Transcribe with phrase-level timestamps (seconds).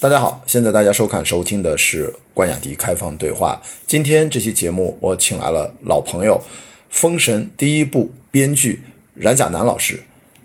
[0.00, 3.60] 大家好，现在大家收看收听的是关雅迪开放对话。
[3.84, 6.40] 今天这期节目我请来了老朋友，
[6.88, 8.80] 《封神》第一部编剧
[9.14, 10.00] 冉甲南老师，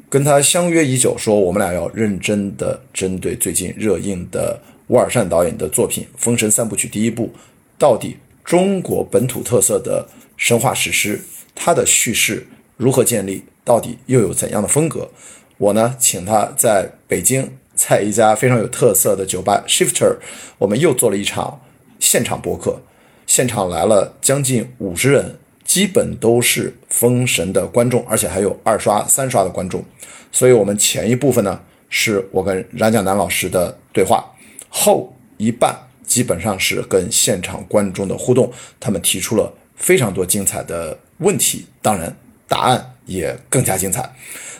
[0.09, 7.31] 跟他相约已久，说我们俩要认真的针对最近热映的乌尔善导演的作品《封神三部曲》第一部，
[7.77, 10.03] 到底中国本土特色的
[10.35, 11.21] 神话史诗，
[11.53, 12.43] 它的叙事
[12.75, 15.11] 如何建立，到底又有怎样的风格？
[15.59, 17.51] 我呢，请他在北京。
[17.75, 20.17] 在一家非常有特色的酒吧 Shifter，
[20.57, 21.61] 我们又做了一场
[21.99, 22.81] 现场播客，
[23.25, 29.83] 现场来了将近五十人，基本都是封神的观众，而且还有二刷、三刷的观众。
[30.31, 31.59] 所以，我们前一部分呢
[31.89, 34.23] 是我跟冉甲南老师的对话，
[34.69, 42.15] 后一半基本上是跟现场观众的互动，他们提出了非常多精彩的问题，当然
[42.47, 44.13] 答案也更加精彩。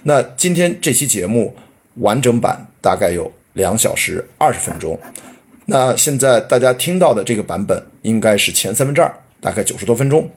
[0.04, 1.56] 那今天这期节目。
[1.98, 5.00] 完整版大概有两小时二十分钟，
[5.68, 10.30] 那现在大家听到的这个版本应该是前三分之二，大概九十多分钟，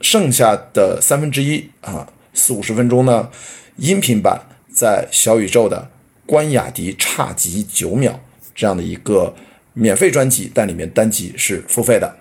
[0.00, 3.30] 剩下的三分之一啊四五十分钟呢，
[3.76, 5.88] 音频版在小宇宙的
[6.26, 8.18] 关雅迪差极九秒
[8.52, 9.32] 这样的一个
[9.72, 12.16] 免费专辑，但里面单集是付费的，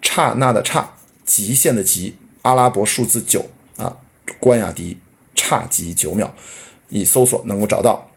[0.00, 0.94] 刹那的刹，
[1.26, 3.44] 极限的极，阿拉伯数字九
[3.76, 3.94] 啊，
[4.38, 4.96] 关雅迪
[5.34, 6.32] 差极九秒，
[6.88, 8.09] 你搜索能够找到。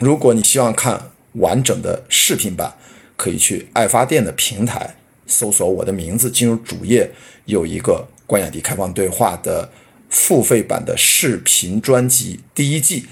[0.00, 2.74] 如果你希望看完整的视频版，
[3.16, 7.10] 可以去爱发电的平台搜索我的名字，进入主页
[7.44, 9.70] 有一个关雅迪开放对话的
[10.08, 13.04] 付费版的视频专辑第一季，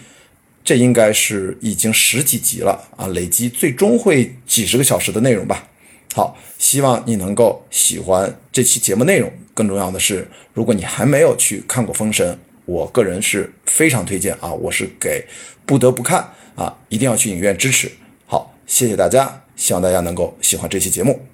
[0.65, 5.69] 这应该是已经十几集了啊，累积最终会几十个小时的内容吧。
[6.15, 9.31] 好，希望你能够喜欢这期节目内容。
[9.53, 12.33] 更重要的是，如果你还没有去看过《封神》，
[12.65, 15.27] 我个人是非常推荐啊，我是给
[15.67, 16.33] 不得不看。
[16.59, 17.89] 啊，一定要去影院支持。
[18.27, 21.25] 好，谢谢大家，希望大家能够喜欢这期节目。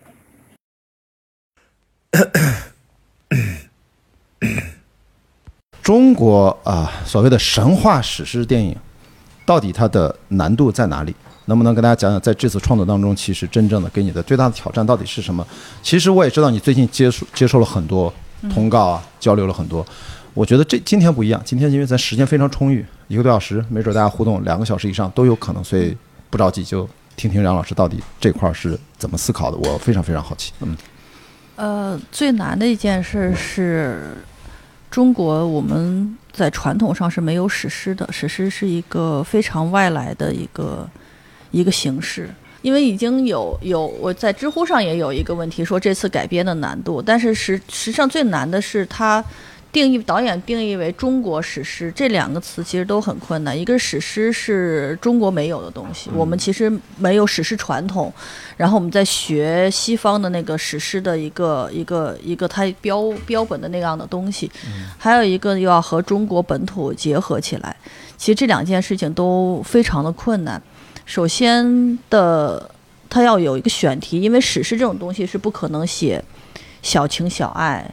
[5.82, 8.76] 中国啊，所谓的神话史诗电影，
[9.46, 11.16] 到底它的难度在哪里？
[11.46, 15.46] 能不能跟大家讲讲，在这次创作当中，其实真正的给你的最大的挑战到底是什么？
[15.82, 18.12] 其实我也知道你最近接触接受了很多
[18.52, 19.86] 通告啊，交流了很多。
[20.34, 25.96] 我觉得这今天不一样，今天因为咱时间非常充裕，一个多小时，没准大家互动两个小时以上都有可能，所以
[26.30, 30.52] 不着急，就听听杨老师到底这块是怎么思考的，我非常非常好奇。
[30.60, 30.76] 嗯，
[31.56, 34.16] 呃，最难的一件事是，
[34.90, 40.88] 中国我们在传统上是没有史诗的，史诗是一个非常外来的一个
[41.50, 42.28] 一个形式，
[42.62, 49.22] 因为已经有有我在知乎上也有一个问题说这次改编的难度，但是实实际上最难的是它。
[49.74, 53.58] 定义导演定义为中国史诗这两个词其实都很困难。
[53.58, 58.12] 一个史诗是中国没有的东西，我们其实没有史诗传统。
[58.56, 64.48] 然后我们在学西方的那个史诗的一个一个一个它标标本的那样的东西。
[64.96, 67.76] 还有一个又要和中国本土结合起来，
[68.16, 70.62] 其实这两件事情都非常的困难。
[71.04, 72.70] 首先的，
[73.10, 76.22] 它要有一个选题，因为史诗这种东西是不可能写
[76.80, 77.92] 小情小爱。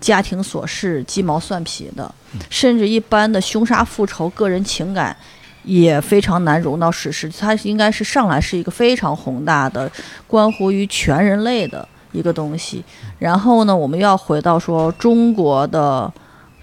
[0.00, 2.12] 家庭琐事、鸡毛蒜皮的，
[2.50, 5.16] 甚至一般的凶杀、复仇、个人情感，
[5.64, 7.30] 也非常难融到史诗。
[7.38, 9.90] 它应该是上来是一个非常宏大的，
[10.26, 12.84] 关乎于全人类的一个东西。
[13.18, 16.12] 然后呢，我们要回到说中国的，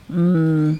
[0.07, 0.79] 嗯，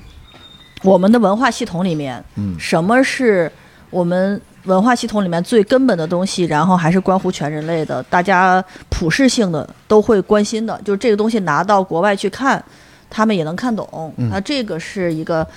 [0.83, 2.23] 我们的文化系统里面，
[2.57, 3.51] 什么是
[3.89, 4.41] 我们？
[4.65, 12.63] 文化系统里面最根本的东西，然后还是关乎全人类的，大家普世性的都会关心的，就是这个东西拿到国外去看，
[13.09, 14.13] 他们也能看懂。
[14.29, 15.47] 那这个是一个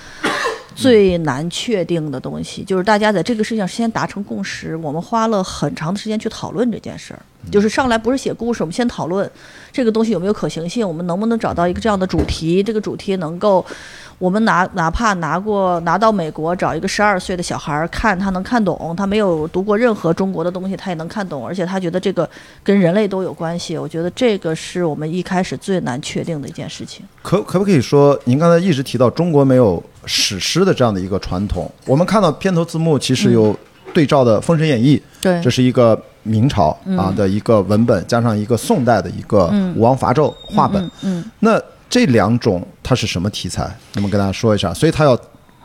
[0.78, 4.77] 最难确定的东西，就是大家在这个事情上先达成共识。
[4.77, 9.28] 我们花了很长的时间去讨论这件事儿，就是上来不是写故事，我们先讨论
[9.72, 13.66] 这个东西有没有可行性，我们能不能找到一个这样的主题，这个主题能够。
[14.21, 22.28] 我们拿哪怕拿过拿到美国找一个十二岁的小孩看，他能看懂，他没有读过任何中国的东西，他也能看懂，而且他觉得这个
[22.65, 23.78] 跟人类都有关系。
[23.78, 27.07] 我觉得这个是我们一开始最难确定的一件事情。
[27.22, 31.71] 可可不可以说，您刚才一直提到中国没有史诗的这样的一个传统？
[31.86, 33.56] 我们看到片头字幕其实有
[33.92, 41.60] 对照的《封神演义》，对，这是一个明朝啊的一个文本，加上一个宋代的一个武王伐纣画本，嗯，那。
[41.91, 43.74] 这两种它是什么题材？
[43.95, 44.74] 那么跟大家说一下。
[44.74, 45.18] 所以它要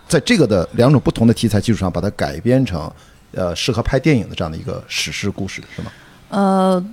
[0.08, 2.90] 在这个的两种不同的题材基础上，把它改编成
[3.34, 5.92] 呃适合拍电影的这样的一个史诗故事，是吗？
[6.30, 6.82] 呃，《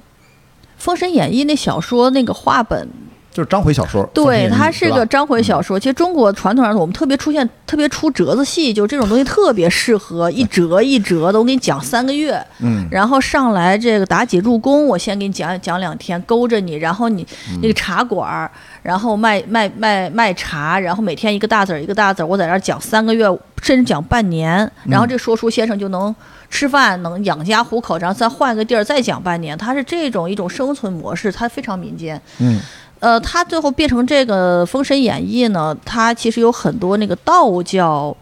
[0.78, 2.88] 封神演义》那小说那个画本
[3.32, 4.04] 就是章回小说。
[4.12, 5.78] 对，它是个章回小说。
[5.78, 11.38] 其实中国传统上，我们特别出现特别出折子戏，就这种东西特别适合一折一折的。
[11.38, 17.26] 我给你讲三个月，嗯，然后上来这个妲己入宫，我先给你讲讲两天，勾着你，然后你
[17.62, 18.50] 那个茶馆儿，
[18.82, 23.26] 然后卖卖卖卖茶，然后每天一个大子儿一个大子儿，我在这儿讲三个月，
[23.62, 26.14] 甚至讲半年，然后这说书先生就能。
[26.52, 32.20] 吃饭能养家糊口，然后再换个地儿再讲半年，它是这种一种生存模式，它非常民间。
[32.40, 32.60] 嗯，
[33.00, 38.14] 呃，他最后变成这个《封神演义》呢，他其实有很多那个道教，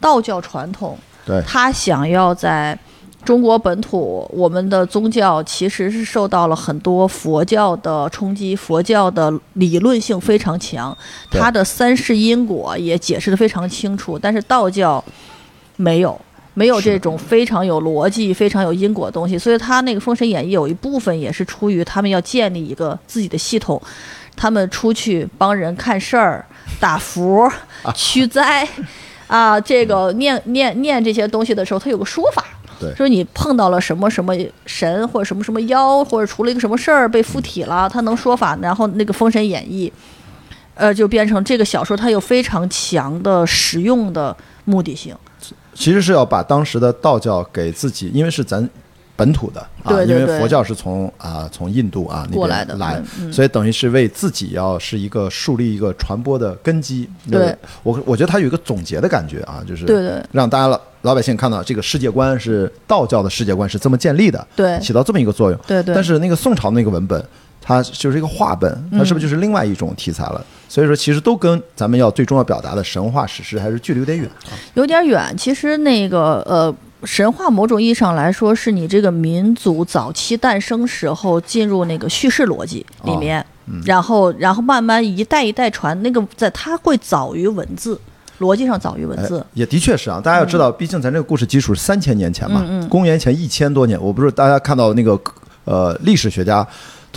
[0.00, 2.76] 道教传统，对，他想要在
[3.24, 10.96] 中国本土，我们的宗教其实是受到了很多佛教的冲击，佛教的理论性非常强，
[11.30, 15.02] 对它的三世因果也解释的非常清楚，但是道教
[15.76, 16.20] 没有。
[16.58, 23.78] 没有这种非常有逻辑、非常有因果的东西，所以他那个《封神演义》有一部分也是出于他们要建立一个自己的系统，
[24.36, 26.44] 他们出去帮人看事儿、
[26.78, 27.50] 打符、
[27.94, 28.68] 驱灾，
[29.26, 32.44] 啊，这个念念念这些东西的时候，他有个说法，
[32.78, 32.94] 对。
[32.94, 34.34] 说你碰到了什么什么
[34.66, 39.90] 神或者什么什么妖，或者出了一个什么事儿被附体了，他能说法，然后那个《封神演义》，
[40.74, 44.36] 呃，就变成这个小说，它有非常强的实用的
[44.66, 45.16] 目的性。
[45.74, 48.68] 其实是要把当时的道教给自己，因为是咱
[49.16, 57.08] 本土的啊，对对对因为佛教是从啊从印度啊那边过来的来嗯嗯所以等于是为自己要是一个树立一个传播的根基。
[57.30, 65.58] 对，我我觉得它有一个总结的感觉啊，就是对对让大家老老百姓看到这个世界观是道教的世界观是这么建立的，对起到这么一个作用。
[65.66, 67.24] 对对但是那个宋朝那个文本，
[67.60, 70.44] 它就是一个话本，它是不是就是另外一种题材了？
[70.68, 74.52] 所以说，其实都跟咱们要最终要表达的神话史诗还是距离有点远啊。
[74.74, 75.32] 有点远。
[75.38, 76.74] 其实那个呃，
[77.06, 83.44] 神话某种意义上来说，是你这个民族早期诞生时候进入那个叙事逻辑里面，
[83.84, 86.02] 然后然后慢慢一代一代传。
[86.02, 87.98] 那个在它会早于文字，
[88.40, 89.46] 逻辑上早于文字哎。
[89.54, 93.96] 也的确是啊，大家要知道，毕竟咱这个故事基础是三千年前嘛，嗯嗯公元前一千多年。
[94.02, 95.18] 我不是大家看到那个
[95.64, 96.66] 呃历史学家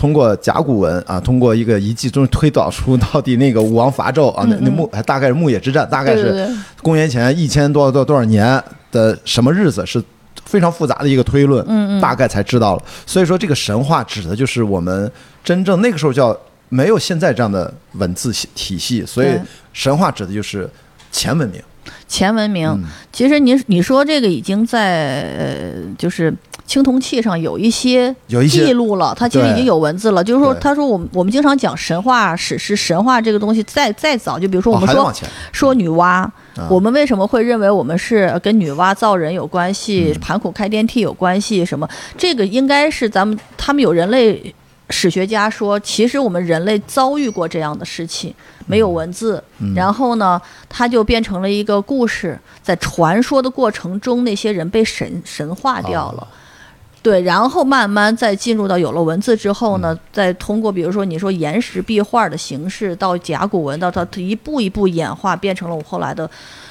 [0.00, 6.48] 通过甲骨文啊，通过一个遗迹中推导出到底那个武王伐纣啊，那那牧大概是牧野之战，大概是
[6.82, 10.02] 公元前一千多多多少年的什么日子是。
[10.46, 12.82] 非常复杂的一个推论，嗯嗯大概才知道了。
[13.06, 15.10] 所以说，这个神话指的就是我们
[15.44, 16.36] 真正那个时候叫
[16.68, 19.28] 没有现在这样的文字系体系，所以
[19.72, 20.68] 神话指的就是
[21.12, 21.62] 前文明。
[22.08, 26.34] 前文明，嗯其实你你说这个已经在呃，就是
[26.70, 30.22] 青铜器上有一些有一些记录了，它其实已经有文字了。
[30.22, 35.12] 就是说，对他说我们我们经常讲神话史诗，神话这个东西再再早，就比如说我哦，们说。
[35.50, 36.32] 说女娲，啊
[36.68, 41.66] 我们为什么会认为我们是跟女娲造人有关系，嗯盘古开天地有关系？
[41.66, 41.88] 什么？
[42.16, 44.54] 这个应该是咱们他们有人类
[44.90, 48.32] 史学家说，其实我们人类遭遇过这样的事情，
[48.66, 56.22] 没有文字，嗯然后呢，它就变成了一个故事，在传说的过程中，那些人被神神化掉了。
[56.22, 56.28] 哦
[57.02, 66.30] 对，然后慢慢再进入到有了文字之后呢，再通过比如说你说岩石壁画的形式，到甲骨文，到它一步一步演化，变成了我后来的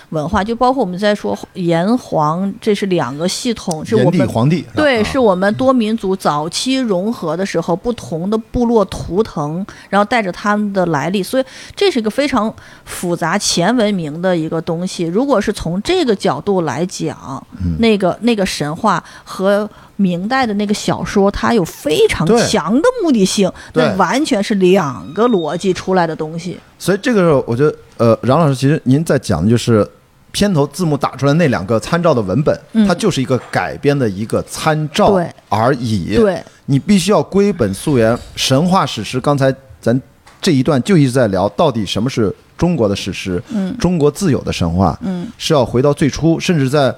[0.10, 4.28] 文化，就包括我们在说炎黄，这是两个系统，是我们
[4.76, 5.04] 对，啊。
[5.04, 11.44] 是我们多民族早期融合的时候，不同的部落图腾，然后带着他们的来历，所以
[11.76, 12.54] 这是一个非常
[12.86, 15.06] 复杂前文明的一个东西。
[15.06, 17.78] 如果是从这个角度来讲，嗯。
[17.80, 19.68] 那个那个神话和
[20.00, 26.58] 明代的那个小说，它有非常强的目的性，对那完全是两个逻辑出来的东西。
[26.78, 29.86] 所以这个时候，我觉得，呃，冉老师，其实您在讲的就是
[30.32, 36.16] 片头字幕打出来那两个参照的文本，嗯它就是一个改编的一个参照而已。
[36.16, 39.20] 对，你必须要归本溯源，神话史诗。
[39.20, 40.02] 刚才咱
[40.42, 43.44] 这一段就一直在聊，到底什么是中国的史诗？
[43.50, 46.96] 嗯中国自有的神话，嗯，是要回到最初，甚至在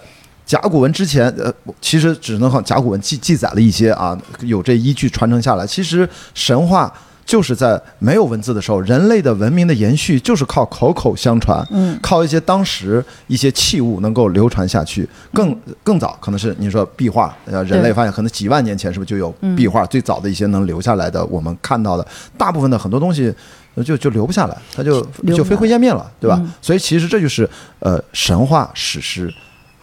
[0.51, 5.65] 甲骨文之前，呃，其实只能靠甲骨文记记载了一些啊，有这依据传承下来。
[5.65, 6.93] 其实神话
[7.25, 15.07] 就是在没有文字的时候，人类的文明的延续就是靠口口相传，嗯靠一些当时一些器物能够流传下去。
[15.33, 19.85] 更更早可能是你说壁画，呃，人类发现可能几万年前是不是就有嗯壁画？
[19.85, 22.05] 最早的一些能留下来的，我们看到的
[22.37, 23.33] 大部分的很多东西。
[23.73, 25.01] 呃就就留不下来，它就
[25.33, 26.37] 就飞灰烟灭了，对吧？
[26.41, 29.33] 嗯所以其实这就是呃神话史诗，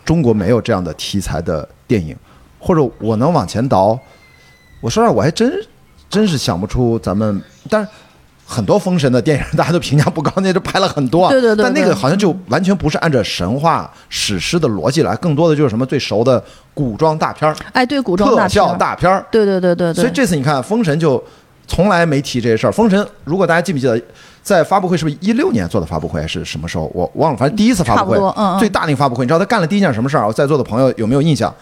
[0.09, 2.17] 中国没有这样的题材的电影，
[2.59, 3.88] 或者我能往前倒，
[4.81, 5.53] 我说实话我还真
[6.09, 7.88] 真是想不出咱们，但是
[8.47, 21.23] 很多封神的电影大家都评价不高，那就拍了很多啊，对对对但那个好像就完全不是按照神话史诗的逻辑来，更多的就是什么最熟的古装大片儿、哎，对，古装特效大片儿，大片儿，对对对对对，所以这次你看封神就
[21.67, 22.73] 从来没提这些事儿。
[22.73, 24.00] 封神，如果大家记不记得，
[24.42, 26.90] 在发布会是不是一六年做的发布会，还是什么时候？
[26.95, 30.26] 我忘了，反正第一次发布会最大那个发布会，你知道他干了第一件什么事儿？
[30.26, 31.52] 我在座的朋友有没有印象？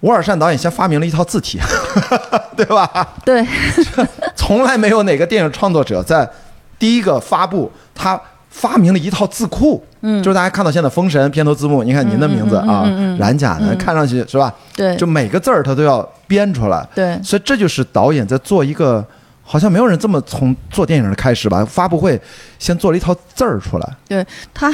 [0.00, 1.60] 吴尔善导演先发明了一套字体，
[2.56, 2.88] 对吧？
[3.24, 3.46] 对，
[4.34, 6.28] 从来没有哪个电影创作者在
[6.76, 9.82] 第一个发布，他发明了一套字库。
[10.04, 12.82] 嗯，就是大家看到现在《封神》片头字幕，你看您的名字啊，
[13.16, 14.52] 冉甲的，看上去是吧？
[14.74, 16.84] 对就每个字儿他都要编出来。
[16.92, 19.06] 对所以这就是导演在做一个，
[19.52, 21.62] 好像没有人这么从做电影的开始吧？
[21.62, 22.18] 发布会
[22.58, 23.96] 先做了一套字儿出来。
[24.08, 24.72] 对他，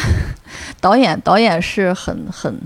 [0.80, 2.56] 导演导演是很很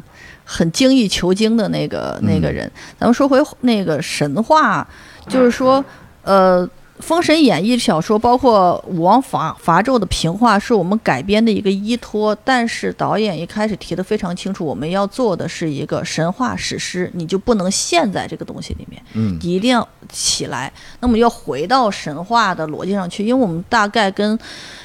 [0.44, 2.70] 很精益求精的那个那个人。
[3.00, 4.86] 咱们说回那个神话，
[5.26, 5.82] 就是说，
[6.22, 6.68] 呃，
[7.02, 12.34] 《封神演义》小说，包括武王伐伐纣的平话，是我们改编的一个依托。
[12.44, 19.02] 但是导演一开始提的非常清楚，我们要做的是一个神话史诗，你就不能陷在这个东西里面。
[19.14, 20.72] 嗯一定要起来。
[21.00, 24.38] 那么要回到神话的逻辑上去，因为我们大概跟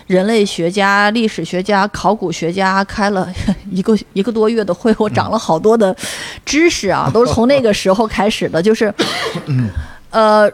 [0.08, 3.32] 人类学家、历史学家、考古学家开了
[3.72, 5.96] 一个一个多月的会，我长了好多的
[6.44, 8.92] 知识啊，都是从那个时候开始的，就是，
[10.10, 10.52] 呃。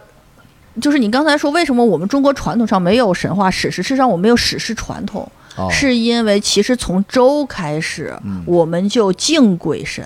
[0.82, 3.84] 就是你刚才说，为什么我们中国传统上没有神话史诗？
[3.84, 8.14] 事实上，我们有史诗传统，哦是因为其实从周开始，
[8.46, 10.04] 我们就敬鬼神，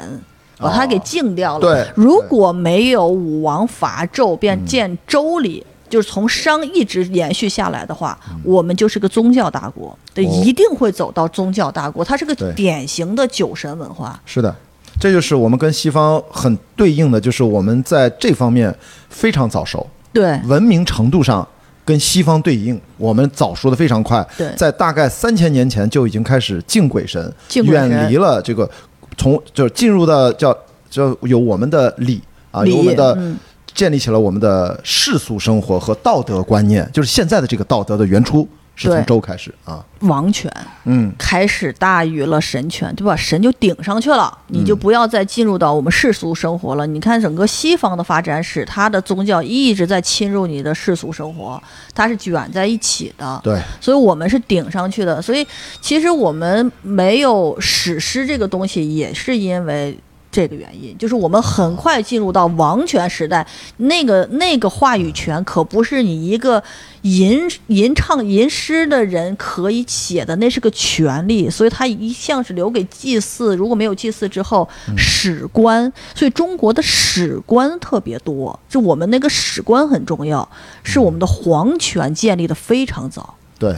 [0.57, 1.61] 把它给敬掉了。
[1.61, 12.03] 对如果没有武王伐纣便建周礼，就是从商一直延续下来的话，我们就是个宗教大国，对，哦一定会走到宗教大国。
[12.03, 14.19] 它是个典型的酒神文化。
[14.25, 14.53] 是的，
[14.99, 18.75] 这就是我们跟西方很对应的，就是我们在这方面
[19.09, 19.87] 非常早熟。
[20.19, 21.47] 对文明程度上
[21.85, 24.25] 跟西方对应，我们早熟的非常快。
[24.37, 28.69] 对在大概三千年前就已经开始敬鬼神，敬鬼神远离了这个
[29.17, 30.51] 从就是进入到叫
[30.89, 32.21] 叫有我们的礼
[32.51, 33.13] 啊，礼有我们的。
[33.19, 33.37] 嗯
[33.77, 40.49] 建立起了我们的世俗生活和道德观念，就是现在的这个道德的原初是从对周开始啊，王权
[40.85, 46.85] 嗯，开始大于了神权，对吧神就顶上去了，你就不要再进入到我们世俗生活了。
[46.85, 51.61] 你看整个西方的发展史，它的宗教一直在侵入你的世俗生活，
[51.95, 53.41] 它是卷在一起的。
[53.43, 55.19] 对，所以我们是顶上去的。
[55.19, 55.45] 所以
[55.81, 59.97] 其实我们没有史诗这个东西，也是因为。
[60.37, 66.63] 这个原因就是我们很快进入到王权时代，那个那个话语权可不是你一个
[67.01, 73.55] 吟吟唱吟诗的人可以写的，那是个权利，所以它一向是留给祭祀。
[73.55, 80.47] 如果没有祭祀之后，史官，所以中国的史官特别多，就我们那个史官很重要，
[80.83, 83.33] 是我们的皇权建立的非常早。
[83.57, 83.75] 对，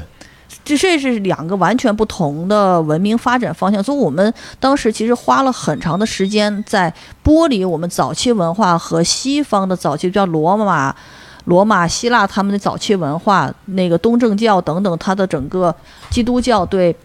[0.78, 10.96] 这这是两个完全不同的文明发展方向，所以我们当时其实花了很长的时间在剥离我们早期文化和西方的早期，叫罗马、
[11.46, 15.76] 罗马、希腊他们的早期文化，那个东正教等等，它的整个
[16.10, 16.96] 基督教对。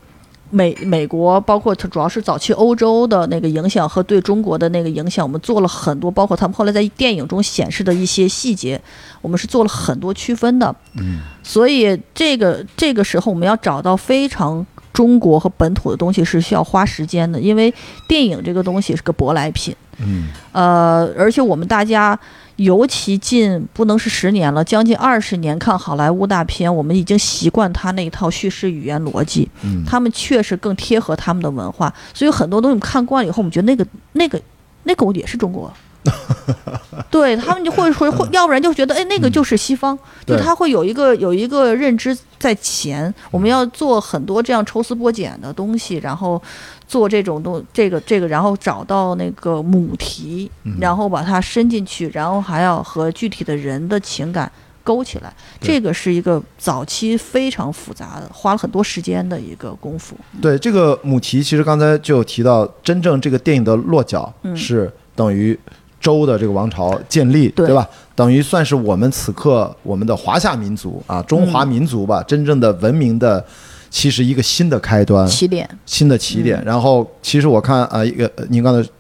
[0.50, 8.80] 美美国包括它主要是早期欧洲的那个影响和对中国的那个影响，我们做了很多，包括他们后来在电影中显示的一些细节，
[9.20, 10.74] 我们是做了很多区分的。
[10.98, 17.72] 嗯，所以这个这个时候我们要找到非常中国和本土的东西是需要花时间的，因为
[18.06, 19.74] 电影这个东西是个舶来品。
[19.98, 22.18] 嗯，呃，而且我们大家
[22.56, 34.40] 尤其近不能是十年了，将近二十年看好莱坞大片，我们已经习惯他那一套叙事语言逻辑，嗯他们确实更贴合他们的文化，所以很多东西我们看惯了以后，我们觉得那个那个
[34.84, 35.72] 那个也是中国。
[37.10, 43.12] 对他们就会说，会 要不然就觉得，哎，那个就是西方，就他会有一个有一个认知在前。
[43.30, 46.40] 我们要做很多这样抽丝剥茧的东西，然后
[46.86, 54.50] 做这种东这个这个，然后找到那个母题，然后把它伸进去，然后还要和具体的人的情感
[54.82, 55.32] 勾起来。
[55.60, 60.14] 这个是一个早期非常复杂的，花了很多时间的一个功夫。
[60.42, 65.58] 对这个母题，其实刚才就有提到，真正这个电影的落脚嗯是等于
[66.00, 67.88] 周的这个王朝建立，对吧？
[68.14, 73.44] 等于算是我们此刻我们的华夏民族啊，中华民族吧，真正的文明的，
[73.94, 76.60] 其实一个新的开端，起点，新的起点。
[76.64, 78.90] 然后，其实我看啊，一个呃您刚才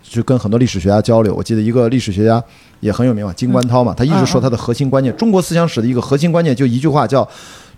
[0.00, 2.40] 就跟很多历史学家交流，我记得一个历史学家
[2.78, 7.28] 也很有名嘛，金观涛嘛，他一直说他的核心观念，中国思想史的一个核心观念就一句话，叫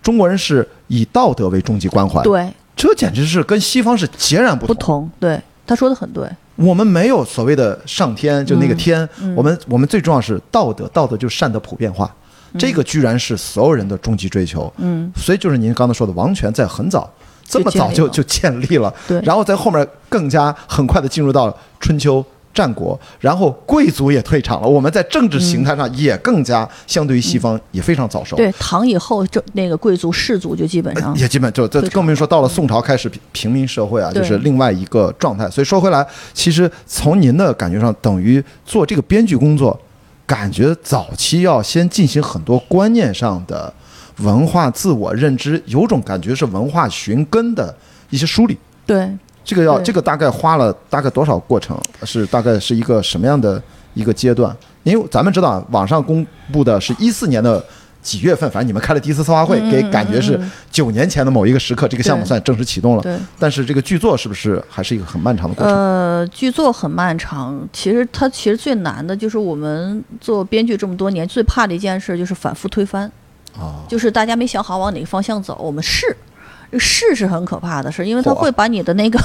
[0.03, 2.21] 中国人是以道德为终极关怀。
[2.21, 5.09] 对，这简直是跟西方是截然不同不同。
[5.19, 6.29] 对，他说的很对。
[6.57, 12.15] 我们没有所谓的上天，就那个天，嗯我们我们最重要是道德，道德就是善的普遍化，
[12.57, 14.71] 这个居然是所有人的终极追求。
[14.77, 17.11] 嗯，所以就是您刚才说的，王权在很早，
[17.47, 22.23] 这么早就就就建立了，对然后在后面更加很快的进入到春秋
[22.53, 28.35] 战国，然后贵族也退场了，我们在政治形态上也更加相对于西方也非常早熟。
[28.35, 35.47] 对，唐以后这那个贵族士族就基本上也基本就这更别说到了宋朝开始平平民社会啊，就是另外一个状态。
[35.49, 39.79] 所以说回来，其实从您的感觉上，等于做这个编剧工作，
[40.27, 43.73] 感觉早期要先进行很多观念上的
[44.17, 47.75] 文化自我认知，有种感觉是文化寻根的
[48.11, 48.55] 一些梳理。
[48.85, 49.09] 对。
[49.45, 51.79] 这个要这个大概花了大概多少过程？
[52.03, 54.53] 是大概是一个什么样的一个阶段？
[54.83, 57.63] 因为咱们知道，网上公布的是一四年的
[58.01, 60.39] 几月份，反正你们开了第一次策划会，嗯给感觉是
[60.71, 63.01] 九年前的某一个时刻，这个项目算正式启动了。
[63.03, 65.75] 对，但是这个剧作是不是还是一个很漫长的过程？
[65.75, 67.67] 呃，剧作很漫长。
[67.73, 73.11] 其实它其实最难的就是我们做编剧这么多年，最怕的一件事就是反复推翻，
[73.57, 76.15] 啊，就是大家没想好往哪个方向走，我们试。
[76.71, 79.17] 这试是很可怕的事，因为他会把你的那个，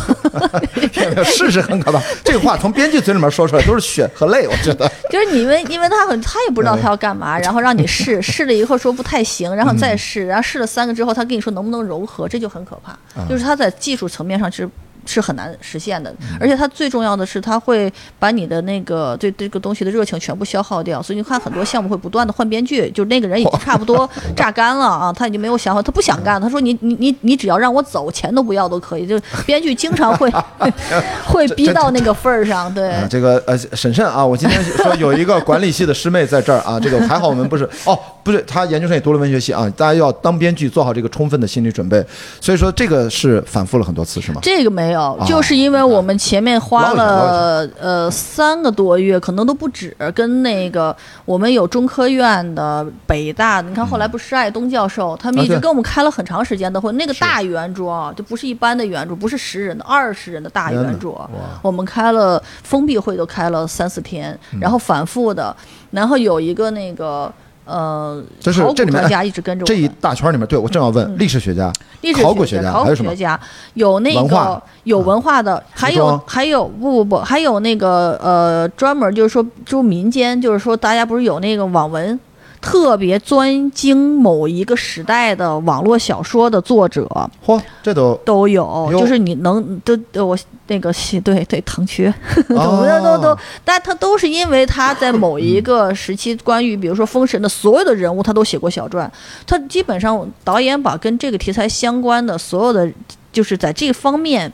[1.25, 2.01] 试是很可怕。
[2.23, 4.91] 这个话从编剧嘴里面说出来都是血和泪，我觉得。
[5.11, 12.97] 就是你们，因为他很，他也不知道他要干嘛，然后让你试， 试了以后说不太行，然后再试，然后试了三个之后，他跟你说能不能柔和，这就很可怕。
[13.29, 14.69] 就是他在技术层面上是
[15.07, 21.03] 是很难实现的，而且他最重要的是，他会把你的那个对这个东西的热情全部消耗掉。
[21.03, 29.07] 所以你看很多项目会不断的换编剧，就那个人已经差不多榨干了啊，他已经没有想法，他不想干，他说你你你你只要让我走，钱都不要都可以。
[29.07, 30.31] 就编剧经常会
[31.27, 32.93] 会逼到那个份儿上，对。
[32.93, 42.05] 啊，这个呃，审慎啊，我今天说有一个管理系的师妹在这儿啊，这个还好我们不是哦，不是，他研究生也读了文学系啊，大家要当编剧做好这个充分的心理准备，
[42.41, 44.41] 所以说这个是反复了很多次是吗？
[44.43, 56.93] 这个没有，就是因为我们前面花了呃三个多月，可能都不止，跟那个我们有中科院的、北大的，你看后来不是施爱东教授，他们一直跟我们开了很长时间的会。
[56.93, 61.29] 那个大圆桌啊，就不是一般的圆桌，不是十人的，二十人的大圆桌，
[61.61, 65.55] 我们开了封闭会都开了三四天，嗯然后反复的，
[65.91, 67.33] 然后有一个那个。
[67.65, 73.41] 呃，考古这是这里面专家一直跟着我这一大圈里面，对我正要问，历史学家、历史考古学家考家还有什么古学家，
[73.75, 82.19] 有那个有文化的，还有还有不不不，还有那个呃，专门就是说就民间，就是说大家不是有那个网文。
[82.63, 87.07] 特别专精某一个时代的网络小说的作者
[87.45, 92.09] 嚯，这都都有，就是你能都都我那个是对对腾缺，
[92.51, 99.11] 哦懂的都都，但他都是因为他在某一个时期，关于比如说封神的所有的人物，他都写过小传。
[99.45, 102.89] 他基本上导演把跟这个题材相关的所有的，
[103.33, 104.51] 就是在这方面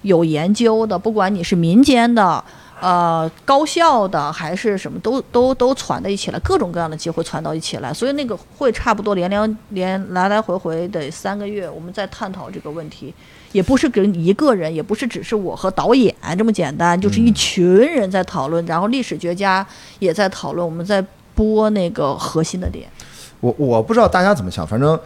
[0.00, 2.42] 有研究的，不管你是民间的。
[2.82, 13.14] 呃，高校的还是什么都都都攒在一起来，各种各样的机会攒到一起来，所以那个会差不多连连连来来回回得三个月，我们在探讨这个问题，
[13.52, 19.64] 也不是跟一个人，也不是只是我和导演这么简单，就是一群人在讨论，然后历史学家
[20.00, 21.00] 也在讨论，我们在
[21.36, 22.88] 播那个核心的点。
[23.38, 24.98] 我我不知道大家怎么想，反正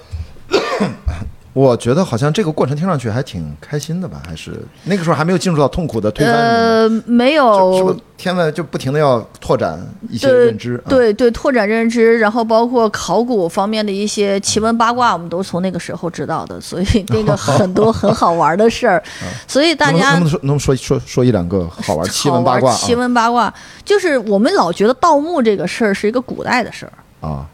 [1.57, 4.23] 我觉得好像这个过程听上去还挺开心的吧？
[4.29, 10.77] 还是那个时候还没有进入到痛苦的推翻呃，没是不有是天外就不停的要拓展一些认知？
[10.85, 19.03] 啊、对对，拓展认知，然后包括考古方面的一些奇闻八卦，我们都从那个时候知道的，所以那个 很多很好玩的事儿，
[19.49, 22.99] 所以大家能不能说能说说说一两个好玩奇闻八卦奇啊？
[22.99, 26.93] 闻八卦就是我们老觉得盗墓这个事儿是一个古代的事儿。
[27.27, 27.47] 啊，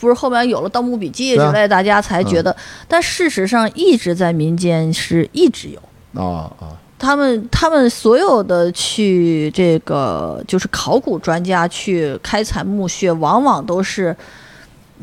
[0.00, 2.56] 不是后面有了《盗墓笔记》之类，大家才觉得，
[2.88, 5.78] 但事实上一直在民间是一直有。
[6.20, 14.16] 啊啊，他们他们所有的去这个就是考古专家去开采墓穴，往往都是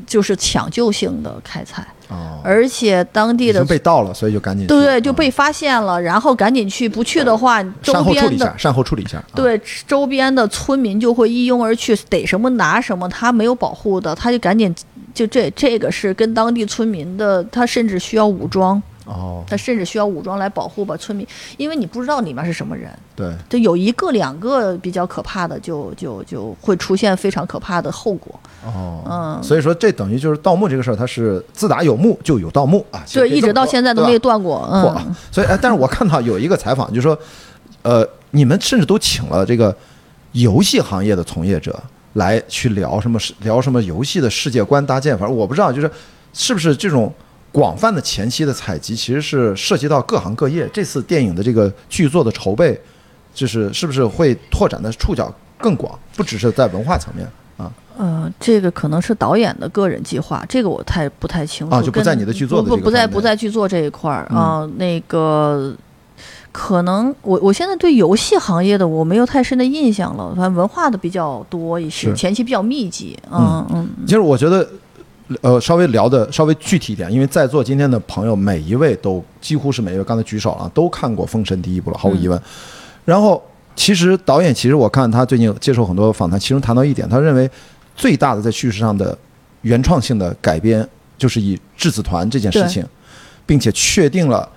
[0.06, 9.18] 就是抢救性的开采，哦，而且当地的经被盗了，所以就赶紧对对就啊被发现了，然后赶紧去，不去的话，周善后处理边的一下，善后处理一下。
[9.18, 14.76] 啊，对周边的村民就会一拥而去，逮什么拿什么，他没有保护的，他就赶紧
[15.18, 21.26] 就这这个是跟当地村民的，他甚至需要武装，哦，他甚至需要武装来保护吧村民，
[21.58, 28.40] 因为你不知道里面是什么人，对，就有一个两个比较可怕的，就就就会出现非常可怕的后果。
[28.64, 34.70] 哦，嗯所以说这等于就是盗墓这个事儿，它是自打有墓就有盗墓啊，对，一直到现在都没断过。
[34.72, 37.18] 嚯嗯，所以哎，但是我看到有一个采访，就说，
[37.82, 39.76] 呃，你们甚至都请了这个
[40.34, 41.82] 游戏行业的从业者
[42.18, 45.90] 来去聊什么世聊什么游戏的世界观搭建，反正我不知道，就是
[46.34, 47.14] 是不是这种
[47.52, 50.68] 广泛的前期的采集，其实是涉及到各行各业。
[50.74, 52.80] 这次电影的这个剧作的筹备，
[53.34, 57.28] 就是是不是会拓展的触角更广，不只是在文化层面
[57.58, 57.72] 啊？
[57.98, 61.76] 呃，这个可能是导演的个人计划，这个我太不太清楚。
[61.76, 65.76] 啊就不在你的剧作的不不不在不在剧作这一块儿啊、那个
[66.60, 73.16] 可能我我现在对游戏行业的我没有太深的印象了，反正文化的比较多一些，是前期比较密集。
[73.32, 74.68] 嗯嗯，其实我觉得，
[75.42, 82.42] 呃，稍微聊的稍微具体一点，因为在座今天的朋友每一位都几乎是每一位刚才举手了，都看过《封神》第一部了，毫无疑问。
[83.06, 83.40] 然后，
[83.76, 87.48] 其实导演其实我看他最近接受很多访谈，其中谈到一点，他认为
[87.96, 89.16] 最大的在叙事上的
[89.62, 90.86] 原创性的改编，
[91.20, 92.84] 就是以质子团这件事情，
[93.46, 94.50] 并且确定了。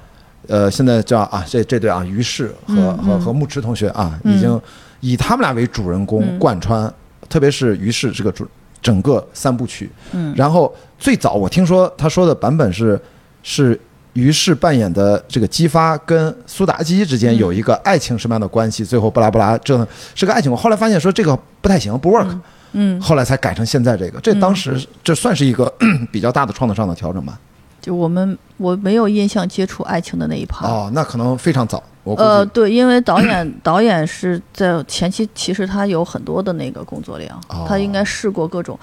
[0.50, 4.60] 呃，现在叫啊，这这对啊，于适和、嗯和和牧池同学啊，已经
[4.98, 6.92] 以他们俩为主人公嗯贯穿，
[7.28, 8.44] 特别是于适这个主
[8.82, 9.88] 整个三部曲。
[10.12, 13.00] 嗯然后最早我听说他说的版本是
[13.42, 13.80] 是
[14.14, 19.86] 于适扮演的这个姬发跟苏妲己之间有一个爱情什么样的关系，最后布拉布拉这
[20.16, 20.50] 是个爱情。
[20.50, 22.28] 我后来发现说这个不太行，不 work。
[22.72, 25.72] 嗯，后来才改成现在这个，这当时这算是一个
[26.12, 27.36] 比较大的创作上的调整吧？
[27.80, 30.66] 就我们我没有印象接触爱情的那一趴。
[30.66, 32.14] 哦，那可能非常早，我。
[32.16, 38.78] 呃，对，因为导演 导演是在前期，其实他有很多的那个工作量，哦他应该试过各种。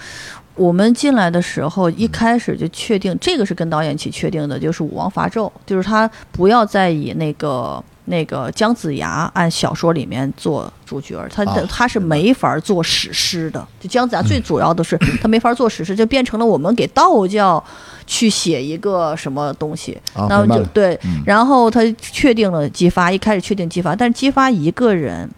[0.56, 13.66] 我们进来的时候，一开始就确定、这个是跟导演一起确定的，就是武王伐纣，就是他不要再以那个那个姜子牙按小说里面做主角儿，他的、啊他是没法做史诗的。
[13.82, 14.26] 就姜子牙嗯。
[14.26, 17.62] 最主要的是、 他没法做史诗，就变成了我们给道教
[18.06, 20.64] 去写一个什么东西，啊然后明白了。
[20.64, 21.22] 就对，嗯。
[21.26, 25.30] 然后他确定了姬发，一开始确定姬发，但是姬发一个人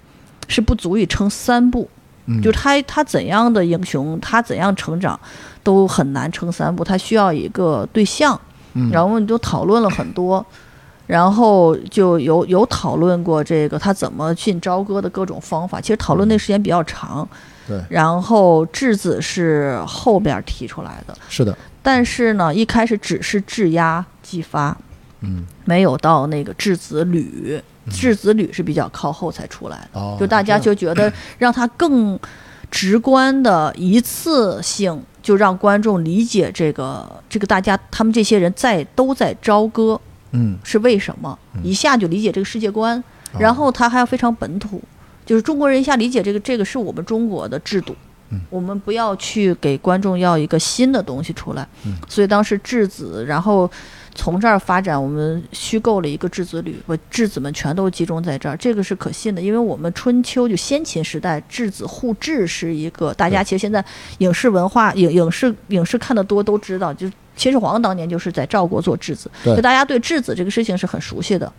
[0.47, 1.89] 是不足以撑三部，
[2.27, 2.39] 嗯。
[2.39, 5.19] 就是他他怎样的英雄，他怎样成长，
[5.63, 8.39] 都很难撑三部，他需要一个对象，
[8.75, 8.91] 嗯。
[8.91, 10.45] 然后你就讨论了很多。
[11.09, 17.27] 然后就有有讨论过这个他怎么进朝歌的各种方法，其实讨论那时间比较长。
[17.67, 17.81] 对。
[17.89, 24.77] 然后质子是后边提出来的，是的，但是呢，一开始只是质押激发，
[25.21, 32.19] 嗯，没有到那个质子铝，质子铝是比较靠后才出来的，哦就大家就觉得 让他更
[32.69, 39.99] 直观的一次性，就让观众理解这个这个大家他们这些人在都在朝歌
[40.31, 40.57] 嗯。
[40.63, 42.97] 是为什么，一下就理解这个世界观，
[43.33, 43.39] 哦。
[43.39, 44.81] 然后他还要非常本土，
[45.25, 47.95] 就是中国人一下理解这个这个是我们中国的制度。
[48.29, 48.39] 嗯。
[48.49, 51.95] 我们不要去给观众要一个新的东西出来，嗯。
[52.07, 53.69] 所以当时质子，然后
[54.19, 63.83] 从这儿发展，我们虚构了一个质子旅，把质子们全都集中在这儿，这个是可信的，因为我们春秋就先秦时代质子互质是一个，大家其实现在
[64.17, 69.55] 影视文化、影影视影视看的多都知道，就是秦始皇当年就是在赵国做质子，对。
[69.55, 71.49] 就大家对质子这个事情是很熟悉的，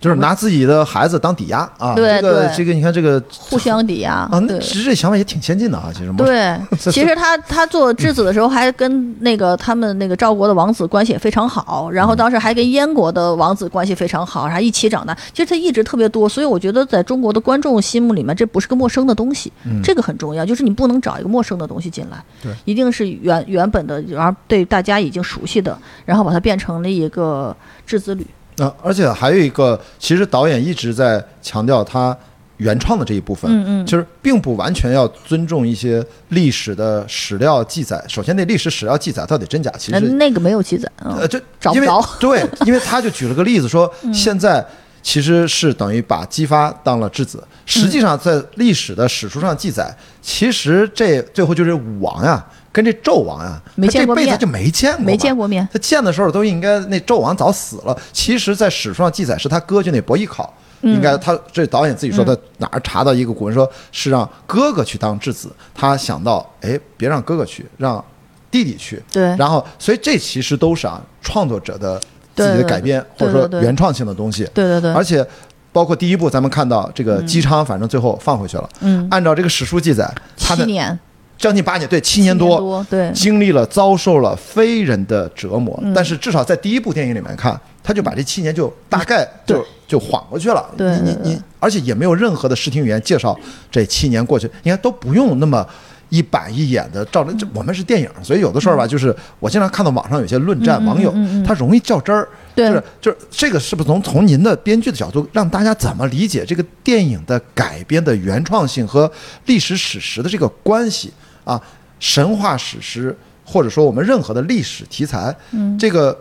[0.00, 1.94] 就是拿自己的孩子当抵押啊。
[1.94, 4.58] 对这个对这个你看这个互相抵押，啊，那对。
[4.60, 6.12] 其实这想法也挺先进的啊，其实。
[6.16, 6.58] 对，
[6.90, 15.14] 其实他他做质子的时候，还跟那个他们那个赵国的王子关系也非常好，然后当时还跟燕国的王子关系非常好，然后一起长大。
[15.32, 27.54] 其实他一直特别多，所以我觉得在中国的观众心目里面，这不是个陌生的东西，这个很重要，就是你不能找一个陌生的东西进来，对，一定是原原本的，然后对大家已经熟悉的，然后把它变成了一个
[27.86, 28.26] 质子旅。
[28.60, 32.16] 啊，而且还有一个，其实导演一直在强调他
[32.58, 38.04] 原创的这一部分，嗯嗯就是并不完全要尊重一些历史的史料记载。
[38.06, 44.62] 首先，那历史史料记载到底真假，其呃，实那个没有记载，嗯呃，就找不着对，因为他就举了个例子说， 现在
[45.02, 52.44] 其实是等于把姬发当了质子，实际上在历史的史书上记载，其实这最后就是武王呀。
[52.72, 54.26] 跟这纣王啊，这见过面。
[54.26, 55.68] 辈子就没见过，没见过面。
[55.72, 57.96] 他见的时候都应该那纣王早死了。
[58.12, 60.52] 其实，在史书上记载是他哥去那伯邑考，
[60.82, 60.94] 嗯。
[60.94, 68.04] 应该他这导演自己说他哪儿查到一个古文说是让哥哥去当质子，他想到哎别让哥哥去，让
[68.50, 69.02] 弟弟去。
[69.10, 69.22] 对。
[69.36, 72.00] 然后所以这其实都是啊创作者的
[72.34, 74.48] 自己的改编或对者说原创性的东西。
[74.54, 75.26] 对对对，而且
[75.72, 78.68] 包括第一部咱们看到这个姬昌，反正最后放回去了。
[78.80, 80.98] 嗯，按照这个史书记载，他的七年，
[81.40, 85.92] 将近八年，对，七年七多，多，对，经历了遭受了非人的折磨，嗯。
[85.94, 89.66] 但是至少在第一部电影里面看，他就把这七年就大概就对。
[89.88, 90.70] 就缓过去了。
[90.76, 93.36] 对你你你，而且也没有任何的视听语言介绍
[93.72, 95.66] 这七年过去，你看都不用那么。
[96.12, 101.14] 一板一眼的照着，这我们是电影，所以有的时候吧，就是我经常看到网上有些论战，网友
[101.46, 102.66] 他容易较真儿，对。
[102.66, 109.08] 就是就是这个是不是从从您的编剧的角度，让大家怎么理解这个电影的改编的原创性和
[109.46, 111.12] 历史史实的这个关系
[111.44, 111.60] 啊？
[111.98, 116.18] 神话史诗或者说我们任何的历史题材，嗯这个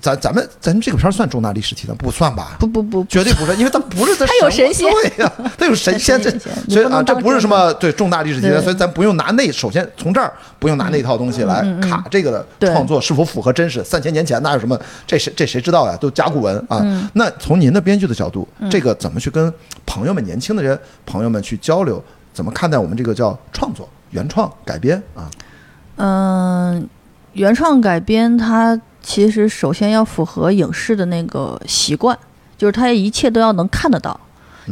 [0.00, 2.56] 咱咱们咱这个片儿算重大历史题材不算吧？
[2.58, 6.28] 不不不，绝对不算，因为它不是在 它有神仙对呀、它有神仙，这
[6.68, 13.84] 所以啊，这不是什么对重大历史题材，所以咱不用拿那，首先从这儿不用拿那套东西来卡这个的创作是否符合真实。
[13.84, 14.76] 三千年前哪有什么？
[15.06, 15.96] 这谁这谁知道呀？
[16.00, 16.80] 都甲骨文啊。
[16.82, 19.52] 嗯那从您的编剧的角度，这个怎么去跟
[19.86, 22.02] 朋友们、年轻的人朋友们去交流？
[22.32, 25.28] 怎么看待我们这个叫创作、原创、改编啊？
[25.96, 26.88] 嗯，
[27.34, 32.18] 原创改编它其实首先要符合影视的那个习惯，
[32.56, 34.18] 就是它一切都要能看得到。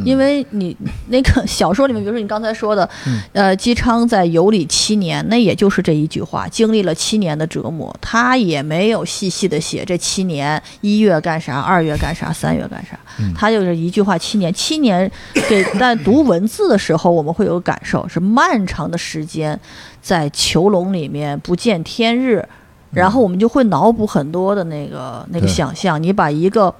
[0.05, 0.75] 因为你
[1.09, 2.89] 那个小说里面，比如说你刚才说的，
[3.33, 12.97] 呃，姬昌在游历七年，那也就是这一句话，经历了七年的折磨，他也没有细细的写这七年一月干啥，二月干啥，三月干啥，
[13.35, 15.09] 他就是一句话七年，七年
[15.49, 19.59] 给 但读文字的时候，我们会有感受是漫长的时间，
[20.01, 22.47] 在囚笼里面不见天日，
[22.91, 26.73] 然后我们就会脑补很多的那个那个想象，你把一个。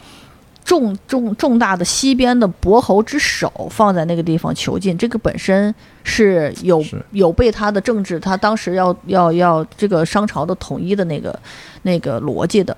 [0.64, 11.38] 重重重大的西边的伯侯之首放在那个地方囚禁，这个本身是有是有被他的政治，他当时要要要这个商朝的统一的那个
[11.82, 12.76] 那个逻辑的。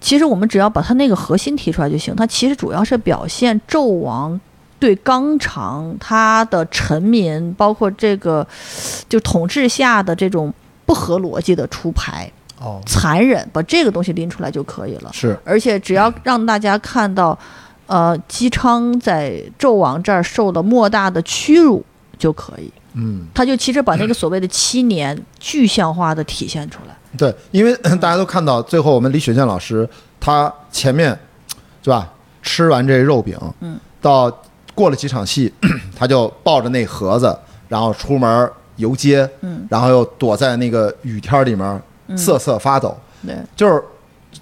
[0.00, 4.40] 其实我们只要把他那个核心提出来就行，他其实主要是表现纣王
[4.78, 8.46] 对纲常他的臣民，包括这个
[9.08, 10.54] 就统治下的这种
[10.86, 15.10] 不合逻辑的出牌、哦，残忍，把这个东西拎出来就可以了。
[15.12, 17.38] 是而且只要让大家看到，
[17.86, 21.84] 呃，姬昌在纣王这儿受了莫大的屈辱
[22.18, 22.72] 就可以。
[22.94, 23.26] 嗯。
[23.32, 26.94] 他就其实把那个所谓的七年具象化的体现出来。
[27.16, 29.88] 对，因为大家都看到最后，我们李雪健老师
[30.20, 31.18] 他前面，
[31.82, 32.12] 是吧？
[32.42, 34.30] 吃完这肉饼，嗯，到
[34.74, 35.52] 过了几场戏，
[35.96, 37.36] 他就抱着那盒子，
[37.68, 41.82] 然后出门游街，嗯，然后又躲在那个雨天里面
[42.16, 43.82] 瑟瑟发抖，对，就是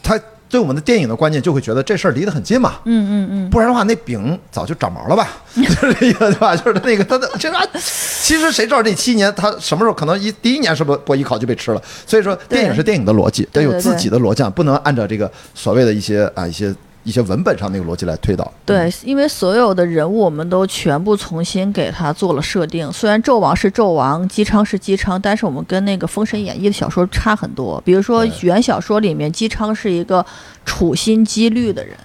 [0.03, 5.29] 他对我们的电影的观念就会觉得这事儿离得很近嘛，嗯嗯嗯，不然的话，那饼早就长毛了吧？
[5.55, 6.55] 就是这个对吧？
[6.55, 11.83] 就是那个他的，这个其实谁知道这七年他什么时候可能一第一年是不播艺考就被吃了？
[12.07, 16.73] 所以说电影是电影的逻辑，得有自己的逻辑，不能按照这个所谓的一些啊一些
[17.07, 18.53] 一些文本上那个逻辑来推导。
[18.65, 22.93] 对，因为所有的人物我们都全部重新给他做了设定。
[22.93, 27.81] 虽然纣王是纣王，姬昌是姬昌，但是我们跟那个《封神演义》的小说差很多。
[27.85, 30.27] 比如说原小说里面，姬昌是一个
[30.65, 31.97] 处心积虑的人。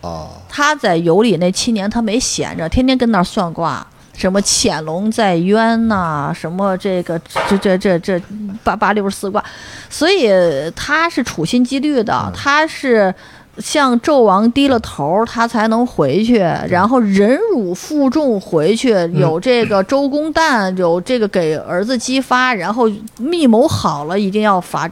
[0.00, 7.16] 哦，他在游里那七年，他没闲着，天天跟那儿算卦，什么潜龙在渊呐、什么这个
[7.48, 8.20] 这这这这
[8.64, 9.42] 八八六十四卦，
[9.88, 10.28] 所以
[10.74, 13.14] 他是处心积虑的，他是
[13.58, 16.38] 向纣王低了头，他才能回去，
[16.68, 24.90] 然后忍辱负重回去，有这个周公旦，有这个给儿子姬发，然后密谋好了，一定要伐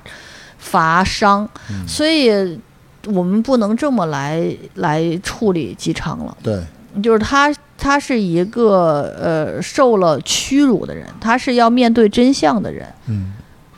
[0.59, 1.49] 伐商，
[1.87, 2.59] 所以。
[3.13, 4.41] 我们不能这么来
[4.75, 6.63] 来处理姬昌了，对，
[7.03, 13.33] 就是他，他是一个呃受了屈辱的人，他是要面对真相的人，嗯，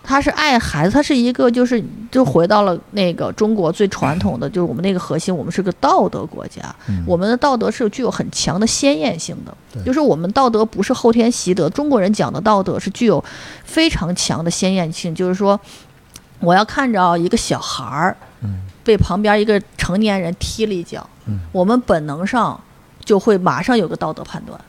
[0.07, 6.63] 他是爱孩子，他是一个就是就回到了那个中国最传统的，就是我们那个核心，我们是个道德国家，
[7.07, 13.25] 我们的道德是具有很强的鲜艳性的，就是我们道德不是后天习得，中国人讲的道德是具有
[13.65, 15.59] 非常强的鲜艳性，就是说
[16.41, 18.17] 我要看着一个小孩儿，
[18.85, 21.09] 被旁边一个成年人踢了一脚，
[21.51, 22.61] 我们本能上
[23.03, 24.61] 就会马上有个道德判断。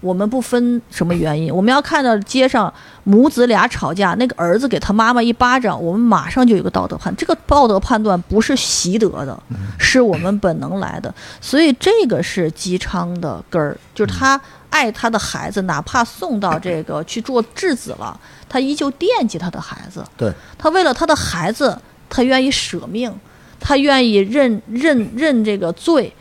[0.00, 7.14] 我们不分什么原因，我们要看到街上母子俩吵架，那个儿子给他妈妈一巴掌，我们马上就有个道德判。
[7.16, 9.36] 这个道德判断不是习得的，
[9.78, 11.12] 是我们本能来的。
[11.40, 20.04] 所以这个是姬昌的根儿，就是他爱他的孩子，哪怕送到这个去做质子了，他依旧惦记他的孩子。
[20.16, 21.76] 对，他为了他的孩子，
[22.08, 23.12] 他愿意舍命，
[23.58, 26.12] 他愿意认认认这个罪，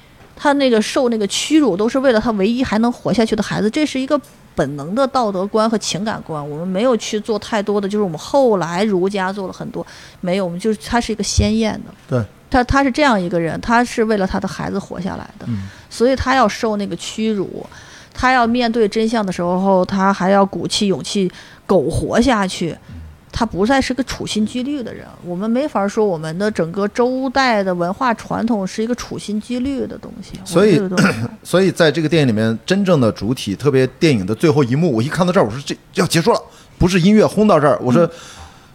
[0.44, 3.70] 他那个受那个屈辱，都是为了他唯一还能活下去的孩子。
[3.70, 4.20] 这是一个
[4.54, 9.88] 本能的道德观和情感观，我们没有去做太多的，就是我们后来儒家做了很多，
[10.20, 11.94] 没有，我们就是他是一个鲜艳的。
[12.10, 15.48] 对，他他是这样一个人，他是为了他的孩子活下来的，
[15.90, 17.66] 所以他要受那个屈辱，
[18.14, 21.32] 他要面对真相的时候，他还要鼓起勇气
[21.66, 22.78] 苟活下去。
[23.34, 30.40] 他不再是个处心积虑的人，我们没法说我们的整个周代的文化传统是一个处心积虑的东西。
[30.46, 30.80] 所以
[31.44, 36.40] 所以在这个电影里面，真正的主体，特别电影的最后一幕，我一看到这儿，我说这要结束了，
[36.78, 38.10] 不是音乐轰到这儿，我说。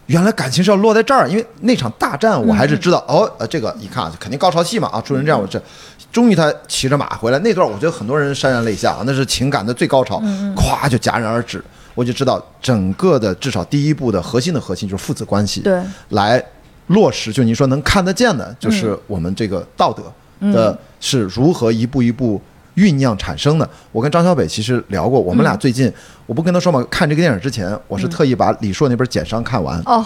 [0.09, 5.63] 原来感情是要落在这儿，因为那场大战我还是知道、哦，呃，这个一看肯定高潮戏嘛啊，出成这样，我这
[6.11, 10.19] 终于他骑着马回来那段，我觉得很多人潸然泪下啊，那是情感的最高潮，
[10.57, 11.63] 咵就戛然而止，
[11.99, 16.41] 我就知道整个的至少第一步的核心的核心就是父子关系，对来
[16.87, 22.41] 落实，就您说能看得见的，就是我们这个道德的是如何一步一步
[22.77, 23.69] 酝酿产生的。
[23.91, 25.93] 我跟张小北其实聊过，我们俩最近，
[26.29, 29.81] 我不跟他说嘛，看这个电影之前，我是特意把李硕那本《简商》看完。
[29.87, 30.05] 哦，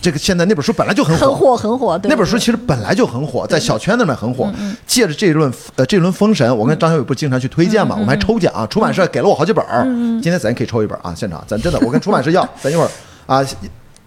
[0.00, 1.98] 这个现在那本书本来就很很火，很火。
[1.98, 4.50] 对那本书其实本来就很火，在小圈子里面很火。
[4.86, 9.84] 借着这一轮呃这轮封神，我跟张小伟不经常去推荐嘛，我们还抽奖，出版社给了我好几本儿。
[10.22, 12.90] 今天咱可以抽一本啊，现场咱真的，我跟出版社要， 咱一会儿
[13.26, 13.44] 啊，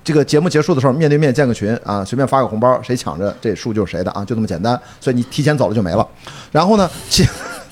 [0.03, 4.79] 这个节目结束的时候面对面建个群啊，随便发个红包，谁抢着这书就是谁的啊，就这么简单。
[4.99, 6.07] 所以你提前走了就没了。
[6.51, 7.23] 然后呢，其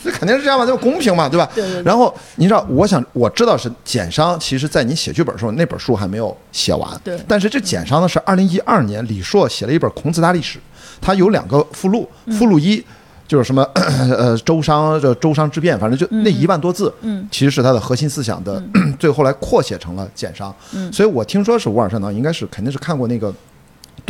[0.03, 1.49] 这肯定是这样嘛，就公平嘛，对吧？
[1.53, 1.81] 对对。
[1.83, 6.89] 然后你知道，我想我知道是简商，其实在你写剧本的时候，那本书还没有写完。
[7.03, 7.19] 对。
[7.27, 10.57] 但是这简商呢，是二零一二年李硕写了一本《孔子大历史》，
[11.01, 12.83] 它有两个附录，附录一
[13.27, 18.61] 就是什么 呃周商这周商之变，反正就那一万多字，嗯，其实是他的核心思想的，
[18.97, 20.53] 最后来扩写成了简商。
[20.73, 20.91] 嗯。
[20.93, 23.33] 所以我听说是吴尔善导应该是肯定是看过那个。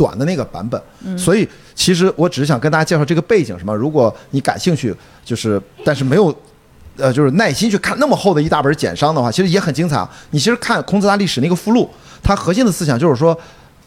[0.00, 0.80] 短的那个版本，
[1.18, 3.74] 所以其实我只是想跟大家介绍这个背景，什么？
[3.76, 6.34] 如果你感兴趣，就是但是没有，
[6.96, 10.10] 呃，就是耐心去看那么厚的一大本简商的话，其实也很精彩啊。
[10.30, 11.86] 你其实看孔子大历史那个附录，
[12.22, 13.38] 它核心的思想就是说，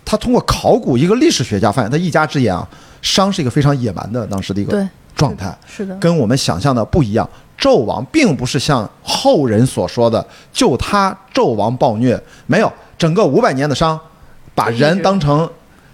[0.06, 2.68] 他通过考古，一个历史学家发现，他一家之言啊，
[3.02, 7.28] 商是一个非常野蛮的当时的一个状态，是的，跟我们想象的不一样。
[7.60, 14.00] 纣王并不是像后人所说的，就他纣王暴虐，没有，整个五百年的商，
[14.54, 15.50] 把人当成。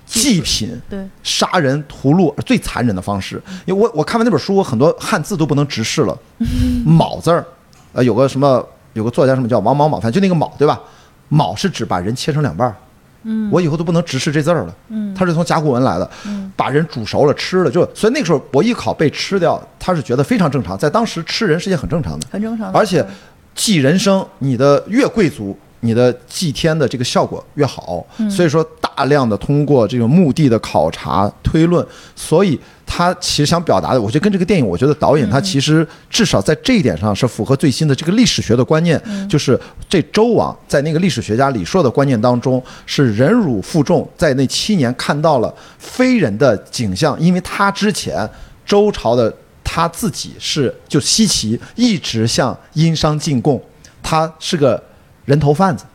[0.09, 3.39] 祭品，对杀人屠戮最残忍的方式。
[3.65, 6.17] 因为我我看完那本书，我很多汉字都不能直视了。
[6.83, 7.45] 卯字儿，
[7.93, 10.81] 呃，有个什么，有个作家什么叫王莽莽，反正就那个卯，对吧？
[11.27, 12.75] 卯是指把人切成两半儿。
[13.23, 14.75] 嗯，我以后都不能直视这字儿了。
[14.87, 16.09] 嗯，它是从甲骨文来的。
[16.25, 22.79] 嗯，把人煮熟了吃了，就所以那个时候伯邑考被吃掉，他是觉得非常正常，在当时吃人是件很正常的，很正常的。
[22.79, 23.05] 而且
[23.53, 25.55] 祭人生，你的越贵族。
[25.81, 48.29] 你的祭天的这个效果越好，所以说大量的通过这个墓地的考察推论，所以他其实想表达的，我觉得跟这个电影，我觉得导演他其实至少在这一点上是符合最新的这个历史学的观念，就是这周王在那个历史学家李硕的观念当中是忍辱负重，在那七年看到了非人的景象，因为他之前
[48.65, 53.61] 周朝的他自己是就西岐一直向殷商进贡，
[54.03, 54.83] 他是个。
[55.29, 55.85] 人头贩子，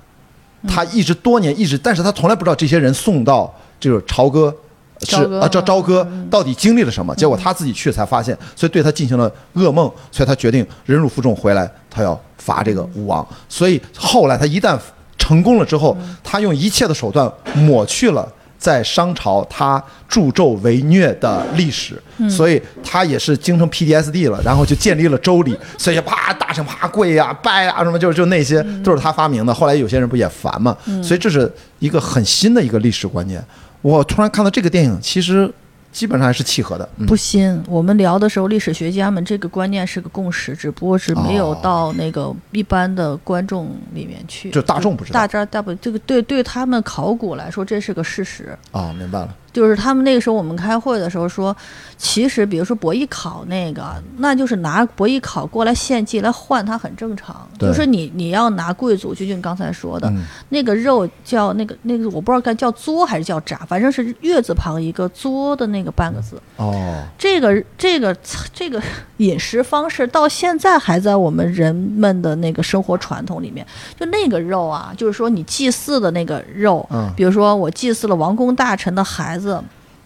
[0.69, 4.55] 他一直多年一直，但是他从来不知道这些人送到这个朝歌
[5.01, 7.13] 是啊，这朝歌到底经历了什么？
[7.17, 13.27] 结果他自己去才发现，所以对他进行了噩梦，所以他决定忍辱负重回来，他要伐这个吴王。
[13.49, 14.79] 所以后来他一旦
[15.19, 18.33] 成功了之后，他用一切的手段抹去了。
[18.65, 29.53] 在商朝，他助纣为虐的历史，所以他也是精成 PDSD 了，然后就建立了周礼，所以啪大臣啪跪呀拜呀什么，就就那些都是他发明的。
[29.53, 33.45] 后来有些人不也烦嘛，所以这是一个很新的一个历史观念。
[33.83, 35.53] 我突然看到这个电影，其实。
[35.95, 37.63] 基本上还是契合的，不新。
[37.69, 45.21] 我们聊的时候，历史学家们这个观念是个共识，只不过是没有到那个一般的观众里面去，就大众不知道。
[45.21, 48.59] 大家大不这个对对他们考古来说，这是个事实。
[48.73, 49.35] 啊，明白了。
[49.55, 51.57] 就是他们那个时候，我们开会的时候说，
[51.97, 57.49] 其实比如说伯邑考那个，那就是拿伯邑考过来献祭来换，它很正常。
[57.57, 60.13] 就是你你要拿贵族，就像你刚才说的，
[60.49, 66.37] 那个肉叫那个那个，我不知道该叫作还是叫炸，反正是月字旁一个作的那个半个字。
[66.57, 68.13] 哦，这个这个
[68.53, 68.83] 这个
[69.19, 73.65] 饮食方式到现在还在我们人们的那个生活传统里面。
[73.97, 79.44] 就那个肉啊，就是说你祭祀的那个肉，比如说我祭祀了王公大臣的孩子。
[79.45, 79.63] 子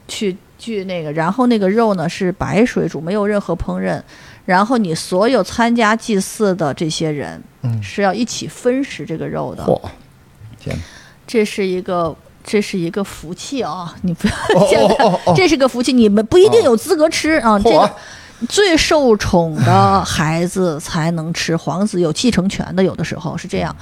[0.09, 4.03] 去去那个，然后那个肉呢是白水煮，没有任何烹饪。
[4.45, 9.63] 然后你所有参加祭祀的这些人，嗯，是要一起分食这个肉的。
[9.63, 9.81] 嚯，
[10.59, 10.77] 天！
[11.27, 13.95] 这是一个，这是一个福气啊！
[14.03, 17.59] 你不要见他，这是个福气，你们不一定有资格吃啊。
[17.59, 17.95] 这个
[18.49, 23.77] 最受宠的孩子才能吃，皇子有继承权的，有的时候是这样。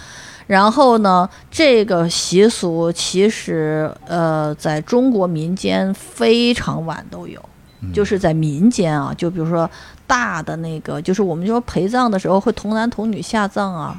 [0.47, 7.43] 然后呢，这个习俗其实呃，在中国民间非常晚都有，
[7.93, 9.69] 就是在民间啊，就比如说
[10.07, 13.99] 大的那个，就是我们说陪葬的时候会童男童女下葬啊，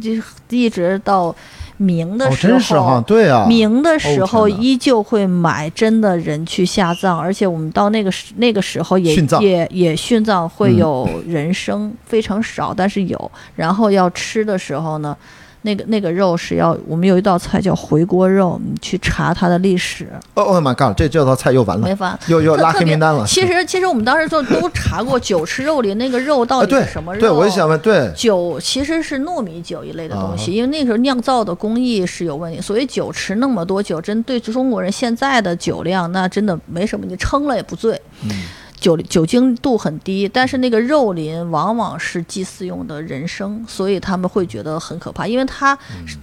[0.00, 0.10] 就
[0.48, 1.34] 一直到
[1.76, 2.46] 明的时
[2.80, 15.14] 候，对啊，明的时候依旧会买真的人去下葬，而且我们到那个时那个时候也也也殉葬会有人生非常少，但是有，然后要吃的时候呢。
[15.62, 22.18] 那个那个肉是要我们有一道菜叫回锅肉，你去查它的历史，哦，Oh my god，这这道菜又完了，没完。
[22.26, 23.24] 又又拉黑名单了。
[23.26, 27.20] 其实其实我们当时就都查过酒池肉林那个肉到底是什么肉。
[27.20, 38.00] 对，我就想问，对，酒其实是糯米酒一类的东西，啊因为那时候酿造的工艺是有问题，所以酒池那么多酒，真对中国人现在的酒量那真的没什么，你撑了也不醉。
[38.82, 45.78] 酒酒精度很低，但是那个肉林往往是祭祀用的人参，所以他们会觉得很可怕，因为它、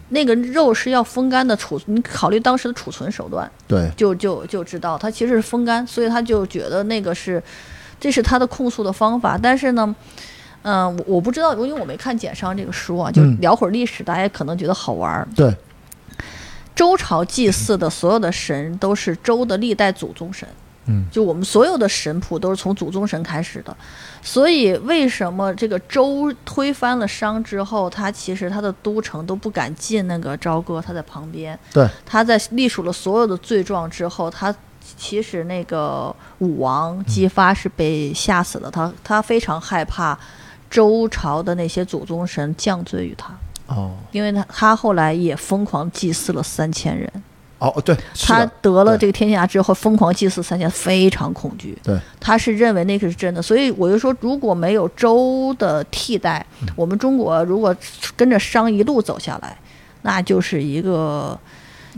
[0.10, 7.42] 那个肉是要风干的储，你考虑当时的储存手段，对，就就就知道它其实是风干，所以他就觉得那个是，
[7.98, 9.40] 这是他的控诉的方法。
[9.42, 9.96] 但是呢，
[10.64, 15.26] 嗯、我我不知道，因为我没看简商这个书啊，就嗯聊会儿历史，大家可能觉得好玩儿。
[15.34, 15.56] 对，
[16.76, 20.48] 周朝祭祀的所有的神都是周的历代祖宗神，
[20.92, 23.76] 嗯，就我们所有的神谱都是从祖宗神开始的，
[24.24, 34.54] 所以为什么这个周推翻了商之后，他其实他的都城都不敢进那个朝歌，他在旁边，对，他在隶属了所有的罪状之后，他
[34.98, 40.18] 其实那个武王姬发是被吓死的，他他非常害怕
[40.72, 43.32] 周朝的那些祖宗神降罪于他，
[43.68, 47.12] 哦，因为他他后来也疯狂祭祀了三千人，
[47.60, 47.96] 哦，对，
[48.26, 51.78] 他得了这个天下之后疯狂祭祀三千，非常恐惧。
[51.84, 57.76] 对，他是认为那个是真的，所以我就说，如果没有周的替代，嗯我们中国如果
[58.16, 59.56] 跟着商一路走下来，
[60.02, 61.38] 那就是一个。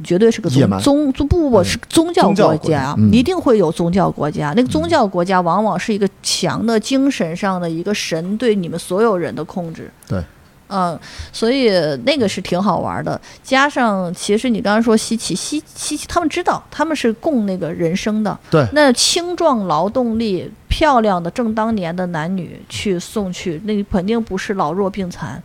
[0.05, 4.53] 绝对是个宗宗不不不嗯是宗教国国家家，嗯一定会有宗教国家。
[4.55, 9.91] 那个宗教国家往往是一个强的精神上的一个神对你们所有人的控制。
[10.07, 10.23] 对，
[10.71, 10.97] 嗯，
[11.33, 11.69] 所以
[12.05, 13.19] 那个是挺好玩的。
[13.43, 25.43] 加上其实你刚刚说西岐，西西岐他们知道他们是供那个人生的，对那青壮劳动力、漂亮的正当年的男女去送去，那肯定不是老弱病残。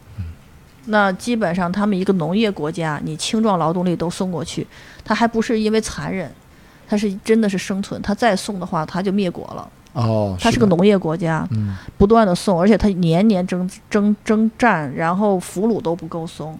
[0.87, 4.64] 那基本上他们一个农业国家，你青壮劳动力都送过去，
[5.05, 6.33] 他还不是因为残忍，
[6.89, 8.01] 他是真的是生存。
[8.01, 9.68] 他再送的话，他就灭国了。
[9.97, 11.75] 哦，它是个农业国家，嗯。
[11.97, 16.59] 不断的送，而且它年年征征征战，然后俘虏都不够送，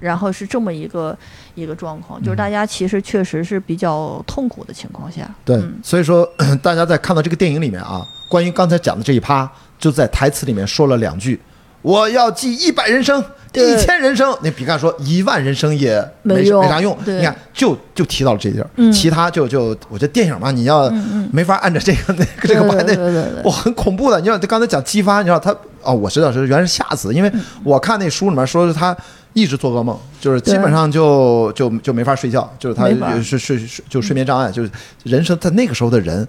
[0.00, 1.16] 然后是这么一个
[1.54, 6.26] 一个状况，就是大家其实确实是比较痛苦的情况下，对嗯，所以说
[6.62, 11.38] 大家在看到这个电影里面啊，关于刚才讲的这一趴，就在台词里面说了两句
[11.82, 13.22] ：“我要记一百人生，
[13.54, 16.96] 一千人生。”那比干说一万人生也没没用没啥用。
[17.06, 20.90] 你看，就就提到了这地儿，嗯其他就就我觉得电影嘛，你要
[21.32, 24.18] 没法按照这个那个 这个把那对对对对对哇，很恐怖的。
[24.18, 28.94] 你知道，他刚才讲激发，你知道他哦，我知道是原来是吓死，因为嗯我看那书里面说是他
[29.32, 32.86] 一直做噩梦，就是基本上就就就没法睡觉，就是他
[33.22, 34.70] 睡睡睡就睡眠障碍，就是
[35.04, 36.28] 人生在那个时候的人。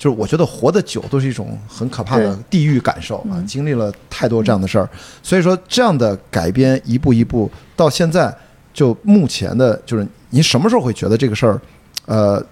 [0.00, 4.88] 就是我觉得活得久都是一种很可怕的地狱感受啊，经历了太多这样的事儿，
[5.22, 8.34] 所以说这样的改编一步一步到现在，
[8.72, 11.60] 就目前的，就是您什么时候会觉得这个事儿，
[12.06, 12.42] 呃，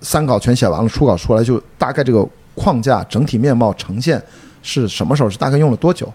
[0.00, 4.22] 三稿全写完了，初稿出来，就大概这个框架整体面貌呈现
[4.62, 5.28] 是什么时候？
[5.28, 6.10] 是大概用了多久？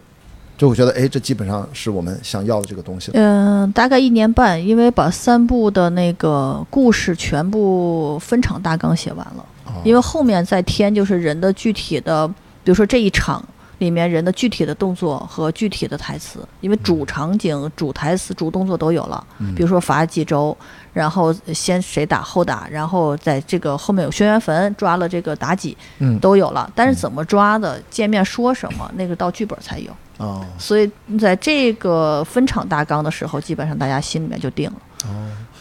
[0.58, 3.14] 就会觉得，哎，这基本上是我们想要的这个东西了。
[3.18, 9.46] 嗯、大概一年半，因为把三部的那个故事全部分场大纲写完了，
[9.84, 13.44] 因为后面再添就是人的具体的，比如说这一场
[13.80, 20.56] 里面人的具体的动作和具体的台词，因为主场景、主台词、主动作都有了，比如说罚几周，
[20.92, 26.20] 然后先谁打后打，然后在这个后面有轩辕坟抓了这个妲己，嗯。
[26.20, 29.92] 都有了，但是怎么抓的，见面说什么，那个到剧本才有。
[30.18, 34.76] 哦，所以在这个分场大纲的时候，基本上大家心里面就定了。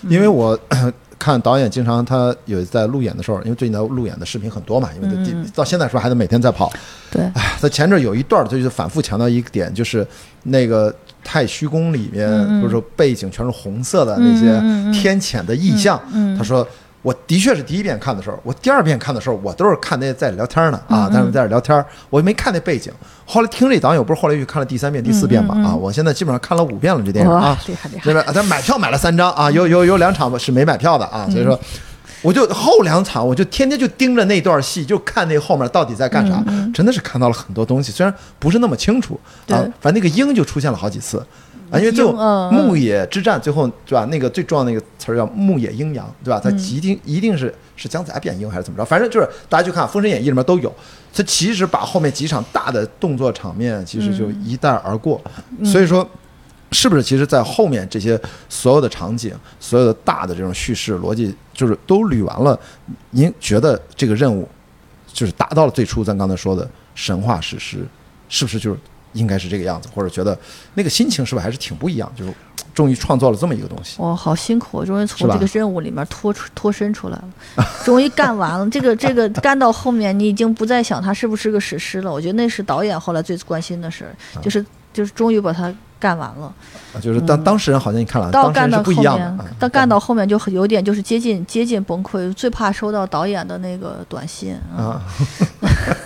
[0.03, 0.59] 因为我
[1.19, 6.73] 看导演经常他有在路演的时候，因为最近的路演的视频很多嘛，因为他嗯到现在说还得每天在跑。
[7.11, 10.07] 对，哎，他前阵有一段，他就是反复强调一个点，就是
[10.45, 10.95] 那个
[11.25, 14.61] 太虚宫里面，嗯嗯不是说背景全是红色的那些
[14.93, 16.01] 天谴的意象。
[16.13, 16.67] 嗯他说。
[17.03, 22.93] 我的确是第一遍看的时候，我第二遍看的时候，我都是看那在聊天呢嗯啊，但是在这聊天，我没看那背景。
[23.25, 28.05] 后来听这导演，我不是后来又看了第三遍、第四遍嘛啊，我现在基本上看了五遍了这电影啊嗯哇，，厉害厉害！
[28.05, 28.25] 对吧？
[28.33, 31.59] 咱买票买了三张啊，有有有两场是没买票的啊，嗯所以说。
[32.21, 36.43] 我就后两场，我就天天就盯着那段戏，就看那后面到底在干啥，
[36.75, 39.15] 真的是看到了很多东西，虽然不是那么清楚
[39.47, 41.25] 啊反正那个鹰就出现了好几次
[41.71, 42.13] 啊，因为最后
[42.51, 44.05] 牧野之战最后对吧？
[44.07, 46.41] 那个最重要的那个词儿叫牧野阴阳，对吧？
[46.43, 48.85] 它嗯一定一定是是姜子牙变鹰还是怎么着？
[48.85, 50.75] 反正就是大家去看《封神演义》里面都有，
[51.13, 55.21] 它其实把后面几场大的动作场面其实就嗯一带而过，
[55.65, 56.09] 所以说。
[56.71, 62.61] 是不是其实，在后面这些所有的场景、所有的大的这种叙事逻辑，就是都捋完了？
[63.13, 64.47] 您觉得这个任务
[65.11, 67.79] 就是达到了最初咱刚才说的神话史诗，
[68.29, 68.79] 是不是就是
[69.19, 69.89] 应该是这个样子？
[69.95, 70.39] 或者觉得
[70.75, 72.11] 那个心情是不是还是挺不一样？
[72.17, 72.33] 就是
[72.75, 74.01] 终于创造了这么一个东西。
[74.01, 77.17] 哇，好辛苦，终于从这个任务里面脱出脱身出来
[77.57, 78.69] 了， 终于干完了。
[78.71, 82.13] 这个这个 干到后面，你已经不再想它是不是个史诗了。
[82.13, 86.47] 我觉得那是导演后来最关心的事儿，嗯就是就是终于把它干完了。
[86.47, 95.01] 啊就是当当事人好像你看了，到干到后面到干到后面就有点就是接近接近崩溃，最怕收到导演的那个短信啊，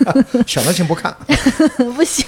[0.04, 0.12] 啊，
[0.46, 1.14] 选择性不看，
[1.94, 2.26] 不行，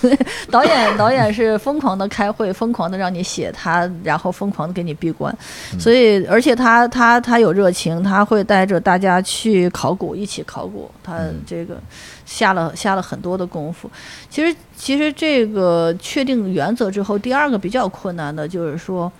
[0.50, 5.36] 导演导演是疯狂的开会，疯狂的让你写他，然后疯狂的给你闭关，
[5.72, 5.80] 嗯。
[5.80, 11.34] 所以而且他他他有热情，他会带着大家去考古，一起考古，他嗯。
[11.46, 11.76] 这个
[12.24, 13.90] 下了下了很多的功夫。
[14.28, 19.10] 其实其实这个确定原则之后，第二个比较困难的就是说，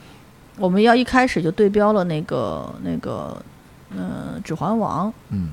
[0.58, 3.36] 我们要一开始就对标了那个那个
[3.96, 5.08] 嗯、指环王》。
[5.30, 5.50] 嗯，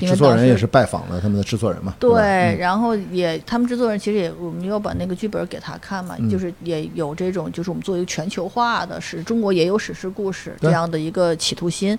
[0.00, 11.98] 制作人也是拜访了他们的制作人嘛，对对，嗯然后也他们制作人其实也，我们要把那个剧本给他看嘛，嗯就是也有这种，就是我们做一个全球化的，是中国也有史诗故事这样的一个企图心。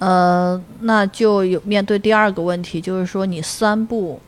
[0.00, 4.18] 呃，那就有面对第二个问题，就是说你三步，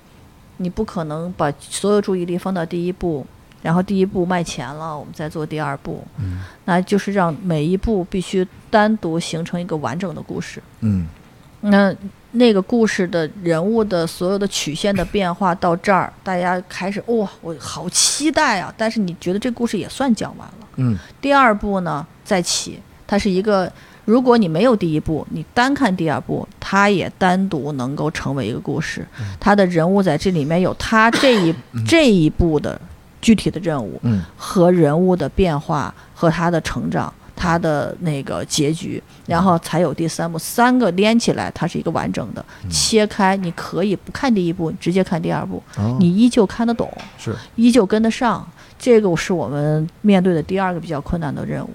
[0.59, 3.27] 你不可能把所有注意力放到第一步，
[3.62, 10.62] 然后第一步卖钱了，我们再做第二步，嗯那就是让每一步必须单独形成一个完整的故事。
[10.81, 11.09] 嗯
[11.62, 11.95] 那
[12.33, 18.75] 那个故事的人物的所有的曲线的变化到这儿，大家开始哇，我好期待啊！
[18.77, 20.68] 但是你觉得这故事也算讲完了。
[20.77, 23.73] 嗯第二步呢再起，它是一个，
[24.05, 29.07] 如果你没有第一部，你单看第二部，它也单独能够成为一个故事。
[29.38, 31.55] 它的人物在这里面有它这一
[31.86, 32.80] 这一步的
[33.20, 42.44] 具体的任务，嗯和人物的变化和他的成长，他的那个结局，然后才有第三部，三个连起来，它是一个完整的。
[42.68, 48.44] 切开，你可以不看第一部，直接看第二部，哦你依旧看得懂，是依旧跟得上。
[48.78, 51.70] 这个是我们面对的第二个比较困难的任务。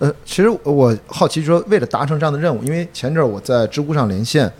[0.00, 4.50] 呃，其实我好奇说，为了达成这样的任务，因为前阵儿我在知乎上连线，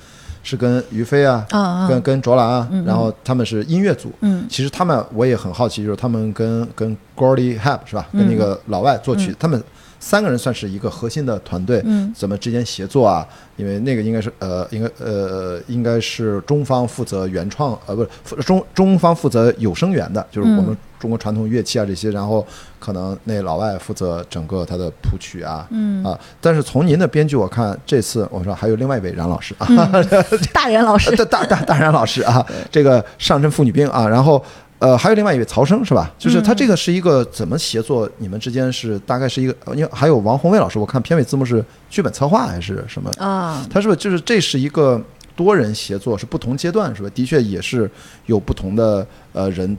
[0.43, 2.85] 是跟于飞啊，啊跟跟卓兰啊，嗯嗯。
[2.85, 4.13] 然后他们是音乐组。
[4.21, 4.47] 嗯。
[4.51, 9.63] 其实他们我也很好奇，就是他们跟跟 Gordy Hap 是吧，跟那个老外作曲，他们
[9.99, 12.13] 三个人算是一个核心的团队，嗯。
[12.15, 13.27] 怎么之间协作啊？
[13.57, 18.05] 因为那个应该是呃，应该呃，应该是中方负责原创，呃，不
[18.37, 22.47] 是中中方负责有声源的，就是我们嗯中国传统乐器啊这些，然后
[22.79, 26.17] 可能那老外负责整个他的谱曲啊，嗯啊。
[26.41, 29.67] 但是从您的编剧我看，这次我说还有另外一位冉老师啊，
[30.53, 34.45] 大冉老师， 大大大大然老师啊，这个上阵妇女兵啊，然后
[34.79, 36.13] 呃还有另外一位曹生是吧？
[36.19, 38.09] 就是他这个是一个怎么协作？
[38.19, 43.11] 你们之间是大概是一个，呃因为还有王宏伟老师，我看片尾字幕是剧本策划还是什么？
[43.19, 45.01] 啊，他是不是就是这是一个
[45.37, 47.11] 多人协作，是不同阶段是吧？
[47.15, 47.91] 的确也是
[48.27, 49.77] 有不同的呃人，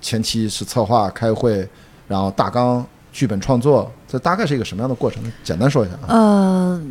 [0.00, 1.68] 前期是策划开会，
[2.08, 5.22] 然后大纲剧本创作，这大概是一个什么样的过程？
[5.42, 6.06] 简单说一下啊。
[6.08, 6.82] 呃，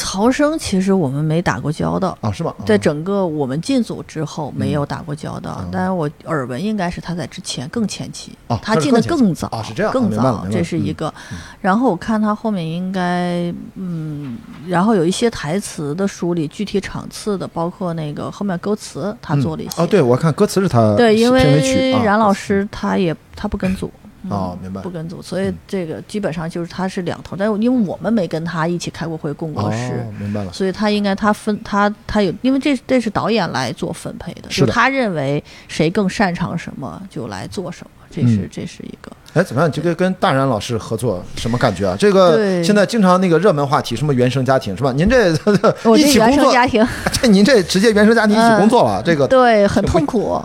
[0.00, 2.16] 曹生其实我们没打过交道。
[2.20, 2.54] 啊，是吗？
[2.64, 11.12] 在啊整个我们进组之后没有打过交道，嗯但是我耳闻应该是他在之前更前期，哦他进的更早，啊是这样啊更早，这是一个。
[11.60, 14.38] 然后我看他后面应该，嗯，
[14.68, 19.82] 然后有一些台词的梳理，具体场次的，包括那个后面歌词，他做了一些。
[19.82, 23.90] 哦，对，我看歌词是他对，因为冉老师他也他不跟组。
[24.28, 30.52] 嗯哦明白不跟组，所以这个基本上就是他是两头，但是因为我们没跟他一起开过会、共过事，哦，明白了。
[30.52, 39.10] 所以他应该他分他他有，因为这这是导演来做分配的，就他认为谁更擅长什么就来做什么，这是、嗯这是一个。
[39.34, 39.70] 哎，怎么样？
[39.70, 41.94] 这个跟大然老师合作什么感觉啊？
[41.98, 44.92] 这个对现在经常那个热门话题，什么原生家庭是吧？
[44.92, 45.30] 您这
[45.96, 50.40] 一起工作，生家庭这您这直接原生家庭一起工作了，这个对很痛苦，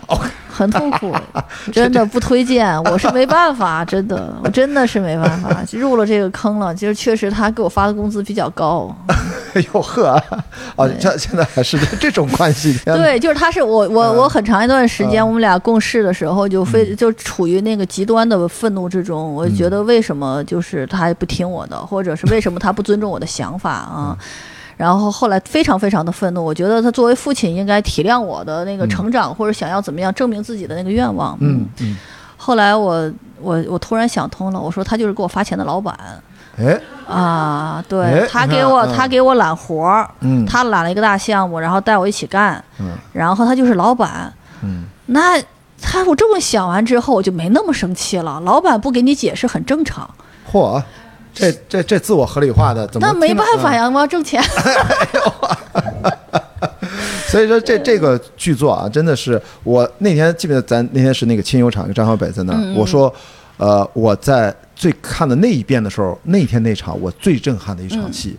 [0.48, 1.12] 很痛苦，
[1.72, 2.80] 真的不推荐。
[2.84, 6.72] 我是没办法，真的，我真的是没办法，入了这个坑了。
[6.72, 8.94] 就是确实他给我发的工资比较高，
[9.54, 10.22] 哎呦呵啊，
[10.76, 12.78] 啊这现在还是这种关系。
[12.84, 19.34] 对，就是他是我我我很长一段时间，嗯我们俩共事的时候，就非就处于那个极端的愤怒之中。
[19.34, 24.16] 我觉得为什么就是他不听我的，或者是为什么他不尊重我的想法啊？
[24.76, 31.36] 然后后来非常非常的愤怒，我觉得他作为父亲应该体谅我的那个成长，或者想要怎么样证明自己的那个愿望。
[31.40, 31.96] 嗯嗯，
[32.36, 33.10] 后来我
[33.40, 35.96] 我我突然想通了，我说他就是给我发钱的老板。
[36.56, 38.92] 哎，啊，哎对他给我嗯。
[38.96, 40.44] 他给我揽活儿，嗯。
[40.44, 42.96] 他揽了一个大项目，然后带我一起干，嗯。
[43.12, 45.40] 然后他就是老板，嗯，那
[45.84, 48.40] 他我这么想完之后，我就没那么生气了。
[48.40, 50.08] 老板不给你解释很正常，
[50.50, 50.82] 嚯，
[51.32, 53.06] 这这这自我合理化的怎么？
[53.06, 53.88] 那没办法呀。
[53.88, 54.42] 我要挣钱。
[57.28, 63.12] 所以说这这个剧作啊，真的是我那天记不记得咱那天是那个亲友场，张小北在那儿，嗯我说，
[63.56, 68.36] 呃，我在最看的那一遍的时候，那天那场我最震撼的一场戏，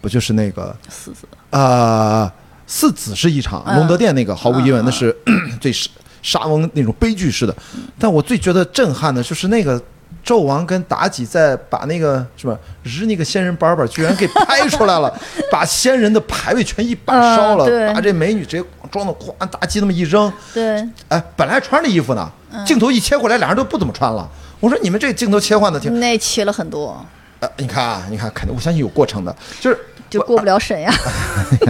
[0.00, 2.30] 不就是那个四子呃
[2.68, 5.16] 四子是一场，嗯隆德殿那个毫无疑问那是
[5.60, 5.90] 最沙
[6.22, 7.54] 沙翁那种悲剧式的，
[7.98, 9.80] 但我最觉得震撼的就是那个。
[10.22, 15.10] 纣王跟妲己在把那个是吧日那个仙人板板居然给拍出来了，
[15.50, 22.62] 把仙人的牌位全一把烧了，把这美女直接装的哐妲己那么一扔，对，哎，本来穿着衣服呢，嗯。
[22.66, 24.28] 镜头一切过来，俩人都不怎么穿了。
[24.60, 27.02] 我说你们这镜头切换的挺，那切了很多，
[27.38, 29.78] 呃，你看啊，你看，肯定我相信有过程的，就是
[30.10, 30.92] 就过不了审呀。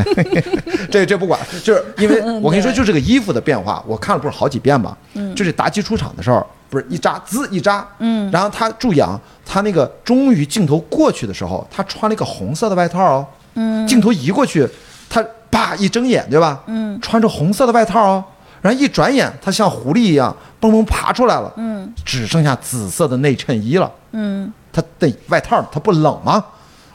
[0.90, 4.96] 这这不管，就是因为嗯我跟你说，就这个衣服的变化，我看了不是好几遍嘛。
[5.14, 14.66] 嗯，就是妲己出场的时候，不是一扎滋一扎，嗯，然后他注意啊，他那个终于镜头过去的时候，他穿了一个红色的外套哦，嗯，镜头移过去，
[15.08, 16.62] 他啪一睁眼，对吧？
[16.66, 18.24] 嗯，穿着红色的外套哦，
[18.62, 26.44] 然后一转眼，他像狐狸一样蹦蹦爬出来了，嗯，只剩下紫色的内衬衣了，嗯，他的外套他不冷吗？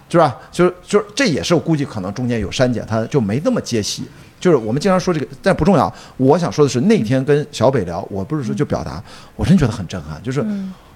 [0.10, 0.36] 是吧？
[0.52, 4.04] 就是就是，这也是我估计可能中间有删减，他就没那么接戏。
[4.40, 5.92] 就是我们经常说这个，但不重要。
[6.18, 9.02] 我想说的是，那天跟小北聊，我不是说就表达，
[9.36, 10.22] 我真觉得很震撼。
[10.22, 10.46] 就是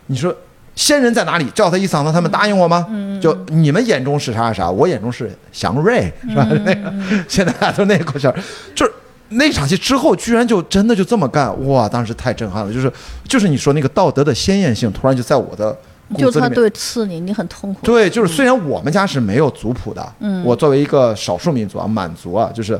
[0.07, 0.35] 你说
[0.75, 1.49] 仙人在哪里？
[1.55, 2.85] 叫他一嗓子，他们答应我吗？
[3.21, 6.45] 就你们眼中是啥是啥，我眼中是祥瑞，是吧？
[6.65, 6.93] 那个
[7.27, 8.35] 现在都那口气儿，
[8.75, 8.91] 就是。
[9.31, 11.87] 那场戏之后，居然就真的就这么干，哇！
[11.87, 12.91] 当时太震撼了，就是
[13.27, 15.77] 就是你说那个道德的鲜艳性，突然就在我的
[16.17, 17.79] 就他对刺你，你很痛苦。
[17.85, 22.79] 对，就是虽然我们家是没有族谱的，嗯，我作为一个少数民族啊，满族啊，就是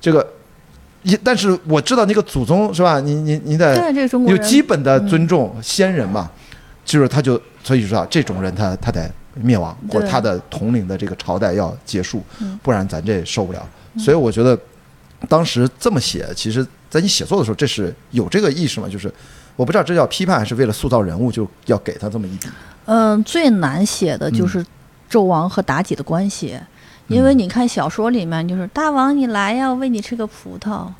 [0.00, 0.26] 这个，
[1.02, 2.98] 一，但是我知道那个祖宗是吧？
[3.00, 3.92] 你你你得
[4.26, 6.30] 有基本的尊重先人嘛，
[6.84, 12.22] 就是他就所以说啊，这种人他他得灭亡，或者他的统领的这个朝代要结束，
[12.62, 13.68] 不然咱这受不了。
[13.98, 14.58] 所以我觉得
[15.28, 19.12] 当时这么写，其实在你写作的时候，这是有这个意识嘛，就是
[19.60, 22.48] 我不知道这叫批判还是为了塑造人物，就要给他这么一笔。
[22.86, 24.64] 嗯，最难写的就是
[25.10, 26.58] 纣王和妲己的关系，
[27.08, 30.94] 因为你看小说里面就是大王你来呀，我喂你吃个葡萄，哦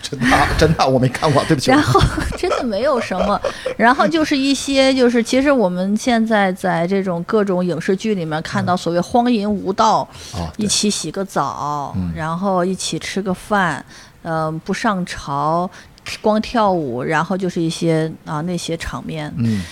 [0.00, 1.72] 真的啊 真的啊我没看过，对不起。
[1.72, 2.00] 然后
[2.38, 3.40] 真的没有什么，
[3.76, 13.84] 然后就是一些就是其实我们现在在这种各种影视剧里面看到所谓荒淫无道，啊，一起洗个澡，然后一起吃个饭，
[14.22, 15.68] 嗯、不上朝，
[16.20, 19.32] 光跳舞，然后就是一些啊那些场面。
[19.36, 19.62] 嗯。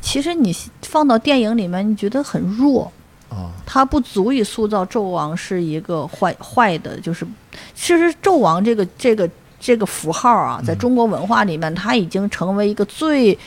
[0.00, 2.90] 其实你放到电影里面，你觉得很弱，
[3.28, 7.24] 啊，它不足以塑造纣王是一个坏坏的，就是
[7.72, 9.30] 其实纣王这个这个
[9.60, 13.38] 这个符号啊，在中国文化里面，它已经成为一个最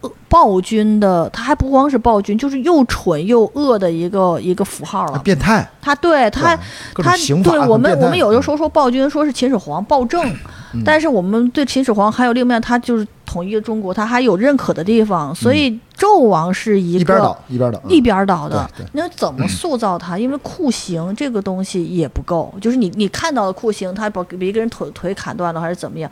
[0.00, 5.18] 呃暴君的，他还不光是暴君，就是又蠢又恶的一个一个符号了。
[5.18, 6.58] 变态，他对他
[6.94, 7.14] 他
[7.44, 10.34] 对我们我们有的时候说暴君，说是秦始皇暴政，
[10.84, 17.90] 但是我们对秦始皇还有另一面，他就是统一了中国，他还有认可的地方，所以纣王是一个一边倒一边倒，嗯。
[17.90, 18.70] 一边倒的。
[18.92, 20.18] 那怎么塑造他？
[20.18, 26.10] 因为酷刑这个东西也不够，就是你你看到的酷刑，他把把一个人腿腿砍断了还是怎么样？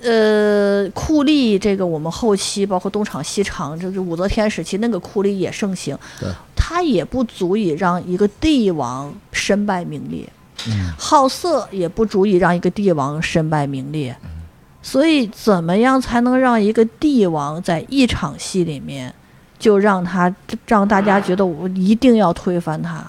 [0.00, 5.98] 呃，酷吏这个我们后期包括东厂西厂，就是武则天时期那个酷吏也盛行。
[6.20, 10.24] 对，他也不足以让一个帝王身败名裂，
[10.96, 14.16] 好色也不足以让一个帝王身败名裂。
[14.80, 19.12] 所以，怎么样才能让一个帝王在一场戏里面，
[19.58, 20.34] 就让他
[20.66, 23.04] 让大家觉得我一定要推翻他？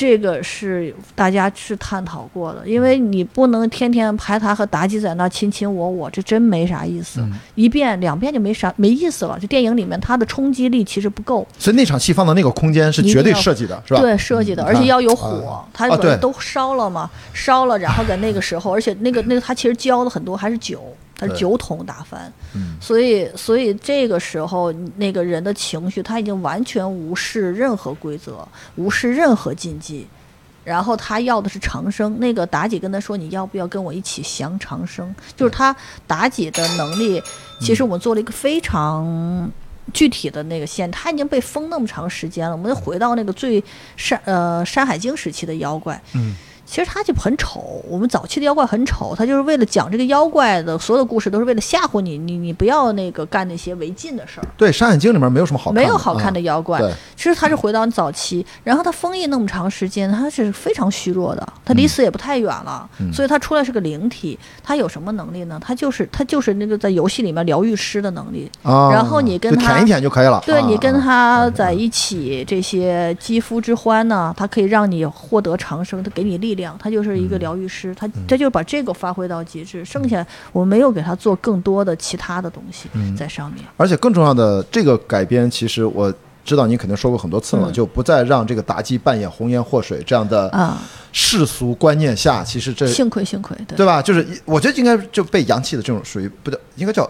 [0.00, 7.22] 这个是大家是探讨过的，因为你不能天天排他和妲己在那卿卿我我，这真没啥意思。
[7.54, 9.38] 一遍两遍就没啥没意思了。
[9.38, 14.00] 就电影里面它的冲击力其实不够，所以那场戏放到那个空间是绝对设计的，是吧？
[14.00, 15.86] 对设计的，嗯而且要有火，它
[16.16, 20.82] 都烧了嘛，烧了，然后在那个时候，而且那个那个它其实浇的很多还是酒，
[21.20, 30.06] 它是对酒桶打翻，嗯所以所以这个时候那个人的情绪他已经完全无视任何规则，无视任何禁忌。
[30.62, 35.74] 然后他要的是长生，那个妲己跟他说：“你要不要跟我一起降长生？”就是他
[36.06, 37.20] 妲己的能力，
[37.60, 39.50] 其实我们做了一个非常
[39.94, 42.54] 具体的那个线，他已经被封那么长时间了。
[42.54, 43.62] 我们回到那个最
[43.96, 46.36] 山呃《山海经》时期的妖怪，嗯，
[46.70, 47.82] 其实他就很丑。
[47.88, 54.46] 我们早期的妖怪很丑，他就是为了讲这个妖怪的所有的故事，都是为了吓唬你，你你不要那个干那些违禁的事儿。
[54.56, 64.38] 对，《山海经》里面没有什么好看的，没有好看的啊妖怪，对其实他是回到早期，然后他封印那么长时间，他是非常虚弱的，他离死也不太远了，嗯所以他出来是个灵体。
[64.62, 65.58] 他有什么能力呢？
[65.60, 68.48] 他就是他就是那个在游戏里面疗愈师的能力。
[68.62, 76.59] 啊，然后你跟他舔一舔就可以了，啊对你跟啊他在一起，这些肌肤之欢呢，它可以让你获得长生，他给你力量。
[76.60, 78.12] 量，他就是一个疗愈师，他嗯。
[78.28, 83.16] 他就把这个发挥到极致，剩下我没有给他做更多的其他的东西嗯。
[83.16, 83.64] 在上面。
[83.76, 87.72] 而且更重要的，这个改编其实我知道你肯定说过很多次了，嗯。
[87.72, 90.78] 就不再让这个妲己扮演红颜祸水这样的啊，
[91.12, 93.76] 世俗观念下，其实这幸亏幸亏，对。
[93.76, 94.00] 对吧？
[94.00, 97.08] 就是我觉得应该就被洋气的这种属于不叫应该叫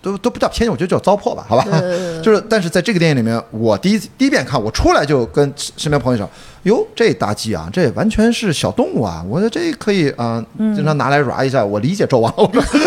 [0.00, 1.64] 都都不叫偏见，我觉得叫糟粕吧，好吧？
[1.70, 6.28] 呃 就是但是在这个电影里面，我第一第一遍看，我出来就跟身边朋友说
[6.64, 9.24] ：“哟，这妲己啊，这完全是小动物啊！
[9.28, 11.64] 我觉得这可以啊、嗯经常拿来 ra 一下。
[11.64, 12.32] 我理解纣王，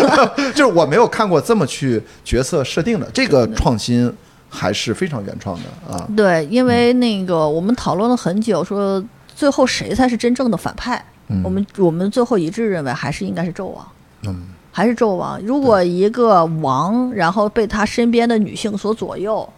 [0.54, 4.12] 就是我没有看过这么去角色设定的，这个创新
[4.48, 6.08] 还是非常原创的啊。
[6.16, 9.02] 对，因为那个我们讨论了很久，说
[9.34, 11.04] 最后谁才是真正的反派？
[11.42, 13.86] 我们我们最后一致认为还是应该是纣王。
[14.26, 15.38] 嗯，还是纣王。
[15.42, 19.48] 如果一个王，然后被他身边的女性所左右，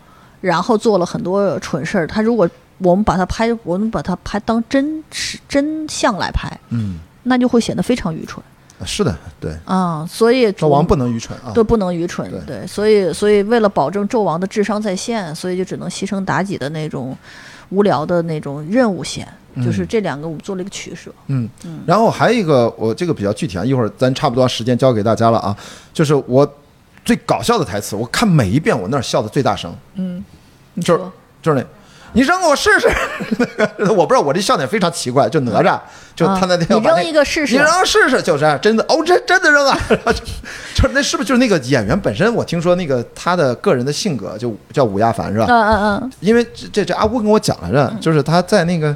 [0.43, 2.47] 然后做了很多蠢事儿，他如果
[2.79, 8.43] 我们把他拍，我们把他拍当真实真相来拍，嗯，那就会显得非常愚蠢
[8.85, 11.53] 是的，对，啊、所以纣王不能愚蠢啊。
[11.55, 17.17] 对，不能愚蠢，对对，所以所以为了保证纣王的智商在线，所以就只能牺牲妲己的那种
[17.75, 19.27] 无聊的那种任务线，
[19.65, 21.11] 就是这两个我们做了一个取舍。
[21.27, 21.81] 嗯，嗯。
[21.87, 25.57] 然后还有一个，我这个比较具体啊，一会儿咱差不多时间交给大家了啊，
[25.93, 26.49] 就是我
[27.05, 30.25] 最搞笑的台词，我看每一遍我那儿笑的最大声，嗯，
[30.81, 31.01] 就是
[31.43, 31.67] 就是那，
[32.15, 32.89] 你扔我试试，
[33.79, 35.79] 那 个我不知道我这笑点非常奇怪，就哪吒，
[36.17, 40.13] 就他那天啊你扔一个试试你扔试试，就是真的哦，真真的扔啊， 就
[40.75, 42.33] 就是那是不是就是那个演员本身？
[42.35, 45.47] 我听说那个他的个人的性格就叫武亚凡是吧？
[45.49, 48.95] 嗯嗯嗯，因为这这这阿乌跟我讲来着，就是他在那个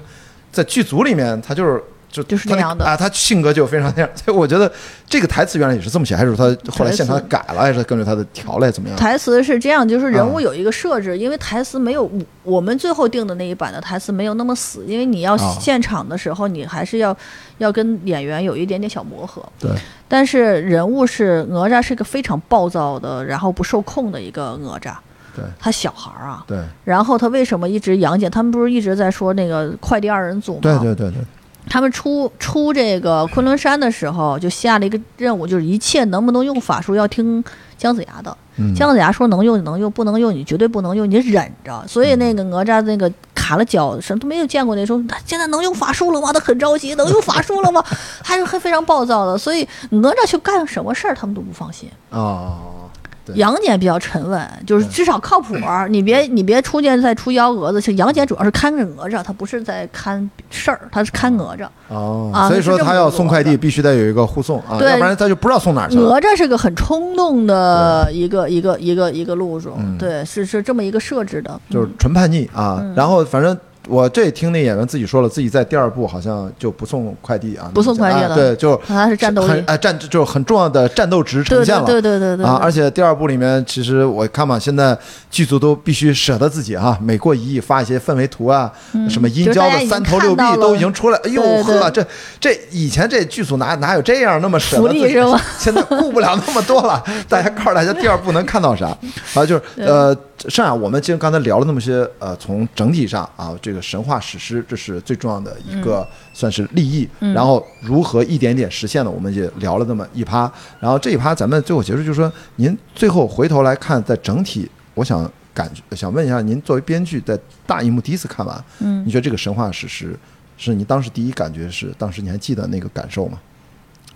[0.53, 4.11] 在剧组里面，他就是就就是那样的啊，他性格就非常那样。
[4.17, 4.71] 所以我觉得
[5.07, 8.97] 这个台词原来也是这么写，还是说他后来现场改了，还是跟着他的调来怎么样？
[8.97, 12.11] 台词是这样，就是人物啊有一个设置，因为台词没有
[12.43, 17.17] 我们最后定的那一版的台词没有那么死，因为你要啊现场的时候，你还是要
[17.59, 19.43] 要跟演员有一点点小磨合。
[19.59, 19.71] 对，
[20.09, 24.95] 但是人物是哪吒，是个非常暴躁的，然后不受控的一个哪吒。
[25.37, 28.29] 对他小孩儿啊，对然后他为什么一直杨戬？
[28.29, 30.61] 他们不是一直在说那个快递二人组吗？
[30.63, 31.23] 对对对对，
[31.69, 37.43] 他们出出这个昆仑山的时候，就下了一个任务，就是一切能不能用法术要听
[37.77, 38.37] 姜子牙的。
[38.57, 41.85] 嗯，姜子牙说能用就能用，不能用你绝对不能用，你忍着。
[41.87, 46.33] 所以那个哪吒那个卡了脚，什么都没有见过那时候，他现在能用法术了吗？
[46.33, 47.85] 他很着急，能用法术了吗？
[48.25, 49.39] 还是很非常暴躁的。
[49.39, 51.89] 所以哪吒去干什么事儿，他们都不放心。
[52.11, 52.57] 哦，
[52.88, 52.88] 对
[53.35, 55.89] 杨戬比较沉稳，就是至少靠谱儿。
[55.89, 57.81] 你别你别出现再出幺蛾子。
[57.81, 61.67] 其实杨戬主要是看着哪吒，他不是在看事儿，他是看哪吒。
[61.89, 66.11] 哦，啊所以说他要送快递必须得有一个护送啊，对要不然他就不知道送哪儿去了。
[66.11, 72.79] 哪吒是个很冲动的一个一个一个一个路数，对，是是这么一个设置的，就是纯叛逆啊。
[72.81, 73.57] 嗯然后反正
[73.89, 81.85] 我这听那演员自己说了，自己在第二部好像就不送快递啊，不送快递了啊对，就他是战斗力，很哎战就是很重要的战斗值呈现了。
[81.85, 82.59] 对对对对对啊！
[82.63, 84.97] 而且且第二部里面，其实我看嘛，现在
[85.33, 88.71] 剧组都必须舍得自己啊，每过一亿发一些氛围图啊，
[89.11, 91.19] 什么阴交的三头六臂都已经出来。
[91.25, 92.07] 哎呦呵，这
[92.39, 95.07] 这以前这剧组哪哪有这样那么舍得福自己？
[95.07, 97.03] 利是吗 现在顾不了那么多了。
[97.29, 98.87] 大家告诉大家第二部能看到啥？
[99.35, 100.17] 啊，就是呃，
[100.49, 110.51] 剩下我们今天刚才聊了那么些，呃，从整体上啊，这个神话史诗这是最重要的一个算是立意，然后如何一点点实现的，我们也聊了那么一趴。
[110.79, 117.37] 然后这一趴咱们最后结束，就是说您最后回头来看，在整体，我想感觉想问一下，您作为编剧，在
[117.67, 119.05] 大荧幕第一次看完，嗯。
[119.05, 120.17] 你觉得这个神话史诗
[120.57, 123.41] 是你当时第一感觉是，当时你还记得那个感受吗？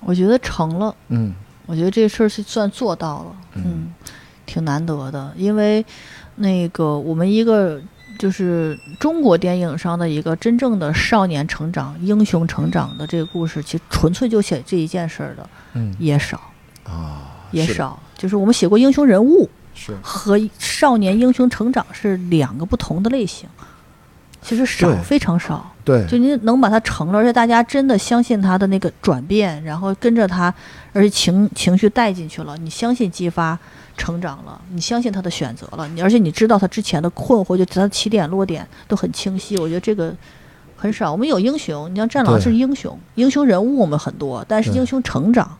[0.01, 1.35] 我觉得成了，嗯。
[1.65, 3.93] 我觉得这事儿是算做到了，嗯，
[4.53, 5.83] 挺难得的，因为
[6.35, 7.81] 那个我们一个
[8.19, 15.97] 就是中国电影上的一个真正的少年成长、英雄成长的这个故事，其实纯粹就写这一件事儿的嗯。
[15.99, 16.39] 也少，
[16.85, 17.99] 啊，也少。
[18.15, 19.97] 就是我们写过英雄人物是。
[20.03, 23.49] 和少年英雄成长是两个不同的类型，
[24.43, 25.73] 其实少，非常少。
[25.85, 30.53] 对，就你能把它成了，而且大家真的相信他的那个转变，然后跟着他，
[30.93, 33.59] 而且情情绪带进去了，你相信激发
[33.97, 39.57] 成长了，你相信他的选择了，你而且你知道他之前的困惑，就他的起点落点都很清晰。
[39.59, 40.15] 我觉得这个
[40.77, 41.13] 很少。
[41.13, 45.57] 我们有英雄，你像战狼是英雄，英雄人物我们很多，但是英雄成长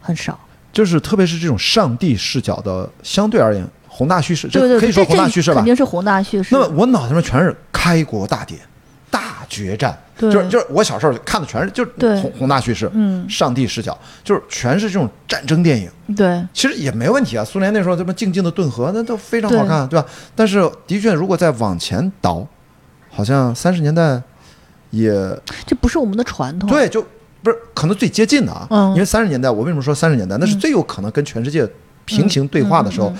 [0.00, 0.38] 很少。
[0.72, 5.64] 就是特别是这种上帝视角的，相对而言宏大叙事，这可以说宏大叙事吧肯？
[5.66, 6.48] 定是宏大叙事。
[6.52, 8.66] 那么我脑子里面全是开国大典、大
[9.52, 11.90] 决战，就是就是我小时候看的全是就是
[12.22, 15.90] 宏宏大叙事，嗯上帝视角，就是全是这种战争电影。
[16.16, 20.06] 对其实也没问题啊，苏联那时候这么静静的顿河，那都非常好看，对吧？
[20.34, 22.46] 但是的确，如果再往前倒，
[23.10, 24.22] 好像三十年代
[24.88, 25.12] 也
[25.66, 26.70] 这不是我们的传统。
[26.70, 27.04] 对，就
[27.42, 30.38] 不是可能最接近的啊，嗯因为三十年代，我为什么说三十年代？
[30.38, 31.68] 那是最有可能跟全世界
[32.06, 33.12] 平行对话的时候，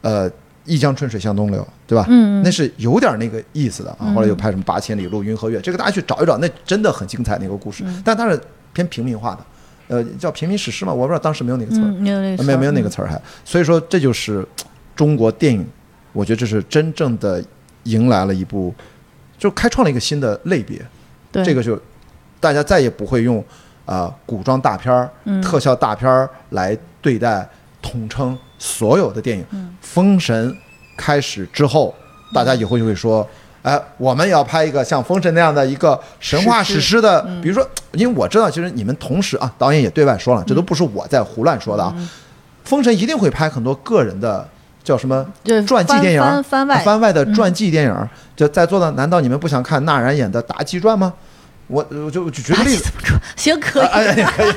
[0.00, 0.28] 呃，
[0.68, 2.04] 一江春水向东流，对吧？
[2.08, 2.42] 嗯嗯。
[2.44, 4.12] 那是有点那个意思的啊。
[4.14, 8.02] 后来又拍什么八千里路云和月，这个大家去找一找，那真的很精彩那个故事，嗯。
[8.04, 8.38] 但它是
[8.72, 9.44] 偏平民化的，
[9.88, 11.84] 呃，叫平民史诗嘛，我不知道当时没有那个词儿。
[11.84, 14.46] 嗯，没有那个没有没有那个个词儿还，所以说这就是
[14.94, 15.66] 中国电影，
[16.12, 17.42] 我觉得这是真正的
[17.84, 18.74] 迎来了一部，
[19.38, 20.80] 就开创了一个新的类别，
[21.32, 21.42] 对。
[21.44, 21.80] 这个就
[22.38, 23.38] 大家再也不会用
[23.86, 25.40] 啊、呃古装大片儿、嗯。
[25.40, 27.48] 特效大片儿来对待
[27.80, 29.44] 统称所有的电影。
[29.52, 30.54] 嗯封神
[30.96, 31.94] 开始之后，
[32.34, 33.26] 大家以后就会说。
[33.60, 41.92] 哎，我们也要拍一个像《封神》那样的一个神话史史诗诗的，比如说，因为我知道，其实你们同时啊，导演也对外说了，这都不是我在胡乱说的啊。
[42.64, 44.48] 封神一定会拍很多个人的
[44.84, 45.26] 叫什么
[45.66, 46.66] 传记电影、番
[47.00, 48.08] 外的传记电影。
[48.36, 51.12] 就在座的，难道你们不想看纳然演的《妲己传》吗？
[51.66, 52.84] 我我就举个例子，
[53.36, 54.54] 行可以，哎哎，可以，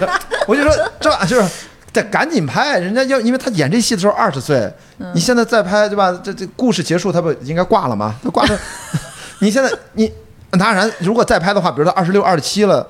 [0.47, 0.72] 我就说
[1.02, 1.49] 这就是
[1.93, 4.71] 得赶紧拍，人家要因为他演这戏的时候二十岁，
[5.13, 6.17] 你现在再拍对吧？
[6.23, 8.15] 这这故事结束，他不应该挂了吗？
[8.23, 8.59] 他挂了，
[9.39, 10.11] 你现在你
[10.51, 12.87] 当然如果再拍的话，比如他二十六、二十七了，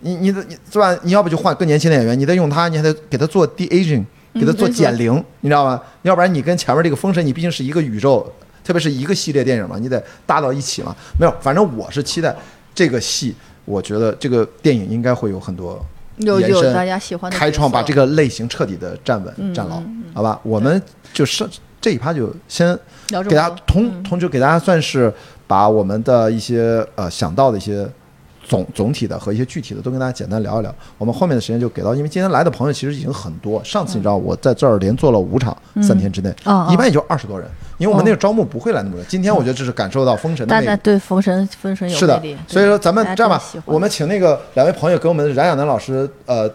[0.00, 0.94] 你你你是吧？
[1.02, 5.80] 你要不就换更年轻的演员，你再用他，你还得给他做 de aging，给他做减龄，你知道吗？
[6.02, 8.30] 要不然你跟前面这个封神，你毕竟是一个宇宙，
[8.62, 10.94] 特别是一个系列电影嘛，你得搭到一起嘛。
[11.18, 12.34] 没有，反正我是期待
[12.74, 13.34] 这个戏，
[13.64, 15.82] 我觉得这个电影应该会有很多
[16.24, 20.38] 有有大家喜欢的开创，把这个类型彻底的站稳、嗯站牢嗯，好吧？
[20.42, 20.80] 我们
[21.12, 21.48] 就是
[21.80, 25.12] 这一趴就先给大家同同就给大家算是
[25.46, 27.86] 把我们的一些呃想到的一些
[28.44, 30.74] 总总体的和一些具体的都跟大家简单聊一聊。
[30.98, 33.62] 我们后面的时间就给到，因为今天来的朋友其实已经很多。
[33.64, 36.30] 上次你知道我在这儿连做了五场，三天之内，
[36.70, 39.06] 一般也就二十多人，因为我们那个招募不会来那么多人。
[39.08, 40.66] 今天我觉得这是感受到封神的魅力。
[40.66, 46.50] 大家对封神封神有是的，所以说咱们这样吧我们请那个两位朋友给我们冉亚楠老师呃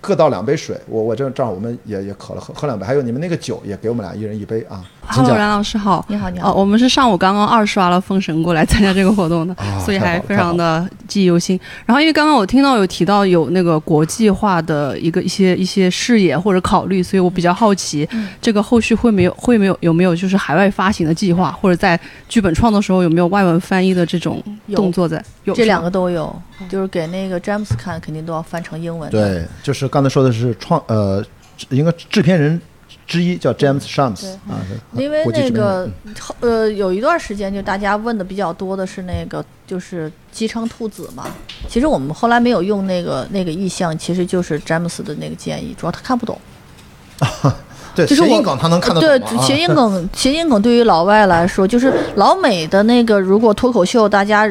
[0.00, 5.38] 各倒两杯水，我我这正好我们也也渴了，喝喝两杯，还有你们那个酒也给我们俩一人一杯啊，请 Hello，讲。
[5.38, 6.04] 冉老师好。
[6.08, 11.58] 你好你好哦，我们是上午刚刚二刷了《封神》过来参加这个活动的，啊 所以还非常的记忆犹新。
[11.84, 21.98] 然后因为刚刚我听到有提到有那个国际化的一个一些一些视野或者考虑，所以我比较好奇，嗯这个后续会没有会没有有没有就是海外发行的计划，或者在
[22.28, 24.42] 剧本创作时候有没有外文翻译的这种
[24.74, 25.22] 动作在？
[25.44, 26.34] 有这两个都有，
[26.68, 29.10] 就是给那个詹姆斯看，肯定都要翻成英文。
[29.10, 31.24] 对，就是刚才说的是创呃，
[31.70, 32.60] 应该制片人
[33.12, 35.86] 之一叫 James Shams 啊，是因为那个
[36.18, 41.26] 后呃，有一段时间就大家问的比较多的是那个就是姬昌兔子嘛。
[41.68, 46.40] 其实我们后来没有用那个那个意象，其实就是詹姆斯的那个建议，主要他看不懂。
[47.94, 54.46] 对就是我谐音梗他能看得对谐音梗，谐音梗对于老外来说，就是老美的那个，如果脱口秀大家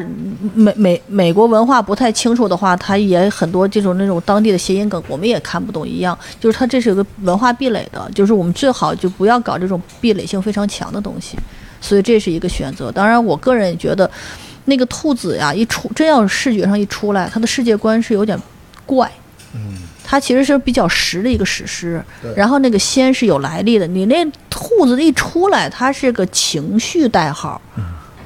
[0.54, 6.16] 美美美国文化不太清楚的话，他也很多这种那种当地的谐音梗，我们也看不懂一样。
[6.40, 11.36] 就是他这是有个文化壁垒的，就是我们最好就不要搞这种壁垒性非常强的东西。
[11.80, 12.92] 所以这是一个选择。
[12.92, 14.08] 当然，我个人也觉得，
[14.66, 18.40] 那个兔子呀，一出真要是视觉上一出来，他的世界观是有点
[18.86, 19.10] 怪。
[20.12, 22.04] 它其实是比较实的一个史诗，
[22.36, 23.86] 然后那个仙是有来历的。
[23.86, 27.58] 你那兔子一出来，它是个情绪代号，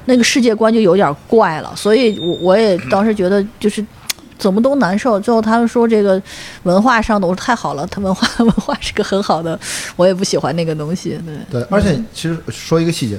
[0.03, 1.73] 那个世界观就有点怪了。
[1.77, 3.85] 所以我我也当时觉得就是。
[4.37, 5.19] 怎么都难受。
[5.19, 6.21] 最后他们说这个
[6.61, 9.59] 文化上的，我说太好了，他文化 文化是个很好的，
[9.95, 11.19] 我也不喜欢那个东西。
[11.25, 13.17] 对，对，而且其实说一个细节，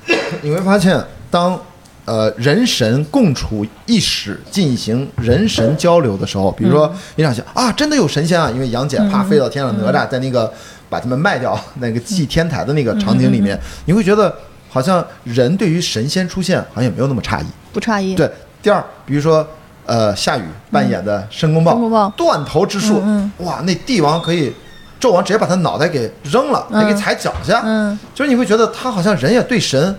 [0.40, 0.98] 你会发现，
[1.30, 1.60] 当
[2.04, 10.52] 呃人神共处一室进行人神交流的时候，比如说你想想啊，真的有神仙啊，因为杨戬怕飞到天上，哪吒在那个
[10.88, 14.34] 把他们卖掉那个祭天台的那个场景里面，你会觉得
[14.68, 17.46] 好像人对于神仙出现好像也没有那么诧异。
[17.72, 18.14] 不诧异。
[18.14, 18.30] 对，
[18.62, 19.46] 第二，比如说
[19.86, 24.52] 呃夏雨扮演的申公豹，断头之术，嗯哇，那帝王可以。
[25.00, 27.98] 纣王直接把他脑袋给扔了，还给踩脚下，嗯。
[28.14, 29.94] 就是你会觉得他好像人也对神，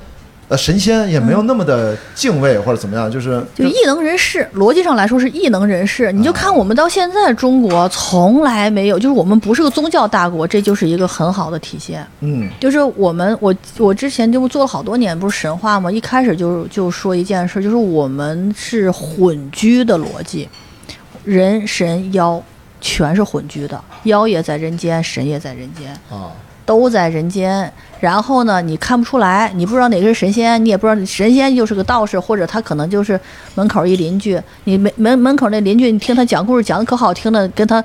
[0.48, 6.12] 呃，神仙也没有那么的敬畏或者怎么样，就是就异能人士，逻辑上来说是异能人士。
[6.12, 12.06] 你就看我们到现在中国从来没有，就是我们不是个宗教大国，这就是一个很好的体现。
[12.20, 15.92] 嗯，就是我们，我我之前就做了好多年，不是神话吗？
[15.92, 20.48] 一开始就就说一件事，就是我们是混居的逻辑，
[21.24, 22.40] 人神妖
[22.80, 25.92] 全是混居的，妖也在人间，神也在人间。
[26.10, 26.32] 啊，
[26.66, 33.20] 都在人间，然后呢，你看不出来，你不知道哪个是神仙，你也不知道神仙就是个道士，或者他可能就是
[33.54, 34.42] 门口一邻居。
[34.64, 37.80] 你门门门口那邻居，你听他讲故事讲的可好听了，跟他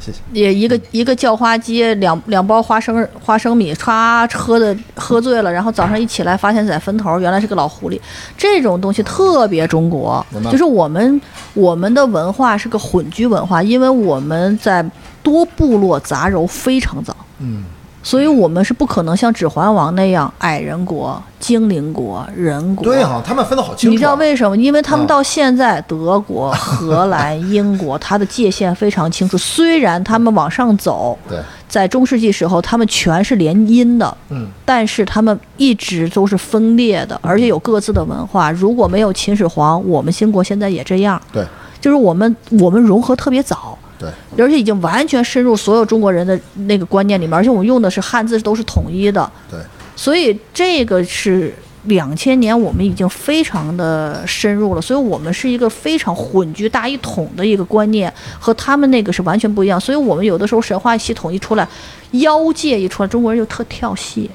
[0.00, 0.18] 谢谢。
[0.32, 8.00] 也一个一个叫花鸡，两两包花生花生米，歘喝的喝醉了，然后早上一起来发现在坟头，原来是个老狐狸。
[8.36, 11.20] 这种东西特别中国，就是我们
[11.54, 14.84] 我们的文化是个混居文化，因为我们在
[15.22, 17.14] 多部落杂糅非常早。
[17.40, 17.64] 嗯，
[18.02, 22.84] 所以我们是不可能像《指环王》那样矮人国、精灵国、人国。
[22.84, 23.92] 对哈，他们分得好清楚啊。
[23.92, 24.56] 你知道为什么？
[24.56, 29.36] 因为他们啊到现在，德国、荷兰、英国，它的界限非常清楚。
[29.38, 31.38] 虽然他们往上走，对，
[31.68, 38.50] 在中世纪时候，他们全是联姻的，嗯，但是他们一直都是分裂的，而且有各自的文化。
[38.52, 41.20] 如果没有秦始皇，我们新国现在也这样。
[41.32, 41.44] 对，
[41.80, 43.76] 就是我们我们融合特别早。
[43.98, 49.30] 对，而且已经完全深入所有中国人的那个观念里面，而且我们用的是汉字，都是统一的。
[49.50, 49.58] 对，
[49.96, 51.52] 所以这个是
[51.84, 54.80] 两千年，我们已经非常的深入了。
[54.80, 59.80] 所以我们是一个非常混居大一统的一个观念，和他们那个是完全不一样。
[59.80, 61.66] 所以我们有的时候神话系统一出来，
[62.12, 64.30] 妖界一出来，中国人就特跳戏。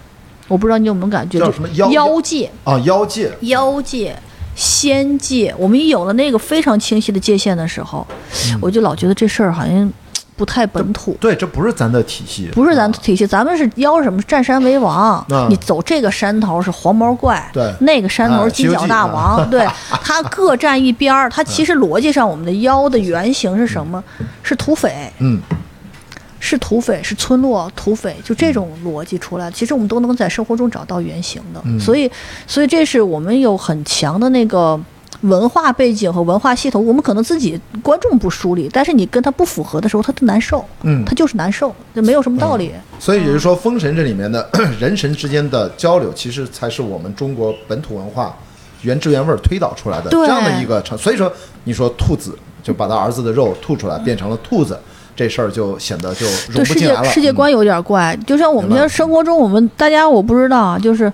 [0.50, 4.14] 我不知道你有没有感觉，就叫什么妖妖界、啊，妖界，妖界、
[4.56, 8.06] 仙界，我们一有了那个非常清晰的界限的时候，
[8.52, 9.92] 嗯我就老觉得这事儿好像
[10.36, 11.16] 不太本土。
[11.20, 15.24] 对，这不是咱的体系，不是咱的体系，咱们是妖什么占山为王。
[15.30, 21.30] 啊你走这个山头是黄毛怪，对那个山头啊是金角大王， 对，它各占一边儿。
[21.30, 24.04] 它其实逻辑上，我们的妖的原型是什么？
[24.42, 25.40] 是土匪，嗯，
[26.44, 29.50] 是土匪，是村落土匪，就这种逻辑出来。
[29.50, 32.12] 其实我们都能在生活中找到原型的，嗯所以，
[32.46, 34.78] 所以这是我们有很强的那个。
[35.22, 42.74] 文化背景和文化系统，我们可能自己观众不梳理，但是你跟他不符合的时候，他就难受，嗯他就是难受，就没有什么道理。
[43.00, 44.46] 所以也就是说，《封神》这里面的
[44.82, 48.38] 人神之间的交流，其实才是我们中国本土文化
[48.82, 50.98] 原汁原味儿推导出来的对这样的一个成。
[50.98, 51.32] 所以说，
[51.64, 54.78] 你说兔子就把他儿子的肉吐出来，变成了兔子，
[55.16, 57.08] 这事儿就显得就融对世界不进来了。
[57.08, 61.12] 嗯世界观有点怪，就像我们现在生活中，我们大家我不知道啊，就是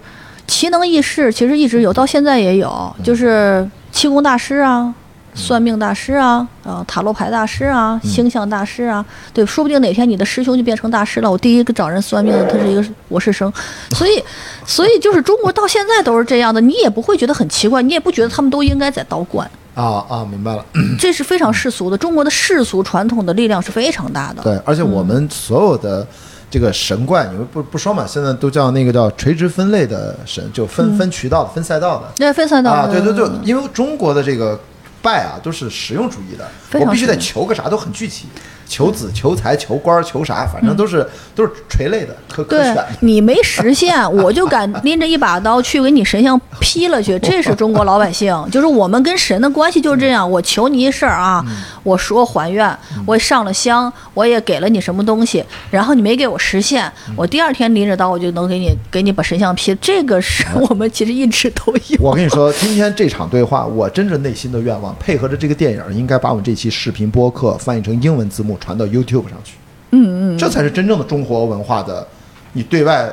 [0.47, 4.93] 奇能异事，其实一直有，到现在也有，嗯就是气功大师啊。
[5.35, 11.31] 算命大师啊，呃，塔罗牌大师啊，嗯星象大师啊，对，说不定哪天你的师兄就变成大师了。
[11.31, 13.49] 我第一个找人算命的，他是一个我是生，
[13.95, 14.21] 所以，
[14.65, 20.65] 所以就是中国到现在都是这样的，你也不会觉得很奇怪，你也不觉得他们都应该在道观，啊啊，明白了。
[20.99, 21.97] 这是非常世俗的。
[21.97, 24.41] 中国的世俗传统的力量是非常大的。
[24.43, 26.05] 对，而且我们所有的
[26.49, 28.05] 这个神怪，你们不不说嘛？
[28.07, 32.11] 现在都叫那个叫垂直分类的神，就分分渠道的、分赛道的。
[32.17, 34.59] 那分赛道啊，对对对嗯，因为中国的这个
[35.01, 36.47] 拜啊，都是实用主义的，
[36.79, 38.27] 我必须得求个啥都很具体，
[38.69, 42.85] 求子、求财、求官儿、求啥，反正都是都是垂泪的，可可对选。
[43.01, 47.17] 你没实现，我就敢拎着一把刀去给你神像劈了去。
[47.19, 50.29] 这是中国老百姓，就是我们跟神的关系就是这样。
[50.29, 51.43] 我求你一事儿啊，
[51.81, 59.73] 我说还愿，我上了香，我也给了你什么东西，然后你没给我实现，我第二天拎着刀我就能给你给你把神像劈。
[59.81, 61.97] 这个是我们其实一直都有。
[61.99, 69.55] 我跟你说，今天这场对话，我真正内心的愿望，配合着这个电影，应该把我们这期视频播客翻译成英文字幕传到 YouTube 上去。
[69.91, 72.05] 嗯嗯，这才是真正的中国文化的，
[72.53, 73.11] 你对外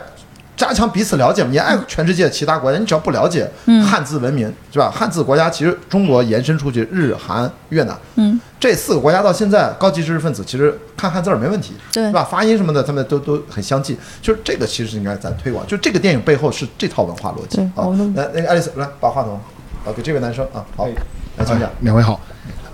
[0.57, 1.49] 加强彼此了解嘛。
[1.51, 3.51] 你爱全世界其他国家，你只要不了解
[3.87, 4.91] 汉字文明，是吧？
[4.91, 12.23] 汉字国家其实中国延伸出去，日韩越南，嗯，这四个国家到现在高级知识分子其实看汉字儿没问题，对是吧？
[12.23, 13.97] 发音什么的，他们都都很相近。
[14.21, 17.89] 就是这个其实应该咱推广，就这个电影背后是这套文化逻辑对啊。
[18.15, 19.41] 来，那个爱丽丝来把话筒
[19.85, 20.87] 啊给这位男生啊，好，
[21.39, 21.71] 来请讲。
[21.81, 22.21] 两位好，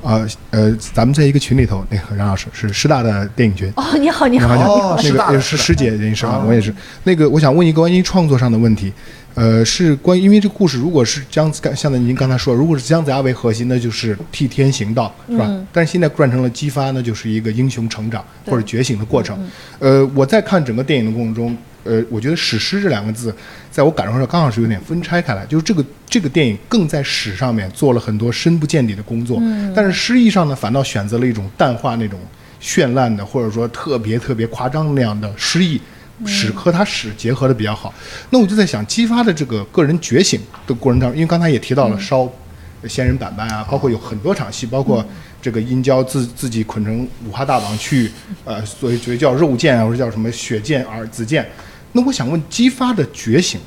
[0.03, 6.75] 啊呃，咱们在一个群里头，那个冉老师是师大的电影群，哦，你好，你好，你好，哦，那师大师大个也是师姐认识啊哦，我也是。
[7.05, 8.93] 那个，我想问一个关于创作上的问题，
[9.35, 15.49] 呃，是关于因为这个故事如果是姜子，像您刚才说，如果是姜子牙为核心，那就是替天行道，是吧？
[15.73, 19.39] 但是现在转成了激发，那就是一个英雄成长或者觉醒的过程。
[19.79, 23.35] 呃，我在看整个电影的过程中，呃，我觉得“史诗”这两个字，
[23.71, 29.41] 在我感受上刚好是有点分拆开来，就是这个这个电影更在史上面做了很多深不见底的工作，
[29.75, 32.19] 但是诗意上呢，反倒选择了一种淡化那种
[32.61, 35.81] 绚烂的，或者说特别特别夸张那样的诗意。
[36.25, 37.93] 史和它史结合的比较好，
[38.31, 42.31] 那我就在想，激发的这个个人觉醒的过程当中，因为刚才也提到了烧
[42.87, 45.05] 仙人板板啊，包括有很多场戏，包括
[45.41, 48.09] 这个殷郊自自己捆成五花大绑去，
[48.45, 51.45] 呃，所以所谓叫肉剑啊，或者叫什么血剑儿子剑。
[51.93, 53.61] 那我想问，姬发的觉醒，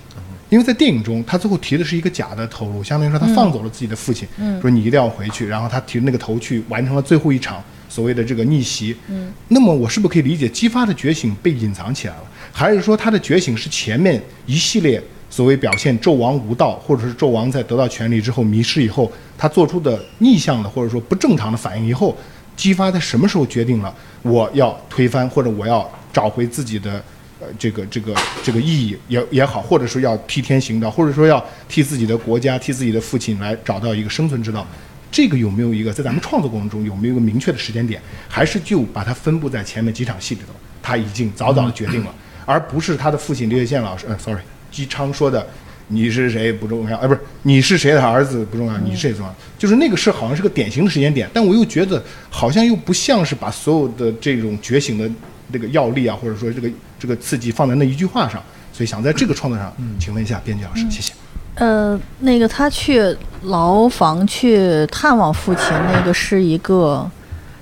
[0.49, 4.27] 因为在电影中，他最后提的是一个假的头颅，相当于说他放走了自己的父亲，
[4.61, 8.95] 说你一定要回去，然后他提着那个头去完成了最后一场所谓的这个逆袭。
[9.07, 22.15] 嗯，那么我是不是可以理解，姬发的觉醒被隐藏起来了，还是说他的觉醒是前面一系列所谓表现纣王无道，或者是纣王在得到权力之后迷失以后，他做出的逆向的或者说不正常的反应以后，
[22.55, 27.03] 姬发在什么时候决定了我要推翻或者我要找回自己的
[27.45, 34.65] 呃这个这个这个意义也也好，或者说要替天行道，或者说要替自己的国家、替自己的父亲来找到一个生存之道。
[35.11, 40.47] 这个有没有一个在咱们创作过程中有没有一个明确的时间点，还是就把它分布在前面几场戏里头，
[40.81, 42.13] 他已经早早的决定了，
[42.45, 45.47] 而不是他的父亲刘雪宪老师，呃，sorry，姬昌说的，
[45.87, 55.09] 你是谁不重要，哎，不是你是谁的儿子不重要，你是谁重要，就是那个是好像是个典型的时间点，但我又觉得好像又不像是把所有的这种觉醒的
[55.51, 56.69] 那个药力啊，或者说这个
[57.05, 58.41] 这个刺激放在那一句话上，
[58.73, 61.13] 所以想在这个创作上，请问一下编剧老师，谢谢。
[61.53, 67.07] 呃，那个他去牢房去探望父亲，那个是一个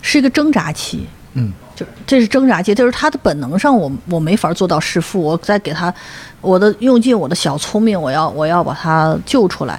[0.01, 5.93] 是一个挣扎期，嗯，就这是挣扎期，就是他的本能上我我没法做到弑父，我再给他
[6.39, 9.77] 我的用尽我的小聪明，我要我要把他救出来。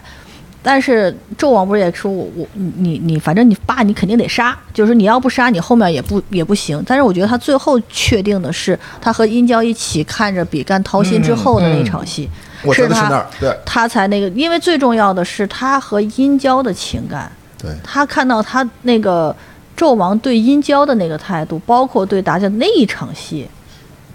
[0.67, 6.83] 但是纣王不是也说我我你你反正你爸你肯定得杀，就是你要不杀你后面也不也不行。
[6.87, 12.31] 但是我觉得他最后确定的是他和殷郊一起看着比干掏心之后的那场戏，
[12.73, 13.23] 是他
[13.67, 17.31] 他才那个，因为最重要的是他和殷郊的情感。
[17.59, 19.35] 对他看到他那个
[19.77, 23.47] 纣王对殷郊的那个态度，包括对达家那一场戏，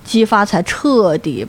[0.04, 1.46] 姬发才彻底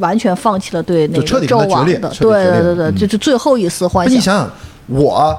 [0.00, 4.14] 完全放弃了对那个就彻底跟他纣王的，对决裂对对对，嗯就是最后一丝幻想。
[4.14, 4.50] 你想想，
[4.88, 5.38] 我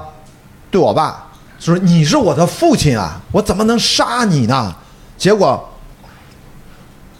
[0.70, 4.74] 对我爸说你是我的父亲啊，我怎么能杀你呢？
[5.18, 5.68] 结果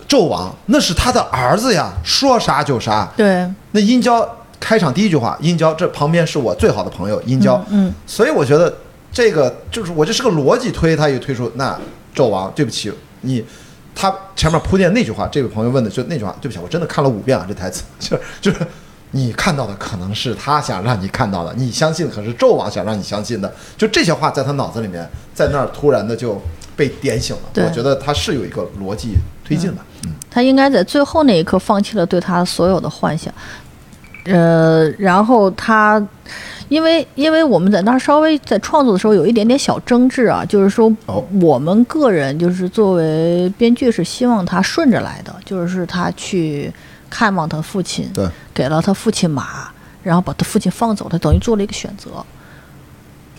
[0.08, 3.08] 纣王那是他的儿子呀，说杀就杀。
[3.16, 4.28] 对，那殷郊
[4.58, 8.74] 开场第一句话，殷郊这旁边是我最好的朋友殷郊，嗯，所以我觉得
[9.12, 11.78] 这个就是我这是个逻辑推，他一推出那
[12.14, 13.42] 纣王，对不起你，
[13.94, 17.84] 他前面铺垫那句话，这位朋友问的就那句话，对不起，我真的看了五遍啊，这台词。
[17.98, 18.66] 就就是
[19.12, 26.40] 你看到的可能是他想让你看到的，你相信的可是纣王想让你相信的，就这些话在他脑子里面，在那儿突然的就
[26.74, 30.12] 被点醒了，我觉得他是有一个逻辑推进的，嗯。
[30.30, 33.32] 他应该在最后那一刻放弃了对他所有的幻想，
[34.24, 36.02] 呃，然后他，
[36.72, 46.72] 因为因为我们在那儿稍微在创作的时候有一点点小争执啊，就是说哦我们个人就是作为编剧是希望他顺着来的，就是他去
[47.10, 49.70] 看望他父亲，对，给了他父亲马，
[50.02, 52.24] 然后把他父亲放走，他等于做了一个选择，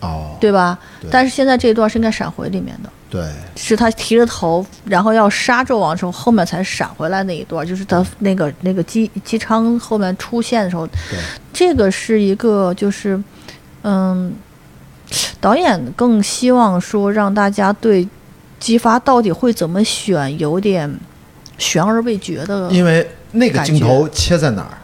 [0.01, 0.77] 哦，对吧？
[1.01, 2.89] 对但是现在这一段是应该闪回里面的。
[3.13, 3.23] 对，
[3.55, 10.89] 是他提着头，然后要杀纣王的时候，后面才闪回来那一段，就是他那个那个姬姬昌后面出现的时候，
[11.53, 13.21] 这个是一个就是，
[13.83, 14.33] 嗯，
[15.39, 18.07] 导演更希望说让大家对
[18.59, 20.91] 姬发到底会怎么选有点
[21.59, 24.77] 悬而未决的，因为那个镜头切在哪儿？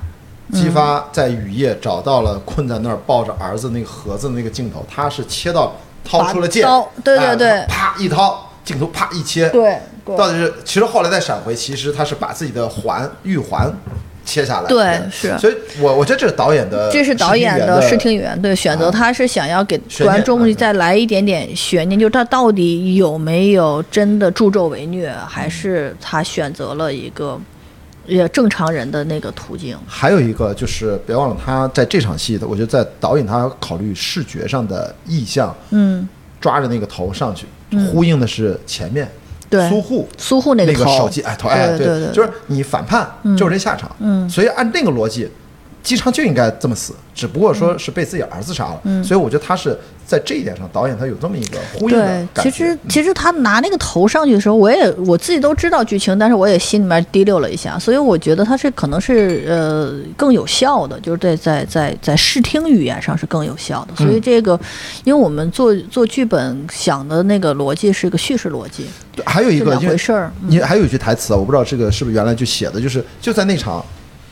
[0.54, 5.76] 姬发在雨夜找到了困在那儿抱着儿子那个盒子的那个镜头，他是切到
[6.10, 6.68] 掏出了剑
[7.04, 7.66] 对对哎对。
[7.68, 10.18] 啪一掏，镜头啪一切，对对。
[10.18, 13.72] 到底是其实后来再闪回，其实他是把自己的环玉环
[14.26, 15.38] 切下来，对是。
[15.38, 27.40] 所以我我觉得这是导演的，这是导演的视听语言对选择，啊他是想要给观众啊再来一点点悬念，就是他到底有没有真的助纣为虐，还是他选择了一个
[28.10, 29.78] 也正常人的那个途径？
[29.88, 36.08] 还有一个就是别忘了，他在这场戏的，我觉得在导演他考虑视觉上的意象，嗯，
[36.42, 37.46] 抓着那个头上去，
[37.92, 39.10] 呼应的是前面
[39.50, 44.30] 对苏护苏护那那个头，手机哎头哎对对对，就是你反叛就是这下场，嗯。
[44.30, 45.30] 所以按那个逻辑，
[45.82, 52.52] 姬昌就应该这么死，只不过说是被自己儿子杀了，嗯所以我觉得他是在这一点上，导演他有这么一个呼应的对，感觉。
[52.52, 63.96] 其实其实他拿那个头上去的时候，我也我自己都知道剧情，但是我也心里面滴溜了一下，所以我觉得他是可能是呃更有效的，就是在在在在视听语言上是更有效的。
[63.96, 64.60] 所以这个，
[65.06, 70.32] 因为我们做做剧本想的那个逻辑是一个叙事逻辑，对还有一个回事儿。
[70.42, 73.86] 嗯你还有一句台词啊，我不知道这个是不是原来就写的，就是就在那场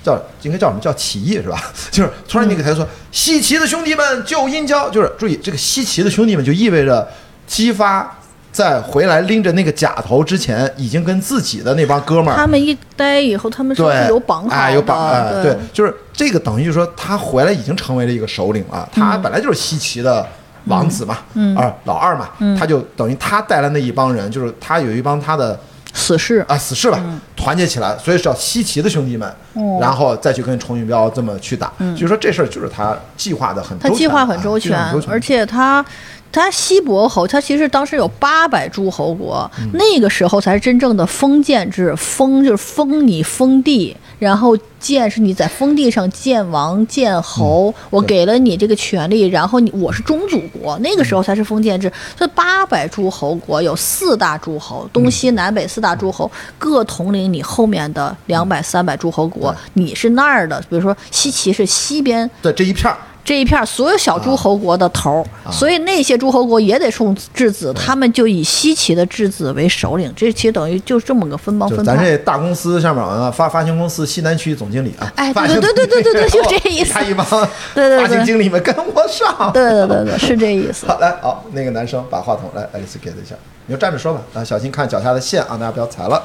[0.07, 1.61] 叫应该叫什么叫起义是吧？
[1.91, 7.07] 就是突然那个台词说：“西岐的兄弟们救殷郊。”就是注意这个西岐的兄弟们就意味着
[7.45, 8.17] 姬发
[8.51, 14.55] 在回来拎着那个假头之前，已经跟自己的那帮哥们儿他们一待以后，他们是不对是有绑好的？
[14.55, 20.25] 哎，有绑哎，对对，就是这个等于说他回来已经成为了一个首领了，他本来就是西岐的。
[20.69, 22.27] 王子嘛，嗯啊，老二嘛，
[22.59, 25.57] 他就等于他带来那一帮人，就是他有一帮他的
[25.97, 26.45] 死士。
[26.47, 27.03] 啊，死士吧，
[27.35, 29.79] 团结起来，所以是叫西岐的兄弟们，哦。
[29.81, 34.77] 然后再去跟崇云彪这么去打，就是说这事儿就是他计划的很周全，他计划很周，全。
[35.09, 35.83] 而且他
[36.31, 41.95] 它西伯侯，他其实当时有八百诸侯国，那个时候才是真正的封建制。
[41.95, 51.91] 封就是封你封地，然后建是你在封地上建王建侯，我给了你这个权利，然后你我是中祖国，那个时候才是封建制。
[52.15, 56.29] 这八百诸侯国有四大诸侯，东西南北四大诸侯
[56.59, 62.97] 各统领你后面的两百三百诸侯国，你是那儿的，比如说西岐是西边的这一片儿，
[63.27, 71.83] 这一片所有小诸侯国的头儿，啊所以那些诸侯国也得送质子，他们就以西岐的质子为首领，这其实等于就是这么个分帮分派。
[71.83, 77.27] 咱这大公司上面啊，发发行公司西南区总经理啊，哎对对对对对对 就这意思他一帮
[77.75, 79.51] 对对对发行经理们跟我上。
[79.51, 80.85] 对对对对，是这意思。
[80.87, 83.35] 好，来，好，那个男生把话筒来，爱丽丝给他一下，
[83.65, 86.23] 你就站着说吧，啊，小心看脚下的线啊，大家不要踩了。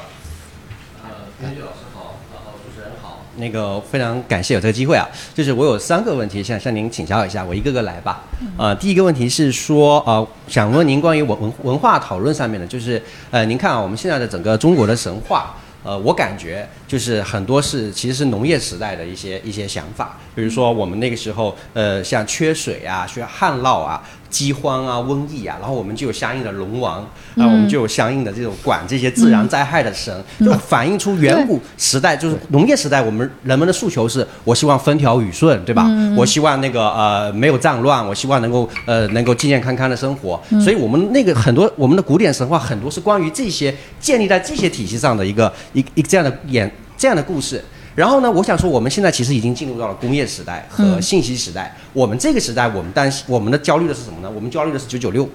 [1.37, 3.19] 编剧老师好，然后主持人好。
[3.37, 8.21] 那个非常感谢有这个机会啊，就是我有三个问题想向您请教一下，我一个个来吧。
[8.57, 13.01] 呃，第一个问题是说，呃，想问您关于文文文化讨论上面的，就是
[13.31, 15.55] 呃，您看啊，我们现在的整个中国的神话。
[15.85, 24.01] 呃，我感觉就是很多是其实是农业时代的一些一些想法，比如说我们那个时候，呃，像缺水啊、缺旱涝啊、
[24.33, 35.87] 饥荒啊、瘟疫啊，然后我们就有相应的龙王，啊、我们就有相应的这种管这些自然灾害的神，就反映出远古时代就是农业时代，我们人们的诉求是，我希望风调雨顺，对吧？
[36.17, 47.63] 我希望那个呃没有战乱，我希望能够呃能够健健康康的生活，所以我们那个很多我们的古典神话很多是关于这些建立在这些体系上的一个一一这样的演这样的故事。
[47.95, 51.75] 然后呢，我想说，我们现在其实已经进入到了工业时代和信息时代。
[51.93, 54.31] 我们这个时代，我们担心我们的焦虑的是什么呢？
[54.33, 55.27] 我们焦虑的是九九六。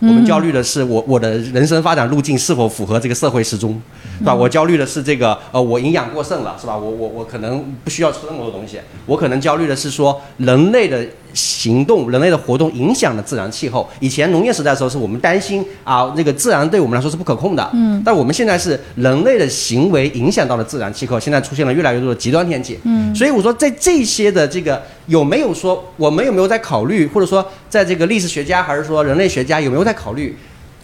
[0.00, 3.80] 我们焦虑的是我我的人生发展路径是否符合这个社会时钟，
[4.18, 4.34] 是吧？
[4.34, 6.76] 我焦虑的是这个呃，我营养过剩了，是吧？
[6.76, 8.78] 我我我可能不需要吃那么多东西。
[9.06, 11.02] 我可能焦虑的是说人类的
[11.36, 13.88] 行动、人类的活动影响了自然气候。
[14.00, 17.70] 以前农业时代的时候，是我们担心啊，那个自然对我们来说是不可控的。
[17.74, 18.02] 嗯。
[18.04, 22.78] 但我们现在是人类的行为影响到了自然气候，现在出现了越来越多的极端天气。
[22.84, 23.14] 嗯。
[23.14, 30.34] 所以我说，在这些的这个有没有说，我们有没有在考虑，或者说，在这个历史学家还是说人类学家有没有在考虑，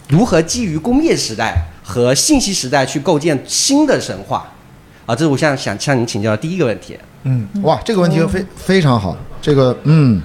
[0.09, 4.47] 如何基于工业时代和信息时代去构建新的神话？
[5.05, 6.97] 啊，这是我想想向您请教的第一个问题。
[7.23, 10.21] 嗯，哇，这个问题非非常好，这个嗯，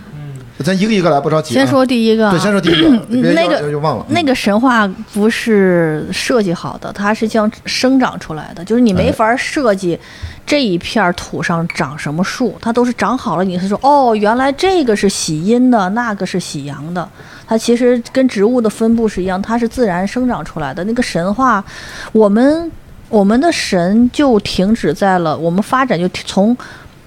[0.65, 1.57] 咱一个一个来，不着急、啊。
[1.59, 4.05] 先说第一个啊，对，先说第一个，别那个又忘了。
[4.09, 9.99] 那个神话不是设计好的，它是这样生长出来的，就是你没法设计
[10.45, 17.09] 这一片土上长什么树，它都是长好了，你是说哦，原来这个是喜阴的，那个是喜阳的，
[17.47, 20.83] 它其实跟植物的分布是一样，它是自然生长出来的。
[20.85, 21.65] 那个神话，
[22.11, 22.69] 我们
[23.09, 26.57] 我们的神就停止在了我们发展就从。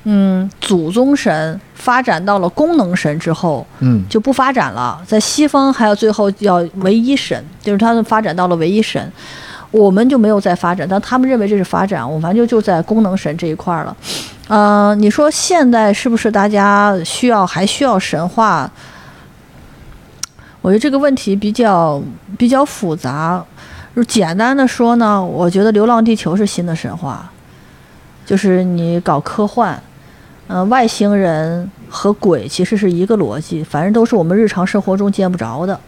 [0.03, 4.99] 嗯，祖宗神发展到了功能神之后，嗯就不发展了。
[5.05, 9.11] 在西方还有最后要唯一神，就是他们发展到了唯一神，
[9.69, 13.95] 我们就没有再发展，但他们认为这是发展，我们反正就就在功能神这一块儿了。
[14.47, 18.69] 呃，你说现在是不是大家需要还需要神话？
[20.61, 22.01] 我觉得这个问题比较
[22.37, 23.43] 比较复杂。
[23.95, 27.29] 就简单的说呢，我觉得《流浪地球》是新的神话，
[28.25, 29.77] 就是你搞科幻，
[30.47, 35.79] 呃，外星人和鬼其实是一个逻辑，反正都是我们日常生活中见不着的，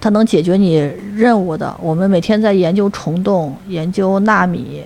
[0.00, 0.76] 它能解决你
[1.14, 1.76] 任务的。
[1.80, 4.82] 我们每天在研究虫洞，研究纳米，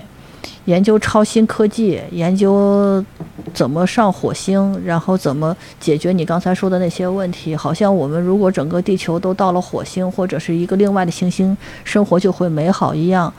[0.65, 3.05] 研究超新科技，研究
[3.53, 7.55] 怎么上火星，然后怎么解决你刚才说的那些问题。
[7.55, 11.55] 好像我们如果整个地球都到了火星或者是一个另外的行星，
[11.85, 13.31] 生活就会美好一样。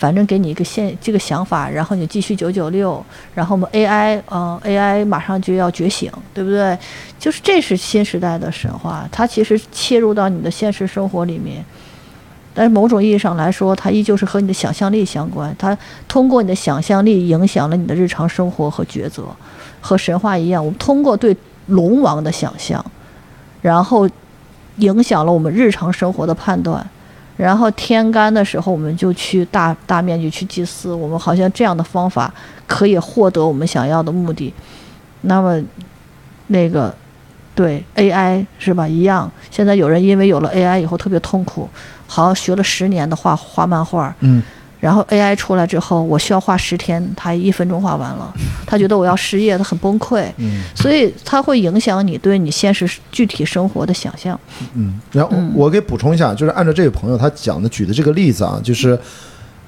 [0.00, 3.04] 反正给你一个现这个想法，然后你继续九九六，
[3.34, 6.76] 然后我们 AI，嗯、AI 马上就要觉醒，对不对？
[7.18, 11.62] 就是这是新时代的神话，它其实切入到你的现实生活里面，
[12.54, 15.76] 但是某种意义上来说，它依旧是和你的想象力相关，它
[16.08, 19.24] 通过你的想象力影响了你的日常生活和抉择，
[19.82, 21.36] 和神话一样，我们通过对
[21.66, 22.82] 龙王的想象，
[23.60, 24.08] 然后
[24.76, 26.88] 影响了我们日常生活的判断。
[27.40, 32.32] 然后天干的时候，我们就去大大面积去祭祀，我们好像这样的方法
[32.66, 34.52] 可以获得我们想要的目的。
[35.22, 35.58] 那么，
[36.48, 36.94] 那个
[37.54, 38.86] 对 AI 是吧？
[38.86, 39.30] 一样。
[39.50, 41.66] 现在有人因为有了 AI 以后特别痛苦，
[42.06, 44.42] 好像学了十年的画画漫画，嗯，
[44.80, 48.34] 然后 AI 出来之后，我需要画十天，他一分钟画完了，
[48.66, 50.24] 他觉得我要失业，他很崩溃。
[50.38, 54.38] 嗯所以它会影响你对你现实具体生活的想象。
[54.74, 58.98] 嗯，然后我给补充一下，就是按照这位朋友他讲的举的这个例子啊，就是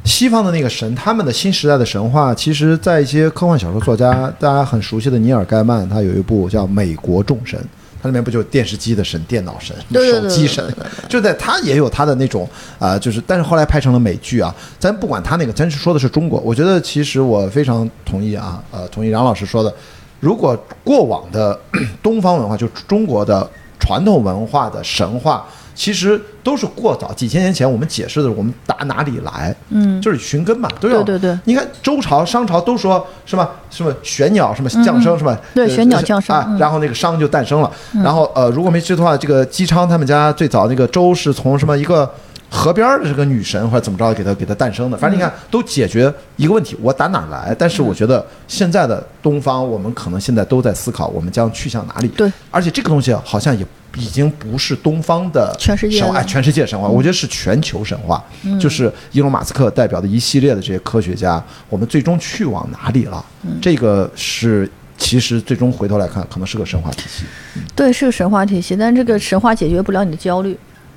[0.05, 7.59] 西方的那个神，他们的新时代的神话，其实在一些科幻小说作家大家很熟悉的尼尔盖曼，他有一部叫《美国众神》，
[8.03, 10.63] 它里面不就有电视机的神、电脑神、手机神
[11.09, 12.49] 就在它也有它的那种
[12.79, 14.53] 啊、就是但是后来拍成了美剧啊。
[14.79, 16.41] 咱不管它那个，咱是说的是中国。
[16.41, 19.73] 我觉得其实我非常同意啊，呃，同意杨老师说的，
[20.19, 21.59] 如果过往的
[22.03, 23.49] 东方文化，就中国的
[23.79, 25.47] 传统文化的神话。
[25.75, 29.55] 其实都是过早几千年前我们解释的，我们打哪里来？
[29.71, 33.49] 嗯，就是寻根嘛，都要对对对你看周朝、商朝都说什么？
[33.71, 35.33] 什么玄鸟什么降生是吧？
[35.33, 37.73] 呃对玄鸟降生嗯，啊然后那个商就诞生了。
[38.05, 42.09] 然后呃，如果没记错的话，这个姬昌他们家最早那个周是从什么一个
[42.55, 44.97] 河边儿的这个女神或者怎么着给他给他诞生的。
[44.99, 47.57] 反正你看都解决一个问题，我打哪儿来？
[47.59, 52.09] 但是我觉得现在的东方，我们可能现在都在思考我们将去向哪里。
[52.09, 53.67] 对，而且这个东西好像也。
[53.99, 58.25] 已经不是东方的全世界神话，哎全世界神话，我觉得是全球神话。
[58.59, 63.23] 就是伊隆马斯克代表的一系列的这些科学家，我们最终去往哪里了？
[63.61, 64.67] 这个是
[64.97, 67.25] 其实最终回头来看，可能是个神话体系。
[67.77, 70.57] 对，是个神话体系，但这个神话解决不了你的焦虑，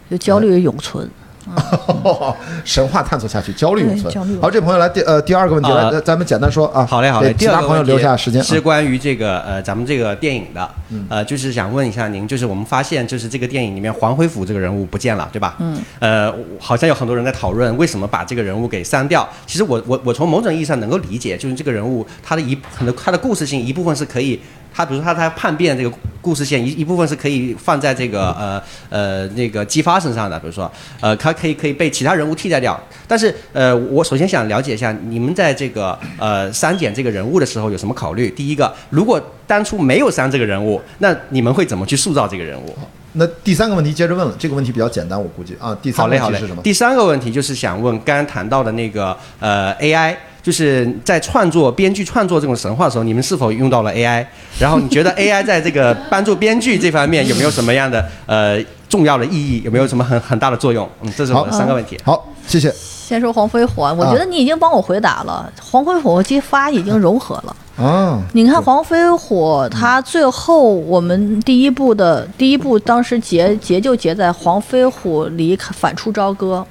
[0.10, 1.06] 就焦虑永存。
[2.66, 6.86] 神话探索下去，焦虑永存好，这朋友来第呃第二个问题，啊来咱们简单说啊。
[6.86, 7.34] 好嘞，好嘞。
[7.38, 8.44] 其他朋友第二个问题留下时间。
[8.44, 10.70] 是啊关于这个呃咱们这个电影的，
[11.10, 15.56] 呃，就是想问一下您，就是我们发现就是这个电影里面黄恢甫这个人物不见了，对吧？
[15.60, 15.78] 嗯。
[16.00, 19.28] 呃，好像有很多人在讨论为什么把这个人物给删掉。
[19.46, 24.40] 其实我我我从某种意义上能够理解，就是这个人物他的一很多他的故事性一部分是可以。
[24.76, 25.92] 他比如说他他叛变这个
[26.22, 30.70] 故事线一一部分是可以放在这个呃呃那个姬发身上的，比如说
[31.00, 32.78] 呃他可以可以被其他人物替代掉。
[33.08, 38.30] 但是呃我首先想了解一下你们在这个呃删减这个人物的时候有什么考虑？
[38.32, 42.76] 第一个，如果当初没有删这个人物，那你们会怎么去塑造这个人物？
[43.18, 45.74] 那第三个问题接着问了，这个问题比较简单，我估计啊。
[45.82, 46.62] 第三个问题是什么。？
[46.62, 50.14] 第三个问题就是想问刚刚谈到的那个呃 AI，
[50.46, 54.24] 就是在创作编剧创作这种神话的时候，你们是否用到了 AI？
[54.60, 59.64] 然后你觉得 AI 在这个帮助编剧这方面有没有什么样的呃重要的意义？
[59.66, 60.88] 有没有什么很很大的作用？
[61.02, 61.98] 嗯，这是我的三个问题。
[62.04, 62.72] 好，谢谢。
[62.72, 67.56] 先说黄飞虎，啊，我觉得你已经帮我回答了，黄飞虎和姬发已经融合了。
[67.84, 76.66] 啊，你看黄飞虎，他最后我们第一部的第一部，当时结结就结在黄飞虎离开反出朝歌，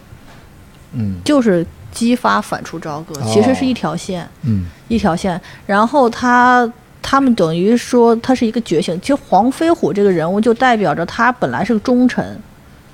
[0.93, 5.41] 嗯就是姬发反出朝歌，哦其实是一条线，嗯一条线。
[5.65, 12.37] 然后他他们等于说他是一个觉醒，其实黄飞虎这个人物就代表着他本来是个忠臣，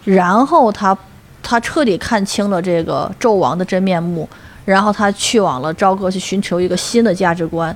[0.05, 0.97] 然后他
[1.43, 4.29] 他彻底看清了这个纣王的真面目，
[4.65, 7.75] 然后他去往了朝歌去寻求一个新的价值观，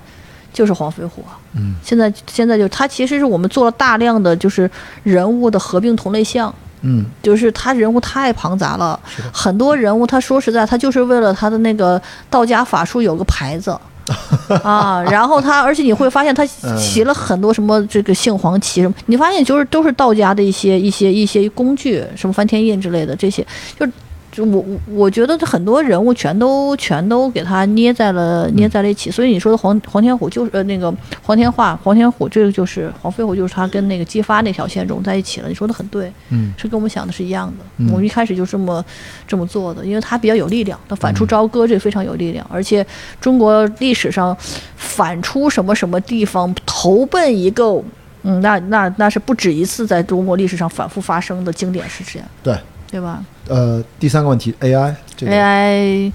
[0.52, 1.38] 就是黄飞虎啊。
[1.55, 4.70] 嗯，现在现在就他其实是我们做了大量的就是
[5.02, 6.55] 人物的合并同类项。
[6.85, 8.98] 嗯就是他人物太庞杂了，
[9.32, 12.01] 很多人物他说实在，他就是为了他的那个
[12.31, 13.77] 道家法术有个牌子。
[14.62, 16.77] 啊，然后他而且你会发现他 嗯。
[16.77, 23.43] 骑了很多什么这个杏黄旗什么，你发现就是都是道家的一些一些一些工具，什么翻天印之类的这些，
[23.81, 23.86] 就
[24.35, 30.93] 就我我我觉得很多人物全都全都给他捏在了捏在了一起，所以你说的黄黄天虎就是呃那个
[31.23, 36.12] 黄天化黄天虎这个就是黄飞虎就是他跟那个姬发那条线融在一起了，你说的很对。
[36.31, 37.93] 嗯是跟我们想的是一样的。
[37.93, 38.85] 我们一开始就这么
[39.28, 42.85] 这么做的，因为他比较有力量，他反出朝歌这个非常有力量，而且
[43.20, 44.36] 中国历史上
[44.77, 47.81] 反出什么什么地方投奔一个。
[48.27, 52.59] 嗯，那那那是不止一次在中国历史上反复发生的经典事件，对，
[52.94, 56.12] 对吧呃，第三个问题，AI 这个？AI，、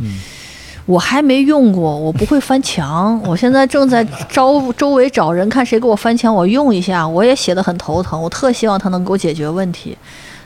[0.86, 7.06] 我还没用过，我不会翻墙， 我现在正在招周围找人，看谁给我翻墙，我用一下。
[7.06, 9.98] 我也写的很头疼，我特希望它能给我解决问题。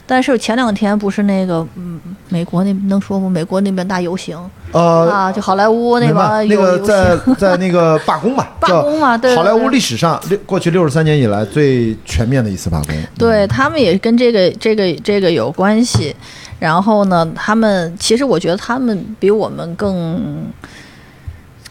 [0.08, 2.00] 但是前两天不是那个，嗯，
[2.30, 3.30] 美国那能说吗？
[3.30, 4.36] 美国那边大游行、
[4.74, 12.96] 呃，啊，就好莱坞那个那个在， 在那个罢工吧，罢工嘛对好莱坞历史上六过去六十三年以来最全面的一次罢工。
[13.18, 16.16] 对他们也跟这个这个这个有关系。
[16.60, 20.48] 然后呢，他们其实我觉得他们比我们更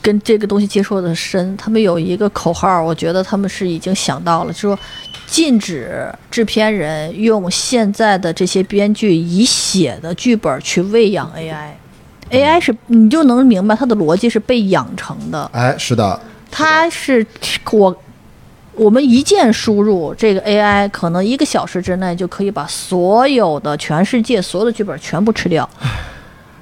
[0.03, 1.57] 跟这个东西接触的深。
[1.57, 4.79] 他们有一个口号，我觉得他们是已经想到了，就是说
[5.27, 11.71] 禁止制片人用现在的这些编剧已写的剧本去喂养 AI。
[12.33, 16.19] AI 是你就能明白它的逻辑是被养成的，哎，是的，
[16.51, 17.25] 它是
[17.71, 17.95] 我
[18.75, 25.69] 我们一键输入这个 AI，可能一个小时之内就可以把所有的全世界所有的剧本全部吃掉，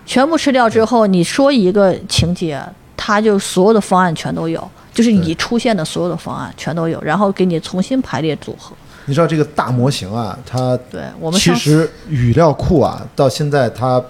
[0.05, 2.61] 全部吃掉之后，你说一个情节，
[2.97, 8.75] 它就所有的方案全都有，就是已出现的所有的方案全都有，然后给你重新排列组合。
[9.07, 14.03] 你知道这个大模型啊，它对我们其实语料库啊，到现在它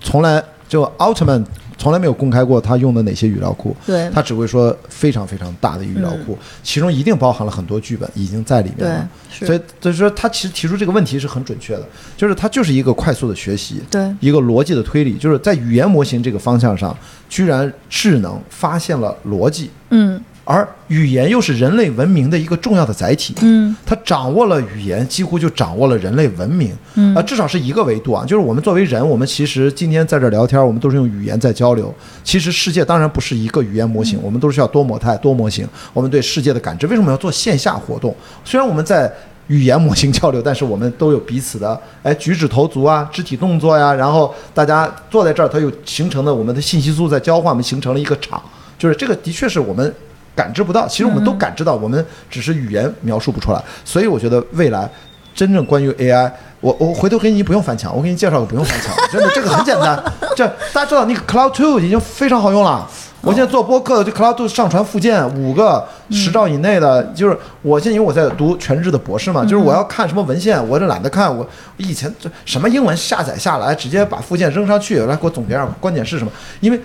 [0.00, 1.44] 从来就奥特曼
[1.76, 3.76] 从来没有公开过他用的哪些语料库。
[3.84, 4.08] 对。
[4.14, 9.08] 他只会说非常非常大的语料库，其中一定包含了很多剧本已经在里面了。
[9.30, 9.46] 对是。
[9.46, 11.84] 所以就是说他其实提出这个问题是很准确的，
[12.16, 14.14] 就是他就是一个快速的学习，对。
[14.20, 16.96] 一个逻辑的推理，就是在语言模型这个方向上，
[17.28, 23.34] 居然智能发现了逻辑，嗯而语言又是人类文明的一个重要的载体。
[23.42, 26.76] 嗯它掌握了语言，几乎就掌握了人类文明。
[26.94, 31.94] 嗯啊，至少是一个维度啊，就是我们作为人，我们其实今天在这儿聊天，我们都是用语言在交流。
[32.24, 35.64] 其实世界当然不是一个语言模型，我们都是需要多模态、多模型。
[35.92, 38.12] 我们对世界的感知，为什么要做线下活动？
[38.44, 39.12] 虽然我们在
[39.46, 48.42] 语言模型交流，但是我们都有彼此的哎举止投足啊、肢体动作呀，然后大家坐在这儿，它又形成了我们的信息素在交换，我们形成了一个场。
[48.78, 49.94] 就是这个的确是我们
[50.34, 53.62] 感知不到，其实我们都感知到，我们只是语言描述不出来。
[53.84, 54.88] 所以我觉得未来
[55.34, 56.30] 真正关于 AI，
[56.60, 60.02] 我我回头给你不用翻墙，我给你介绍个不用翻墙， 真的这个很简单。
[60.34, 62.88] 这大家知道那个 Cloud Two 已经非常好用了。
[63.22, 71.46] 我现在做播客，这 Cloud Two 上传附件五个十兆以内的，就是我现在因为我在读全日制的博士嘛，就是我要看什么文献，我这懒得看，我
[71.76, 76.30] 以前这什么英文下载下来，直接把附件扔上去，来给我总结下观点是什么，
[76.60, 76.80] 因为。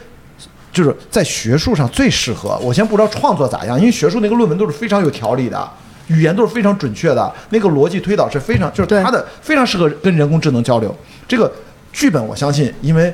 [0.75, 2.59] 就是在学术上最适合。
[2.61, 5.67] 我先不知道创作咋样，因为学术那个论文都是非常有条理的，
[6.07, 10.93] 语言都是非常准确的，那个逻辑推导是非常，就是对它的非常适合跟人工智能交流。
[11.27, 11.51] 这个
[11.93, 13.11] 剧本我相信，因为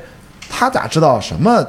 [0.50, 1.64] 他咋知道什么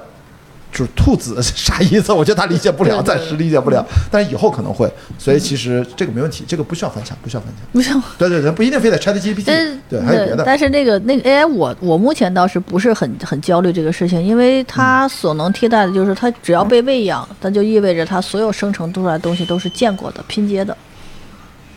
[0.74, 2.12] 就是兔子 啥意思？
[2.12, 4.92] 我觉得他理解不了，暂时理解不了，但是以后可能会。
[5.20, 7.66] 所以其实这个没问题，这个不需要翻墙，不需要翻墙。
[7.72, 8.02] 不需要。
[8.18, 10.44] 对对对，不一定非得 Chat 但 GPT，是对，还有别的。
[10.44, 20.76] 但是那个那个 AI，我我目前倒是不是很很焦虑这个事情，因为它所能替代的就是它只要被喂养，那就意味着它所有生成出来的东西都是见过的、拼接的。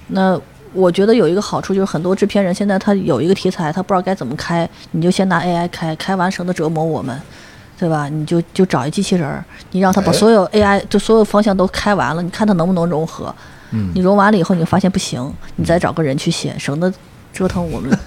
[0.09, 0.40] 那
[0.73, 7.20] 我觉得有一个好处就是很多制片人现在他有一个题材，他不知道该怎么开，你就先拿 AI 开，开完省得折磨我们。
[7.78, 8.09] 对吧？
[8.09, 13.35] 你就就找一机器人儿，你让他把哎所有 AI 就所有方向都开完了，你看他能不能融合。
[13.73, 16.93] 嗯你融完了以后，你发现不行，你再找个人去写，省得
[17.32, 17.90] 折腾我们。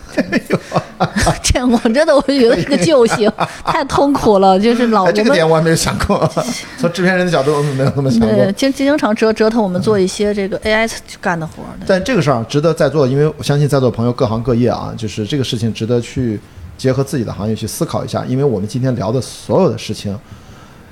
[1.43, 3.31] 这样我真的我觉得是个救星，
[3.65, 4.59] 太痛苦了。
[4.59, 6.29] 就是老哎，这个点我还没有想过，
[6.77, 8.51] 从制片人的角度我没有那么想过对。
[8.53, 10.89] 经经常折折腾我们做一些这个 AI
[11.21, 11.63] 干的活。
[11.85, 16.39] 但这个事儿啊值得在座，因为我相信在座朋友各行各业啊，就是这个事情值得去
[16.80, 20.18] 结合自己的行业去思考一下，因为我们今天聊的所有的事情，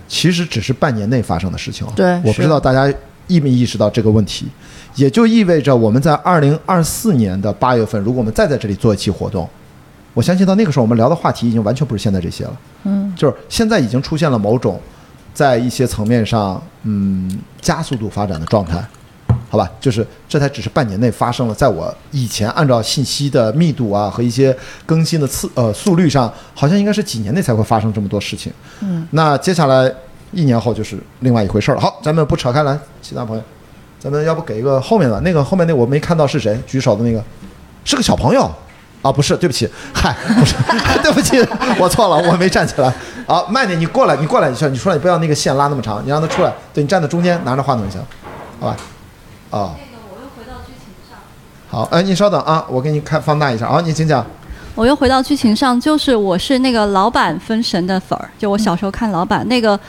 [0.06, 1.88] 其实只是半年内发生的事情。
[1.96, 2.94] 对我不知道大家
[3.28, 4.48] 意没意识到这个问题，
[4.96, 9.50] 也就意味着我们在二零二四年的八月份，如果我们再在这里做一期活动，
[10.14, 12.58] 我相信到那个时候我们聊的话题已经完全不是现在这些了。
[12.84, 14.80] 嗯，就是现在已经出现了某种
[15.34, 18.86] 在一些层面上，嗯，加速度发展的状态，
[19.50, 19.70] 好吧？
[19.80, 24.56] 就是这才只是半年内发生了，在我以前按照信息的密度啊和一些
[24.86, 28.52] 更新的次呃速率上，好像应该是几年内才会发生这么多事情。
[28.82, 29.92] 嗯，那接下来
[30.32, 31.80] 一年后就是另外一回事了。
[31.80, 33.44] 好，咱们不扯开来，其他朋友，
[34.00, 37.24] 咱们要不给一个后面的那个后面那我没看到是谁举手的那个，
[37.86, 38.50] 是个小朋友。
[39.04, 40.56] 啊，不是，对不起，嗨，不是，
[41.04, 41.38] 对不起，
[41.80, 42.92] 我错了，我没站起来。
[43.28, 48.02] 好，慢点，你过来，你过来一下，你出来，你不要那个线拉那么长，你让他出来，对你站在中间，拿着话筒就行，
[48.60, 48.76] 好吧？
[49.50, 49.76] 啊、
[51.70, 53.68] 好，哎，你稍等啊，我给你看放大一下。
[53.68, 54.26] 啊，你请讲。
[54.76, 59.80] 我又回到剧情上，就是我是那个老板分神的粉儿，就我小时候看老板那个，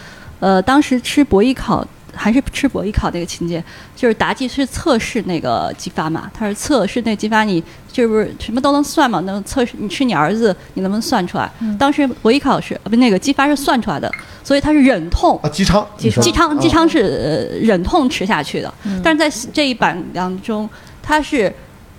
[0.40, 1.86] 呃，当时吃博弈考
[2.18, 3.62] 还是吃博弈考那个情节，
[3.94, 11.50] 就是妲己是测试那个姬发嘛，他是测试那姬发你就是不是什么都能算嘛，能测试你吃你儿子你能不能算出来？
[11.78, 14.10] 当时博弈考是呃不那个姬发是算出来的，
[14.42, 20.68] 所以他是忍痛啊，姬昌，姬姬昌啊姬昌是呃忍痛吃下去的，但是在这一版当中，
[21.02, 21.52] 他是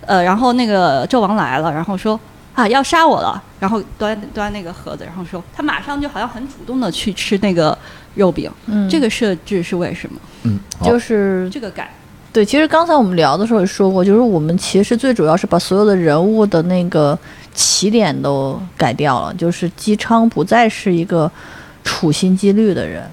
[0.06, 2.20] 呃，然后那个纣王来了，然后说
[2.54, 7.78] 啊要杀我了，然后端端那个盒子，然后说他马上就好像很主动的去吃那个
[8.16, 10.20] 肉饼，嗯，这个设置是为什么？
[10.44, 11.94] 嗯，就是这个改
[12.32, 17.18] 对，其实刚才我们聊的时候也说过，就是我们其实最主要是把所有的人物的那个
[17.54, 21.30] 起点都改掉了，就是姬昌不再是一个
[21.84, 23.04] 处心积虑的人，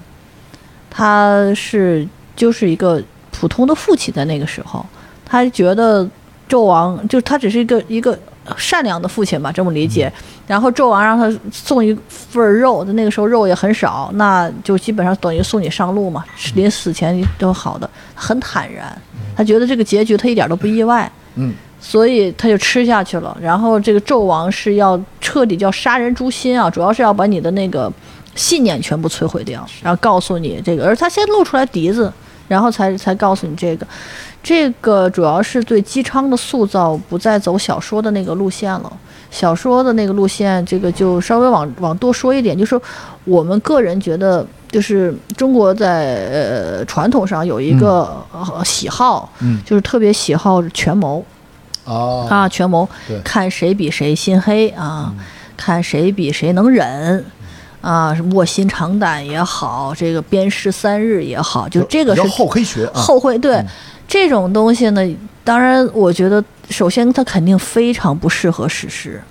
[0.89, 3.01] 他是就是一个
[3.31, 4.85] 普通的父亲，在那个时候，
[5.25, 6.07] 他觉得
[6.47, 8.17] 纣王就他只是一个一个
[8.55, 10.11] 善良的父亲吧，这么理解。
[10.45, 16.23] 然后纣王让他送一份儿肉，那个时候肉也很少，那就基本上等于送你上路嘛，
[16.55, 18.95] 临死前都好的，很坦然。
[19.35, 23.37] 他觉得这个结局他一点都不意外，嗯，所以他就吃下去了。
[23.41, 27.91] 然后这个纣王是要彻底叫杀人诛心啊，主要是要把你的那个
[28.35, 32.11] 信念全部摧毁掉，然后告诉你这个，而他先露出来笛子，
[32.47, 33.85] 然后才才告诉你这个。
[34.47, 38.89] 这个主要是对姬昌的塑造不再走小说的那个路线了。
[39.29, 42.79] 小说的那个路线，这个就稍微往往多说一点，就是
[43.25, 51.21] 我们个人觉得，就是中国在呃传统上有一个、呃喜好，嗯就是特别喜好权谋
[51.83, 52.87] 哦啊，权谋，
[53.25, 55.13] 看谁比谁心黑啊，
[55.57, 57.25] 看谁比谁能忍。
[57.79, 63.37] 啊，卧薪尝胆也好，这个鞭尸三日也好，就这个是比较厚黑学啊，后悔。
[63.37, 63.63] 对、
[64.07, 65.01] 这种东西呢，
[65.43, 69.21] 当然我觉得，首先它肯定非常不适合史诗，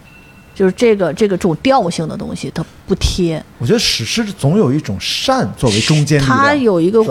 [0.55, 3.43] 就是这个这个这种调性的东西，它不贴。
[3.59, 7.03] 我觉得史诗总有一种善作为中间力量，它有一个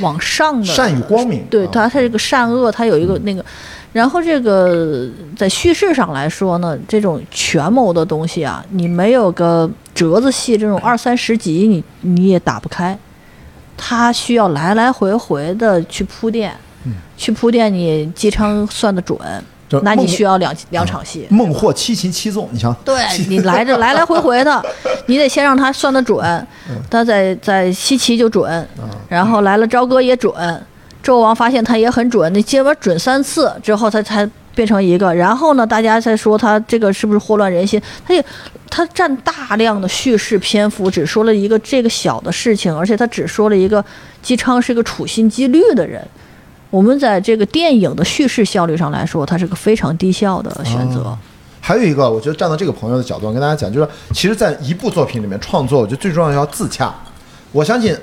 [0.00, 3.44] 往上的善与光明啊对它它这个善恶，它有一个那个，
[3.92, 12.96] 然后这个在叙事上来说呢，这种权谋的东西啊，你没有个折子戏这种二三十集，你你也打不开，
[13.76, 16.56] 它需要来来回回的去铺垫，
[17.16, 19.18] 去铺垫你姬昌算得准
[19.82, 21.26] 那你需要两两场戏。
[21.30, 24.62] 孟获七擒七纵，你瞧，对你来着来来回回的，
[25.08, 26.46] 你得先让他算得准，
[26.90, 28.68] 他在在西岐就准，
[29.08, 30.34] 然后来了朝歌也准，
[31.02, 35.14] 纣王发现他也很准，你结果准三次之后，他才变成一个。
[35.14, 37.80] 然后呢，大家再说他这个是不是祸乱人心？
[38.06, 38.22] 他也
[38.68, 43.82] 他占大量的叙事篇幅，只说了一个这个小的事情，而且他只说了一个
[44.20, 46.06] 姬昌是个处心积虑的人。
[46.72, 51.14] 我们在这个电影的叙事效率上来说，它是个非常低效的选择。
[51.60, 56.94] 还有一个，我觉得站到这个朋友的角度，跟大家讲，就是其实，在一部作品里面创作，我觉得最重要的要自洽。
[57.52, 57.94] 我相信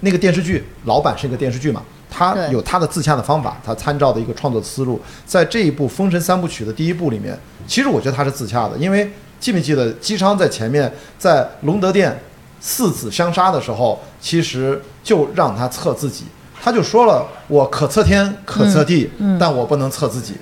[0.00, 1.80] 那个电视剧老板是一个电视剧嘛，
[2.10, 5.00] 他有他的自洽的方法，他参照的一个创作思路。
[5.24, 7.38] 在这一部《封神三部曲》的第一部里面，
[7.68, 9.08] 其实我觉得他是自洽的，因为
[9.38, 12.20] 记没记得姬昌在前面在隆德殿
[12.60, 16.24] 四子相杀的时候，其实就让他测自己，
[16.62, 20.34] 他就说了：“我可测天，可测地，但我不能测自己。”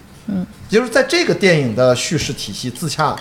[0.70, 3.15] 也就是在这个电影的叙事体系自洽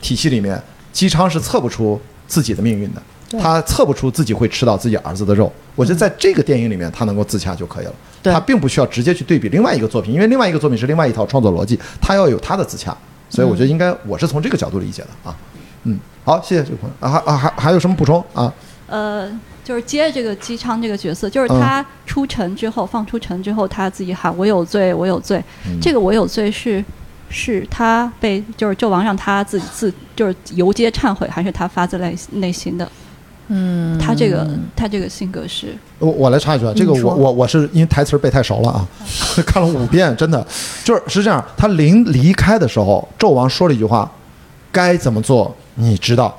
[0.00, 0.60] 体系里面，
[0.92, 3.02] 姬昌是测不出自己的命运的，
[3.40, 5.52] 他测不出自己会吃到自己儿子的肉。
[5.76, 7.94] 我觉得在这个电影里面，他能够自洽就可以了。
[8.24, 12.94] 他并不需要直接去对比另外一个作品，因为另外一个作品是另外一套创作逻辑，他要有他的自洽。
[13.30, 15.36] 所以我觉得应该我是从这个角度理解的啊。
[15.84, 18.52] 嗯，好，谢谢这个朋友啊，还啊还还有什么补充啊？
[18.88, 19.30] 呃，
[19.68, 25.44] 就是接着这个姬昌这个角色，就是他出城之后，放出城之后，他自己喊“我有罪，我有罪”。
[25.78, 26.82] 这个“我有罪是”
[27.28, 32.90] 是他被就是纣王让他自己自就是游街忏悔，还是他发自内内心的？
[33.48, 38.88] 嗯，他这个他这个性格是我我来插一句啊，这个我我我是因为台词背太熟了啊，
[39.46, 40.42] 看了五遍，真的
[40.82, 41.44] 就是是这样。
[41.58, 44.10] 他临离开的时候，纣王说了一句话
[44.72, 46.34] ：“该怎么做你知道。”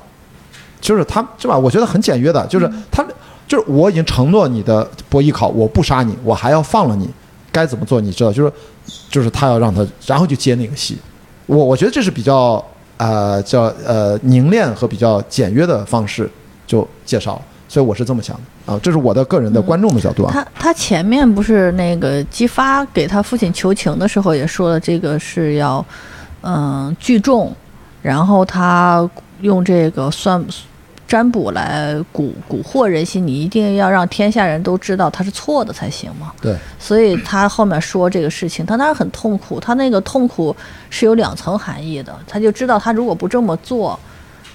[0.82, 1.58] 就是他是吧？
[1.58, 3.06] 我觉得很简约的，就是他
[3.48, 7.10] 就是我已经承诺你的博弈考，我不杀你，我还要放了你，
[7.52, 8.32] 该怎么做你知道？
[8.32, 8.52] 就是
[9.10, 10.98] 就是他要让他，然后就接那个戏。
[11.46, 12.64] 我我觉得这是比较
[12.98, 16.30] 呃叫呃凝练和比较简约的方式
[16.68, 20.32] 就介绍了，所以我是这么想的啊，这是我的个人的观众的角度啊。
[20.32, 25.84] 他他前面不是那个姬发给他父亲求情的时候也说了，这个是要
[26.44, 27.52] 嗯聚众，
[28.04, 29.10] 然后他
[29.42, 30.44] 用这个算
[31.10, 36.32] 占卜来蛊蛊惑人心，你一定要让天下人都知道他是错的才行嘛。
[36.40, 40.56] 对，所以他后面说这个事情，他当然很痛苦，他那个痛苦
[40.92, 44.00] 是有两层含义的，他就知道他如果不这么做，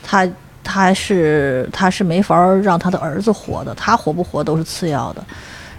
[0.01, 0.29] 他
[0.63, 5.25] 他是他是没法儿让他的儿子活的，他活不活都是次要的，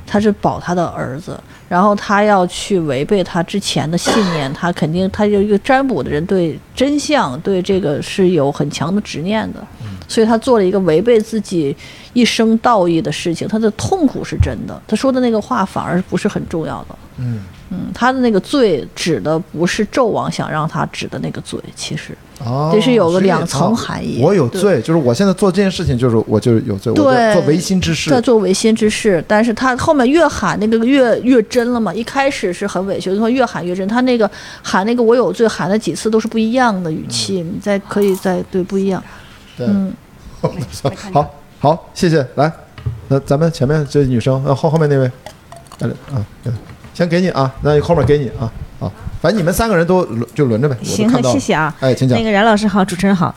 [0.05, 9.65] 他是保他的儿子，然后他要去违背他之前的信念，他肯定他就一个占卜的人对真相对这个是有很强的执念的，
[10.07, 11.75] 所以他做了一个违背自己
[12.13, 16.95] 一生道义的事情，他的痛苦是真的，他说的那个话反而不是很重要的。
[17.17, 17.43] 嗯。
[17.71, 26.95] 嗯，他的那个罪指的不是纣王想让他指的那个罪，其实哦，这是有个两层哦含义我有罪，就是我现在做这件事情，就是我就是有罪，我
[27.33, 28.19] 做违心之事在。
[28.19, 31.93] 做违心之事，但是他后面越喊那个越越真了嘛。
[31.93, 33.87] 一开始是很委屈，然后越喊越真。
[33.87, 34.29] 他那个
[34.61, 39.01] 喊那个我有罪，喊了几次都是不一样的语气，你再可以再对不一样。
[39.57, 39.93] 对，嗯，
[41.13, 42.25] 好，好，谢谢。
[42.35, 42.51] 来，
[43.07, 45.09] 那咱们前面这女生，那后后面那位，
[45.79, 46.51] 来啊，对
[46.93, 48.91] 先给你啊，那后面给你啊，好，
[49.25, 50.77] 反正你们三个人都轮就轮着呗。
[50.83, 51.75] 行谢谢啊。
[51.79, 52.23] 哎，请讲那。
[52.23, 53.33] 个冉老师好，主持人好。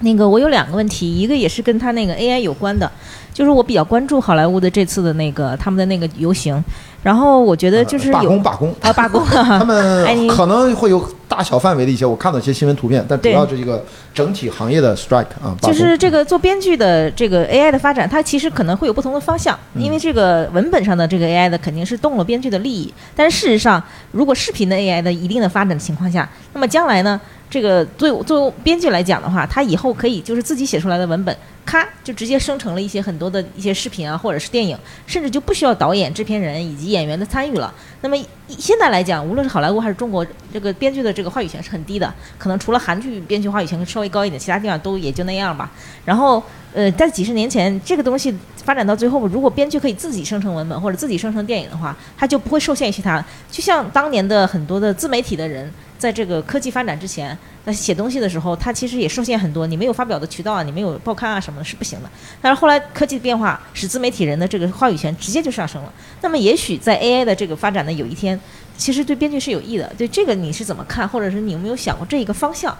[0.00, 2.90] 那个我有两个问题，一个也是跟他那个 AI 有关的，
[3.34, 6.64] 就是我比较关注好莱坞的这次的那个他们的那个游行，
[7.06, 19.82] 然后我觉得就是罢工，罢工，啊罢工， 他们 可能会有大小范围的一些，我看到一些新闻图片，但主要是一个整体行业的 strike 啊，就是这个做编剧的这个 AI 的发展，它其实可能会有不同的方向，嗯。
[19.82, 23.80] 因为这个文本上的这个 AI 的肯定是动了编剧的利益，但是事实上，
[24.10, 37.72] 如果视频的 AI 的一定的发展的情况下，那么将来呢，这个作为作为编剧来讲的话，他以后可以就是自己写出来的文本，咔就直接生成了一些很多的一些视频啊，或者是电影，甚至就不需要导演、制片人以及演员的参与了。
[38.00, 38.16] 那么
[38.48, 45.70] 现在来讲，无论是好莱坞还是中国，这个编剧的这个话语权是很低的，可能除了韩剧编剧话语权稍微高一点，其他地方都也就那样吧。
[46.04, 46.42] 然后，
[46.72, 48.32] 呃，在几十年前，这个东西
[48.64, 53.24] 发展到最后，如果编剧可以自己生成文本或者自己生成电影的话，他就不会受限于其他。
[53.50, 55.72] 就像当年的很多的自媒体的人。
[55.98, 57.36] 在这个科技发展之前，
[57.66, 59.66] 那写东西的时候，它其实也受限很多。
[59.66, 62.08] 你没有发表的渠道啊，你没有报刊啊什么的，是不行的。
[62.40, 65.92] 但是后来科技的变化，使自媒体人的这个话语权直接就上升了。
[66.22, 68.40] 那么也许在 AI 的这个发展的有一天，
[68.76, 69.92] 其实对编剧是有益的。
[69.98, 72.72] 对这个你是怎么看，或者是你有没有想过这一个方向？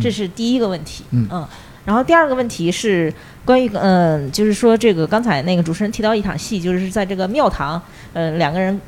[0.00, 1.02] 这是第一个问题。
[1.10, 1.46] 嗯。
[1.84, 3.12] 然后第二个问题是
[3.44, 7.82] 关于嗯，就是说这个刚才那个主持人提到一场戏，就是在这个庙堂，
[8.12, 8.80] 呃，两个人。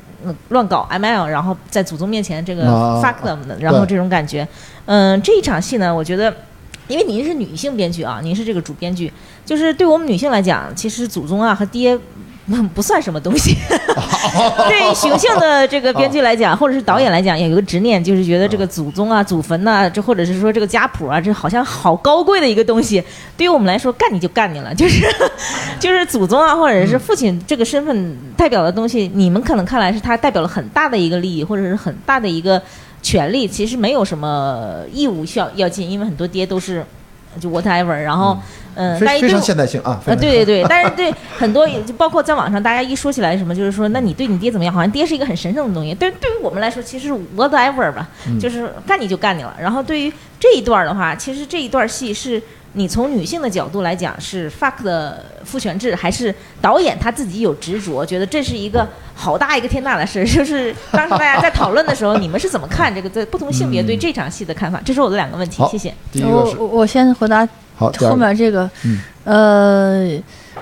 [0.49, 2.65] 乱搞 ML，然后在祖宗面前这个
[3.01, 4.47] fuck them 的，然后这种感觉，
[4.85, 6.33] 嗯，这一场戏呢，我觉得，
[6.87, 9.11] 因为您是女性编剧啊，您是这个主编剧，
[9.45, 11.97] 就是对我们女性来讲，其实祖宗啊和爹。
[12.73, 13.55] 不算什么东西，
[14.67, 23.03] 对雄性的这个编剧来讲，或者是导演来讲，有一个执念，就是觉得这个祖宗啊、祖坟呐，这或者是说这个家谱啊，这好像好高贵的一个东西。
[23.37, 25.05] 对于我们来说，干你就干你了，就是
[25.79, 32.61] 就是祖宗啊，或者是父亲这个身份代表的东西，你们可能看来是他代表了很大的一个利益，或者是很大的一个
[33.01, 36.85] 权利，其实没有什么义务需要要尽，因为很多爹都是
[37.39, 38.37] 就 whatever，然后。
[38.73, 39.99] 嗯，非非常现代性啊！
[40.05, 44.73] 啊，对对对， 但是对很多，就包括在网上，大家一说起来什么，就是说，那你对你爹怎么样？
[44.73, 45.93] 好像爹是一个很神圣的东西。
[45.99, 48.07] 但，对于我们来说，其实 whatever 吧，
[48.39, 49.53] 就是干你就干你了。
[49.59, 52.41] 然后对于这一段的话，其实这一段戏是
[52.73, 60.23] 你从女性的角度来讲是 fuck 的父权制，还是导演他自己有执着，觉得这是一个好大一个天大的事？
[60.29, 64.81] 就是当时大家在讨论的时候，你们是怎么看这个在不同性别对这场戏的看法？
[64.85, 65.93] 这是我的两个问题，谢谢。
[66.23, 67.47] 我我先回答。
[67.77, 68.69] 后面这个，
[69.23, 70.07] 呃，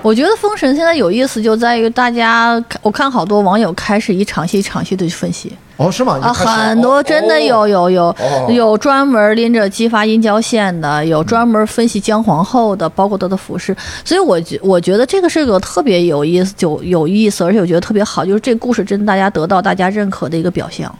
[0.02, 5.52] 我觉得《封神》现在有意思就在于大家，我看好多网友开始一场戏一场戏的去分析。
[5.76, 6.18] 哦，是吗？
[6.22, 8.14] 啊，很多真的有有有
[8.48, 13.76] 有专门拎着姬发阴交线的，有专门分析姜皇后的，包括她的服饰。
[14.04, 20.94] 所以，我觉我觉得这个是个特别有意思，就有意思，而且我觉得特别好，就是这故事真的大家得到大家认可的一个表象，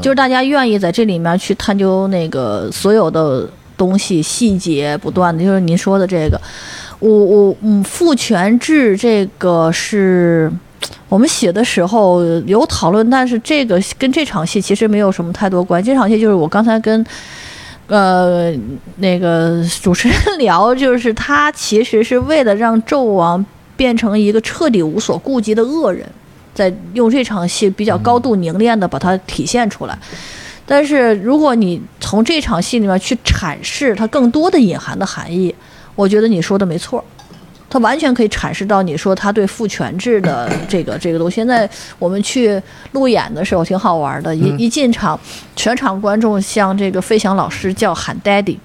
[0.00, 3.46] 就是大家愿意在这里面去探究那个所有的。
[3.78, 6.40] 东西细节不断的，就是您说的这个，
[6.98, 10.50] 我我嗯，父权制这个是
[11.08, 15.90] 我们写的时候有讨论，但是这个跟这场戏其实没有什么太多关系。
[15.90, 17.04] 这场戏就是我刚才跟
[17.88, 18.52] 呃
[18.96, 23.44] 那个主持人 聊，就是他其实是为了让纣王
[23.76, 26.04] 变成一个彻底无所顾忌的恶人，
[26.54, 29.96] 在用这场戏比较高度凝练的把它体现出来。
[30.64, 35.54] 但是如果你从这场戏里面去阐释它更多的隐含的含义，
[35.96, 37.02] 我觉得你说的没错，
[37.68, 41.34] 他完全可以阐释到你说他对父权制的 这个这个东西。
[41.34, 41.68] 现在
[41.98, 42.60] 我们去
[42.92, 45.18] 路演的时候挺好玩的，一一进场，
[45.56, 48.56] 全场观众向这个费翔老师叫喊 daddy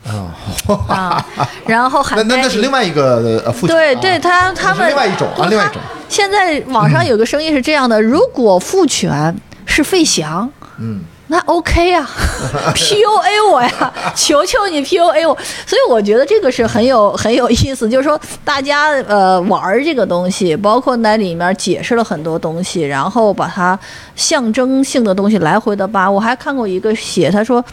[0.87, 1.25] 啊，
[1.65, 5.81] 然后喊 那那那是另外一个呃父权，对对，他他们另外一种啊，另外一种。
[6.07, 9.35] 现在网上有个声音是这样的：如果父权
[9.65, 11.01] 是费翔，嗯。
[11.31, 12.05] 那 OK 呀，
[12.75, 15.37] PUA 我呀，求求你 PUA 我。
[15.65, 23.79] 所以我觉得这个是很有很有意思，就是说大家呃玩这个东西，包括在里面解释了很多东西，然后把它
[24.13, 26.11] 象征性的东西来回的扒。
[26.11, 27.63] 我还看过一个写，他说，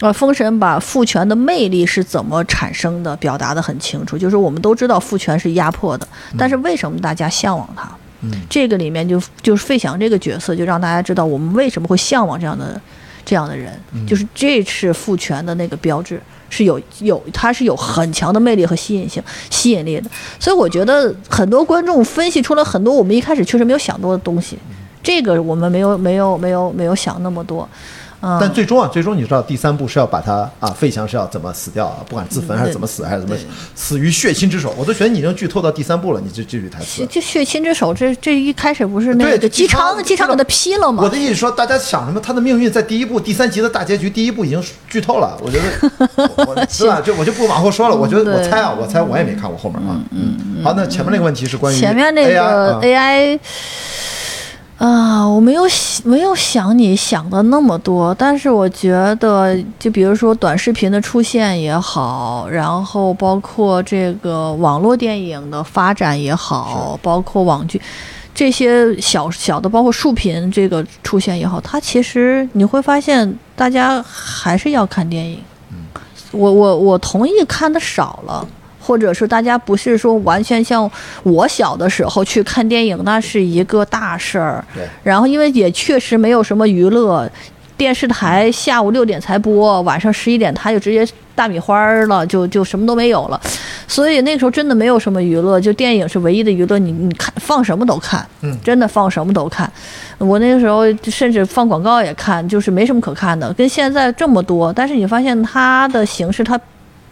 [0.00, 7.88] 呃，封神把父权的魅力是怎么产生的，表达的很清楚，就是我们都知道父权是压迫的，但是为什么大家向往它？
[8.22, 12.80] 嗯这个里面就就是费翔这个角色，就让大家知道我们为什么会向往这样的。
[13.24, 13.72] 这样的人，
[14.06, 16.20] 就是这是父权的那个标志，
[16.50, 20.10] 是有有，他是有很强的魅力和吸引性、吸引力的。
[20.38, 24.58] 所以我觉得很多观众分析出了很多我们一开始确实没有想到的东西，
[25.02, 27.68] 这个我们没有没有没有没有想那么多。
[28.40, 31.98] 但最终啊，最终你知道第三步是要把他啊，费翔是要怎么死掉啊？
[32.08, 33.36] 不管自焚还是怎么死，还是怎么
[33.74, 37.04] 死于血亲之手，我都觉得你已经剧透到第三部了，你这这句台词。
[37.06, 41.02] 就血亲之手，这这一开始不是那个姬昌姬昌给他劈了吗？
[41.02, 42.20] 我的意思说，大家想什么？
[42.20, 45.36] 他的命运在第一部第三集的大结局，第一部已经剧透了。
[45.40, 47.00] 我觉得， 是吧？
[47.00, 47.94] 就我就不往后说了。
[47.94, 50.00] 我觉得我猜啊，我猜我也没看过后面啊。
[50.10, 50.64] 嗯嗯。
[50.64, 53.38] 好，那前面那个问题是关于前面那个 AI。
[54.76, 67.80] 啊，我没有想没有想你想的那么多，但是我觉得，就比如说短视频的出现也好，然后包括这个网络电影的发展也好，包括网剧
[68.34, 75.38] 这些小小的，包括竖屏这个出现也好，它其实你会发现，大家还是要看电影。
[76.32, 78.46] 我我我同意看的少了。
[78.84, 80.90] 或者是大家不是说完全像
[81.22, 84.62] 我小的时候去看电影，那是一个大事儿。
[84.74, 84.86] 对。
[85.02, 87.28] 然后因为也确实没有什么娱乐，
[87.78, 93.40] 电视台下午六点才播，晚上十一点它就直接大米花儿了，就就什么都没有了。
[93.88, 96.78] 所以那个时候真的没有什么娱乐，就电影是唯一的娱乐。
[96.78, 99.70] 你你看放什么都看，嗯，真的放什么都看。
[100.18, 104.72] 我那个时候甚至放广告也看，就是没什么可看的，跟现在这么多。
[104.72, 106.60] 但是你发现它的形式，它。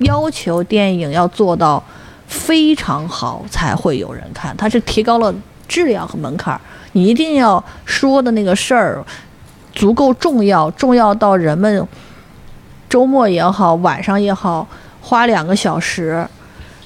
[0.04, 1.82] 要求电影要做到
[2.26, 5.34] 非常好才会有人看，它是提高了
[5.68, 6.60] 质量和门槛。
[6.92, 9.04] 你一定要说的那个事儿
[9.74, 11.86] 足够重要，重要到人们
[12.88, 14.66] 周末也好，晚上也好，
[15.00, 16.26] 花两个小时，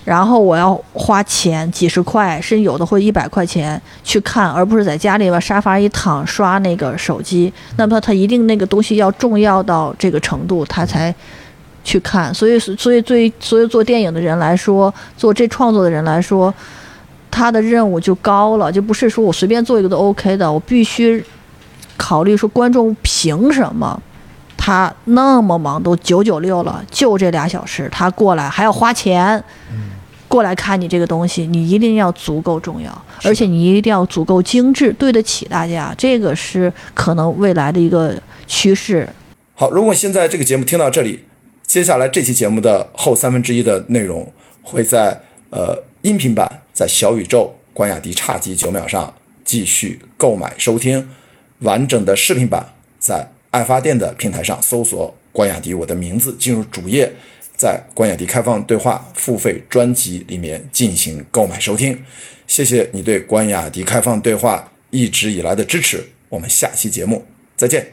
[0.04, 7.52] 然后我要花钱几十块，甚至有的会一百块钱去看，而不是在家里边沙发一躺刷那个手机。
[7.76, 11.14] 那么它一定那个东西要重要到这个程度，它才。
[11.86, 16.52] 去看，所以所以对所以做电影的人来说，做这创作的人来说，
[17.30, 21.24] 他的任务就高了，就不是说我随便做一个都 OK 的，我必须
[21.96, 24.02] 考虑说观众凭什么
[24.56, 29.40] 他那么忙都九九六了，就这俩小时他过来还要花钱，
[30.26, 32.90] 过来看你这个东西，你一定要足够重要，
[33.22, 38.12] 而且你一定要足够精致，对得起大家，这个是可能未来的一个
[38.48, 39.08] 趋势。
[39.54, 41.25] 好，如果现在这个节目听到这里。
[41.66, 44.32] 接下来这期节目的后三分之一的内容
[44.62, 45.20] 会在
[45.50, 49.12] 呃音频版在小宇宙关雅迪差级九秒上
[49.44, 51.08] 继续购买收听，
[51.58, 57.12] 完整的视频版在爱发电的平台上搜索关雅迪我的名字进入主页，
[57.56, 62.02] 在关雅迪开放对话付费专辑里面进行购买收听。
[62.46, 67.26] 谢谢你对关雅迪开放对话一直以来的支持，我们下期节目
[67.56, 67.92] 再见。